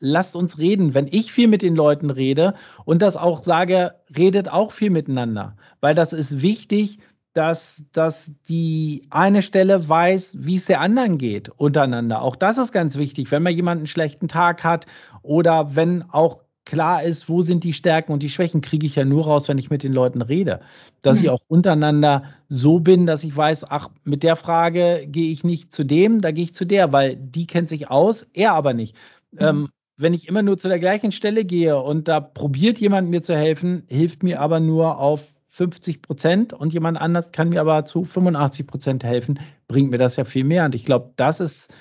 lasst 0.00 0.34
uns 0.34 0.58
reden. 0.58 0.94
Wenn 0.94 1.06
ich 1.06 1.32
viel 1.32 1.46
mit 1.46 1.62
den 1.62 1.76
Leuten 1.76 2.10
rede 2.10 2.54
und 2.84 3.02
das 3.02 3.16
auch 3.16 3.44
sage, 3.44 3.94
redet 4.18 4.48
auch 4.48 4.72
viel 4.72 4.90
miteinander. 4.90 5.56
Weil 5.80 5.94
das 5.94 6.12
ist 6.12 6.42
wichtig, 6.42 6.98
dass, 7.32 7.84
dass 7.92 8.30
die 8.48 9.06
eine 9.10 9.42
Stelle 9.42 9.88
weiß, 9.88 10.36
wie 10.40 10.56
es 10.56 10.66
der 10.66 10.80
anderen 10.80 11.18
geht 11.18 11.48
untereinander. 11.48 12.22
Auch 12.22 12.36
das 12.36 12.58
ist 12.58 12.72
ganz 12.72 12.98
wichtig, 12.98 13.30
wenn 13.30 13.42
man 13.42 13.54
jemanden 13.54 13.82
einen 13.82 13.86
schlechten 13.86 14.28
Tag 14.28 14.64
hat 14.64 14.86
oder 15.22 15.74
wenn 15.74 16.02
auch 16.10 16.42
klar 16.64 17.02
ist, 17.02 17.28
wo 17.28 17.42
sind 17.42 17.64
die 17.64 17.72
Stärken 17.72 18.12
und 18.12 18.22
die 18.22 18.28
Schwächen, 18.28 18.60
kriege 18.60 18.86
ich 18.86 18.96
ja 18.96 19.04
nur 19.04 19.24
raus, 19.24 19.48
wenn 19.48 19.58
ich 19.58 19.70
mit 19.70 19.82
den 19.82 19.92
Leuten 19.92 20.22
rede. 20.22 20.60
Dass 21.00 21.18
mhm. 21.18 21.24
ich 21.24 21.30
auch 21.30 21.40
untereinander 21.48 22.24
so 22.48 22.78
bin, 22.78 23.06
dass 23.06 23.24
ich 23.24 23.36
weiß, 23.36 23.70
ach, 23.70 23.88
mit 24.04 24.22
der 24.22 24.36
Frage 24.36 25.06
gehe 25.08 25.30
ich 25.30 25.42
nicht 25.42 25.72
zu 25.72 25.84
dem, 25.84 26.20
da 26.20 26.30
gehe 26.30 26.44
ich 26.44 26.54
zu 26.54 26.64
der, 26.64 26.92
weil 26.92 27.16
die 27.16 27.46
kennt 27.46 27.68
sich 27.68 27.90
aus, 27.90 28.26
er 28.32 28.52
aber 28.52 28.74
nicht. 28.74 28.96
Mhm. 29.32 29.38
Ähm, 29.40 29.68
wenn 29.96 30.14
ich 30.14 30.28
immer 30.28 30.42
nur 30.42 30.58
zu 30.58 30.68
der 30.68 30.78
gleichen 30.78 31.12
Stelle 31.12 31.44
gehe 31.44 31.80
und 31.80 32.08
da 32.08 32.20
probiert 32.20 32.78
jemand 32.78 33.10
mir 33.10 33.22
zu 33.22 33.36
helfen, 33.36 33.84
hilft 33.88 34.22
mir 34.22 34.40
aber 34.40 34.60
nur 34.60 34.98
auf 34.98 35.28
50 35.52 36.00
Prozent 36.00 36.52
und 36.54 36.72
jemand 36.72 36.98
anders 36.98 37.30
kann 37.30 37.50
mir 37.50 37.60
aber 37.60 37.84
zu 37.84 38.04
85 38.04 38.66
Prozent 38.66 39.04
helfen, 39.04 39.38
bringt 39.68 39.90
mir 39.90 39.98
das 39.98 40.16
ja 40.16 40.24
viel 40.24 40.44
mehr. 40.44 40.64
Und 40.64 40.74
ich 40.74 40.86
glaube, 40.86 41.12
das 41.16 41.40
ist 41.40 41.74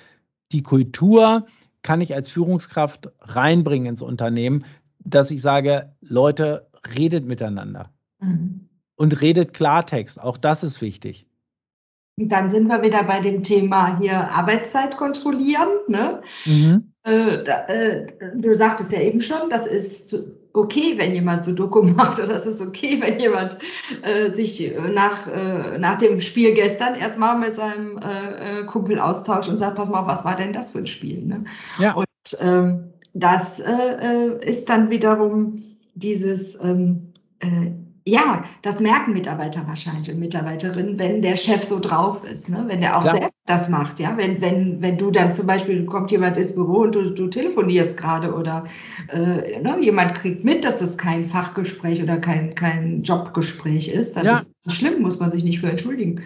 die 0.51 0.61
Kultur, 0.61 1.45
kann 1.81 2.01
ich 2.01 2.13
als 2.13 2.29
Führungskraft 2.29 3.09
reinbringen 3.21 3.87
ins 3.87 4.01
Unternehmen, 4.01 4.65
dass 4.99 5.31
ich 5.31 5.41
sage, 5.41 5.93
Leute, 6.01 6.67
redet 6.97 7.25
miteinander 7.25 7.89
mhm. 8.19 8.67
und 8.97 9.21
redet 9.21 9.53
Klartext. 9.53 10.19
Auch 10.21 10.37
das 10.37 10.63
ist 10.63 10.81
wichtig. 10.81 11.25
Und 12.19 12.29
dann 12.29 12.49
sind 12.49 12.67
wir 12.67 12.81
wieder 12.81 13.05
bei 13.05 13.21
dem 13.21 13.41
Thema 13.41 13.97
hier 13.97 14.31
Arbeitszeit 14.31 14.97
kontrollieren. 14.97 15.69
Ne? 15.87 16.21
Mhm. 16.43 16.91
Äh, 17.03 17.41
da, 17.45 17.67
äh, 17.67 18.05
du 18.35 18.53
sagtest 18.53 18.91
ja 18.91 18.99
eben 18.99 19.21
schon, 19.21 19.49
das 19.49 19.65
ist 19.65 20.13
okay, 20.53 20.95
wenn 20.97 21.13
jemand 21.13 21.43
so 21.43 21.53
Doku 21.53 21.83
macht 21.97 22.19
oder 22.19 22.33
das 22.33 22.45
ist 22.45 22.61
okay, 22.61 22.97
wenn 22.99 23.19
jemand 23.19 23.57
äh, 24.01 24.33
sich 24.33 24.73
nach, 24.93 25.27
äh, 25.27 25.77
nach 25.77 25.97
dem 25.97 26.21
Spiel 26.21 26.53
gestern 26.53 26.95
erstmal 26.95 27.37
mit 27.37 27.55
seinem 27.55 27.97
äh, 27.97 28.63
Kumpel 28.65 28.99
austauscht 28.99 29.49
und 29.49 29.57
sagt, 29.57 29.75
pass 29.75 29.89
mal, 29.89 30.07
was 30.07 30.25
war 30.25 30.35
denn 30.35 30.53
das 30.53 30.71
für 30.71 30.79
ein 30.79 30.87
Spiel? 30.87 31.25
Ne? 31.25 31.45
Ja. 31.79 31.93
Und 31.93 32.07
ähm, 32.41 32.91
das 33.13 33.59
ist 33.59 34.69
dann 34.69 34.89
wiederum 34.89 35.61
dieses 35.95 36.57
ähm, 36.63 37.11
ja, 38.05 38.43
das 38.61 38.79
merken 38.79 39.13
Mitarbeiter 39.13 39.67
wahrscheinlich 39.67 40.09
und 40.09 40.19
Mitarbeiterinnen, 40.19 40.97
wenn 40.97 41.21
der 41.21 41.37
Chef 41.37 41.63
so 41.63 41.79
drauf 41.79 42.23
ist, 42.23 42.49
ne? 42.49 42.63
wenn 42.67 42.81
der 42.81 42.97
auch 42.97 43.03
Klar. 43.03 43.15
selbst 43.15 43.40
das 43.45 43.69
macht, 43.69 43.99
ja. 43.99 44.15
Wenn, 44.17 44.39
wenn, 44.41 44.81
wenn 44.81 44.97
du 44.97 45.09
dann 45.09 45.33
zum 45.33 45.47
Beispiel 45.47 45.85
kommt 45.85 46.11
jemand 46.11 46.37
ins 46.37 46.53
Büro 46.53 46.81
und 46.81 46.93
du, 46.93 47.09
du 47.09 47.27
telefonierst 47.27 47.97
gerade 47.97 48.33
oder 48.33 48.65
äh, 49.09 49.59
ne? 49.61 49.77
jemand 49.79 50.15
kriegt 50.15 50.43
mit, 50.43 50.63
dass 50.63 50.79
das 50.79 50.97
kein 50.97 51.25
Fachgespräch 51.25 52.01
oder 52.03 52.17
kein, 52.17 52.53
kein 52.53 53.01
Jobgespräch 53.03 53.87
ist, 53.87 54.15
dann 54.15 54.25
ja. 54.25 54.33
ist 54.33 54.51
das 54.63 54.75
schlimm, 54.75 55.01
muss 55.01 55.19
man 55.19 55.31
sich 55.31 55.43
nicht 55.43 55.59
für 55.59 55.69
entschuldigen. 55.69 56.21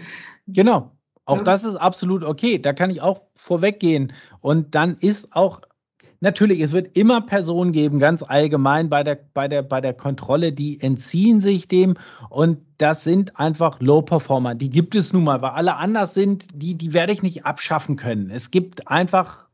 Genau. 0.47 0.91
Auch 1.23 1.37
ja. 1.37 1.43
das 1.43 1.63
ist 1.63 1.75
absolut 1.75 2.23
okay. 2.23 2.59
Da 2.59 2.73
kann 2.73 2.89
ich 2.89 3.01
auch 3.01 3.21
vorweggehen. 3.35 4.13
Und 4.41 4.75
dann 4.75 4.97
ist 4.99 5.33
auch 5.35 5.61
Natürlich, 6.25 6.59
es 6.61 6.71
wird 6.71 6.97
immer 6.97 7.21
Personen 7.21 7.71
geben, 7.71 7.99
ganz 7.99 8.23
allgemein 8.23 8.89
bei 8.89 9.03
der, 9.03 9.19
bei 9.35 9.47
der, 9.47 9.61
bei 9.61 9.79
der 9.79 9.93
Kontrolle, 9.93 10.53
die 10.53 10.81
entziehen 10.81 11.39
sich 11.39 11.67
dem 11.67 11.97
und 12.31 12.57
das 12.79 13.03
sind 13.03 13.39
einfach 13.39 13.79
Low-Performer. 13.79 14.55
Die 14.55 14.71
gibt 14.71 14.95
es 14.95 15.13
nun 15.13 15.23
mal, 15.23 15.43
weil 15.43 15.51
alle 15.51 15.75
anders 15.75 16.15
sind, 16.15 16.47
die, 16.55 16.73
die 16.73 16.93
werde 16.93 17.13
ich 17.13 17.21
nicht 17.21 17.45
abschaffen 17.45 17.95
können. 17.95 18.31
Es 18.31 18.49
gibt 18.49 18.87
einfach 18.87 19.45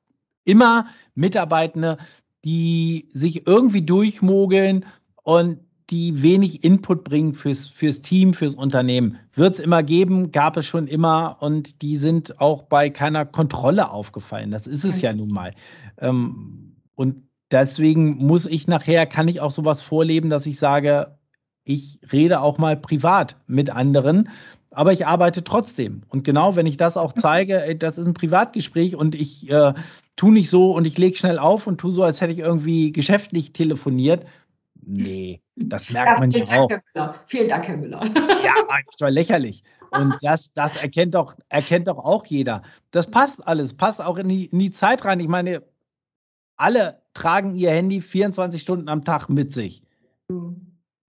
immer 0.46 0.86
Mitarbeitende, 1.14 1.98
die 2.46 3.10
sich 3.12 3.46
irgendwie 3.48 3.82
durchmogeln 3.82 4.86
und 5.24 5.60
die 5.92 6.22
wenig 6.22 6.64
Input 6.64 7.04
bringen 7.04 7.34
fürs, 7.34 7.68
fürs 7.68 8.02
Team, 8.02 8.34
fürs 8.34 8.56
Unternehmen. 8.56 9.20
Wird 9.36 9.56
es 9.56 9.60
immer 9.60 9.84
geben, 9.84 10.32
gab 10.32 10.56
es 10.58 10.66
schon 10.66 10.88
immer 10.88 11.38
und 11.42 11.82
die 11.82 11.98
sind 11.98 12.39
auch 12.39 12.64
bei 12.64 12.89
keiner 12.89 13.26
Kontrolle 13.26 13.92
aufgefallen. 13.92 14.52
Das 14.52 14.68
ist 14.68 14.86
es 14.86 15.02
ja 15.02 15.14
nun 15.14 15.30
mal. 15.30 15.54
Ähm, 16.00 16.78
und 16.96 17.24
deswegen 17.52 18.16
muss 18.18 18.46
ich 18.46 18.68
nachher, 18.68 19.06
kann 19.06 19.28
ich 19.28 19.42
auch 19.42 19.52
sowas 19.52 19.82
vorleben, 19.82 20.30
dass 20.30 20.46
ich 20.46 20.58
sage, 20.58 21.18
ich 21.66 22.00
rede 22.12 22.39
auch 22.42 22.58
mal 22.58 22.78
privat 22.78 23.36
mit 23.46 23.70
anderen, 23.70 24.30
aber 24.72 24.94
ich 24.94 25.06
arbeite 25.06 25.44
trotzdem. 25.44 26.04
Und 26.08 26.24
genau, 26.24 26.56
wenn 26.56 26.66
ich 26.66 26.78
das 26.78 26.96
auch 26.96 27.12
zeige, 27.12 27.76
das 27.76 27.98
ist 27.98 28.08
ein 28.08 28.14
Privatgespräch 28.14 28.96
und 28.96 29.14
ich 29.14 29.50
äh, 29.50 29.74
tue 30.16 30.32
nicht 30.32 30.50
so 30.50 30.72
und 30.72 30.88
ich 30.88 30.98
lege 30.98 31.18
schnell 31.18 31.38
auf 31.38 31.68
und 31.68 31.80
tue 31.80 31.92
so, 31.92 32.04
als 32.04 32.22
hätte 32.22 32.32
ich 32.32 32.39
irgendwie 32.39 32.94
geschäftlich 32.94 33.52
telefoniert, 33.52 34.26
Nee, 34.84 35.42
das 35.56 35.90
merkt 35.92 36.20
ja, 36.20 36.20
man 36.20 36.32
ja 36.32 36.62
auch. 36.62 36.70
Dank, 36.94 37.20
vielen 37.26 37.50
Dank, 37.50 37.68
Herr 37.68 37.78
Müller. 37.78 38.02
Ja, 38.44 38.54
das 38.68 39.00
war 39.00 39.12
lächerlich. 39.12 39.64
Und 39.92 40.16
das, 40.22 40.54
das 40.54 40.78
erkennt, 40.78 41.16
doch, 41.16 41.36
erkennt 41.50 41.88
doch 41.88 41.98
auch 41.98 42.26
jeder. 42.26 42.64
Das 42.92 43.12
passt 43.12 43.46
alles, 43.46 43.74
passt 43.74 44.02
auch 44.02 44.18
in 44.18 44.30
die, 44.30 44.46
in 44.46 44.60
die 44.60 44.72
Zeit 44.72 45.06
rein. 45.06 45.20
Ich 45.20 45.28
meine, 45.28 45.64
alle 46.56 47.02
tragen 47.14 47.56
ihr 47.56 47.72
Handy 47.72 48.02
24 48.02 48.62
Stunden 48.62 48.88
am 48.90 49.04
Tag 49.04 49.30
mit 49.30 49.54
sich. 49.54 49.84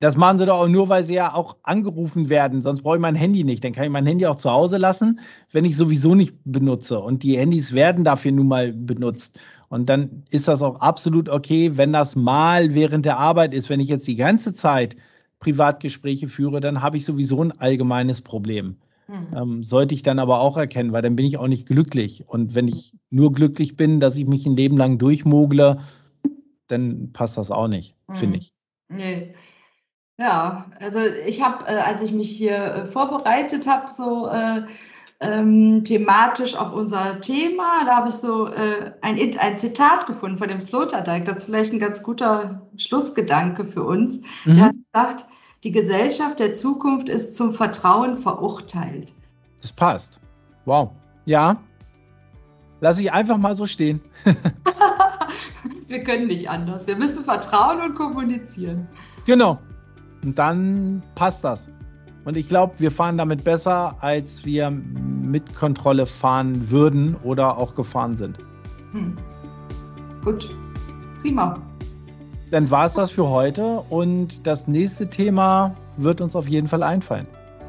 Das 0.01 0.17
machen 0.17 0.39
sie 0.39 0.47
doch 0.47 0.59
auch 0.59 0.69
nur, 0.69 0.89
weil 0.89 1.05
sie 1.05 1.15
ja 1.15 1.33
auch 1.33 1.59
angerufen 1.63 2.29
werden. 2.29 2.61
Sonst 2.63 2.83
brauche 2.83 2.97
ich 2.97 3.01
mein 3.01 3.15
Handy 3.15 3.45
nicht. 3.45 3.63
Dann 3.63 3.73
kann 3.73 3.85
ich 3.85 3.91
mein 3.91 4.05
Handy 4.05 4.27
auch 4.27 4.35
zu 4.35 4.51
Hause 4.51 4.77
lassen, 4.79 5.21
wenn 5.53 5.65
ich 5.65 5.77
sowieso 5.77 6.17
nicht 6.17 6.37
benutze. 6.45 6.99
Und 6.99 7.23
die 7.23 7.39
Handys 7.39 7.73
werden 7.73 8.03
dafür 8.03 8.33
nun 8.33 8.49
mal 8.49 8.73
benutzt. 8.73 9.39
Und 9.73 9.89
dann 9.89 10.25
ist 10.29 10.49
das 10.49 10.63
auch 10.63 10.83
absolut 10.83 11.31
okay, 11.31 11.79
wenn 11.79 11.95
das 11.95 12.15
mal 12.15 12.75
während 12.75 13.07
der 13.07 13.17
Arbeit 13.17 13.55
ist. 13.55 13.71
Wenn 13.71 13.81
ich 13.81 13.89
jetzt 13.89 14.07
die 14.07 14.17
ganze 14.17 14.53
Zeit 14.53 14.97
Privatgespräche 15.39 16.29
führe, 16.29 16.61
dann 16.61 16.83
habe 16.83 16.99
ich 16.99 17.07
sowieso 17.07 17.43
ein 17.43 17.59
allgemeines 17.59 18.21
Problem. 18.21 18.77
Mhm. 19.09 19.29
Ähm, 19.35 19.65
sollte 19.65 19.95
ich 19.95 20.03
dann 20.03 20.19
aber 20.19 20.41
auch 20.41 20.59
erkennen, 20.59 20.93
weil 20.93 21.01
dann 21.01 21.17
bin 21.17 21.25
ich 21.25 21.39
auch 21.39 21.49
nicht 21.49 21.67
glücklich. 21.67 22.29
Und 22.29 22.55
wenn 22.55 22.69
ich 22.69 22.93
nur 23.09 23.33
glücklich 23.33 23.75
bin, 23.75 23.99
dass 23.99 24.17
ich 24.17 24.27
mich 24.27 24.45
ein 24.45 24.57
Leben 24.57 24.77
lang 24.77 24.99
durchmogle, 24.99 25.81
dann 26.67 27.15
passt 27.15 27.39
das 27.39 27.51
auch 27.51 27.69
nicht, 27.69 27.97
mhm. 28.09 28.15
finde 28.17 28.39
ich. 28.41 28.53
Nee. 28.91 29.35
Ja, 30.19 30.67
also 30.81 31.01
ich 31.01 31.43
habe, 31.43 31.65
äh, 31.67 31.79
als 31.79 32.03
ich 32.03 32.13
mich 32.13 32.29
hier 32.31 32.57
äh, 32.57 32.87
vorbereitet 32.89 33.67
habe, 33.67 33.91
so 33.95 34.29
äh, 34.29 34.65
ähm, 35.23 35.85
thematisch 35.85 36.55
auf 36.55 36.73
unser 36.73 37.21
Thema. 37.21 37.85
Da 37.85 37.97
habe 37.97 38.09
ich 38.09 38.15
so 38.15 38.49
äh, 38.49 38.93
ein, 39.01 39.19
ein 39.39 39.57
Zitat 39.57 40.07
gefunden 40.07 40.39
von 40.39 40.49
dem 40.49 40.61
Sloterdijk. 40.61 41.25
Das 41.25 41.39
ist 41.39 41.45
vielleicht 41.45 41.73
ein 41.73 41.79
ganz 41.79 42.03
guter 42.03 42.63
Schlussgedanke 42.77 43.65
für 43.65 43.85
uns. 43.85 44.21
Mhm. 44.45 44.55
Der 44.55 44.65
hat 44.65 44.75
gesagt, 44.93 45.25
die 45.65 45.71
Gesellschaft 45.71 46.41
der 46.41 46.55
Zukunft 46.55 47.09
ist 47.09 47.37
zum 47.37 47.53
Vertrauen 47.53 48.17
verurteilt. 48.17 49.15
Das 49.61 49.73
passt. 49.73 50.19
Wow. 50.65 50.91
Ja. 51.25 51.57
Lass 52.81 52.99
ich 52.99 53.13
einfach 53.13 53.39
mal 53.39 53.55
so 53.55 53.67
stehen. 53.67 54.01
Wir 55.87 56.03
können 56.03 56.27
nicht 56.27 56.51
anders. 56.51 56.87
Wir 56.87 56.97
müssen 56.97 57.23
vertrauen 57.23 57.81
und 57.81 57.95
kommunizieren. 57.95 58.89
Genau. 59.25 59.59
Und 60.25 60.39
dann 60.39 61.03
passt 61.15 61.45
das. 61.45 61.69
Und 62.25 62.37
ich 62.37 62.49
glaube, 62.49 62.75
wir 62.79 62.91
fahren 62.91 63.17
damit 63.17 63.45
besser, 63.45 63.97
als 64.01 64.45
wir 64.45 64.71
mit 64.71 65.55
Kontrolle 65.55 66.07
fahren 66.07 66.71
würden 66.71 67.17
oder 67.25 67.59
auch 67.59 67.75
gefahren 67.75 68.17
sind. 68.17 68.39
Hm. 68.93 69.17
Gut, 70.25 70.57
prima. 71.23 71.55
Dann 72.51 72.71
war 72.71 72.85
es 72.85 72.93
das 72.93 73.11
für 73.11 73.29
heute 73.29 73.83
und 73.89 74.47
das 74.47 74.69
nächste 74.69 75.09
Thema 75.09 75.75
wird 75.97 76.21
uns 76.21 76.37
auf 76.37 76.49
jeden 76.49 76.69
Fall 76.69 76.83
einfallen. 76.83 77.27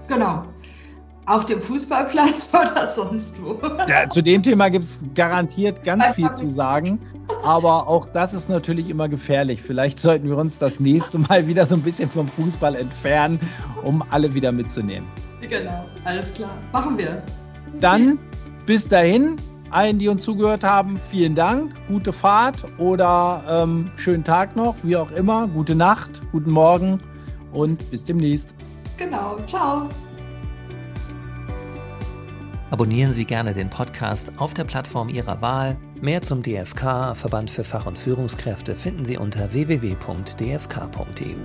Genau. 0.08 0.44
Auf 1.26 1.46
dem 1.46 1.62
Fußballplatz 1.62 2.54
oder 2.54 2.88
sonst 2.88 3.42
wo. 3.42 3.58
Ja, 3.88 4.10
zu 4.10 4.22
dem 4.22 4.44
Thema 4.44 4.70
gibt 4.70 4.84
es 4.84 5.00
garantiert 5.16 5.84
ganz 5.84 6.08
viel 6.16 6.34
zu 6.34 6.50
sagen. 6.50 7.00
Aber 7.44 7.88
auch 7.88 8.06
das 8.08 8.34
ist 8.34 8.50
natürlich 8.50 8.90
immer 8.90 9.08
gefährlich. 9.08 9.62
Vielleicht 9.62 10.00
sollten 10.00 10.28
wir 10.28 10.38
uns 10.38 10.58
das 10.60 10.80
nächste 10.80 11.20
Mal 11.20 11.48
wieder 11.48 11.66
so 11.66 11.76
ein 11.76 11.82
bisschen 11.82 12.10
vom 12.10 12.28
Fußball 12.28 12.76
entfernen, 12.76 13.40
um 13.84 14.04
alle 14.10 14.34
wieder 14.34 14.52
mitzunehmen. 14.52 15.08
Genau, 15.42 15.86
alles 16.04 16.34
klar. 16.34 16.58
Machen 16.72 16.98
wir. 16.98 17.22
Dann 17.80 18.20
bis 18.66 18.88
dahin, 18.88 19.38
allen, 19.72 19.98
die 19.98 20.08
uns 20.08 20.24
zugehört 20.24 20.64
haben, 20.64 21.00
vielen 21.10 21.36
Dank, 21.36 21.74
gute 21.88 22.14
Fahrt 22.14 22.64
oder 22.78 23.44
ähm, 23.48 23.86
schönen 23.96 24.24
Tag 24.24 24.56
noch, 24.56 24.76
wie 24.84 24.96
auch 24.96 25.12
immer, 25.12 25.48
gute 25.48 25.76
Nacht, 25.76 26.22
guten 26.32 26.52
Morgen 26.52 27.00
und 27.52 27.90
bis 27.92 28.04
demnächst. 28.04 28.54
Genau, 28.98 29.38
ciao. 29.48 29.90
Abonnieren 32.74 33.14
Sie 33.14 33.26
gerne 33.26 33.54
den 33.54 33.70
Podcast 33.70 34.32
auf 34.38 34.56
der 34.56 34.64
Plattform 34.64 35.08
Ihrer 35.08 35.44
Wahl. 35.44 35.78
Mehr 36.02 36.24
zum 36.24 36.42
DFK, 36.42 37.14
Verband 37.14 37.52
für 37.52 37.64
Fach- 37.64 37.86
und 37.86 38.00
Führungskräfte, 38.00 38.76
finden 38.76 39.06
Sie 39.06 39.16
unter 39.16 39.54
www.dfk.eu. 39.54 41.36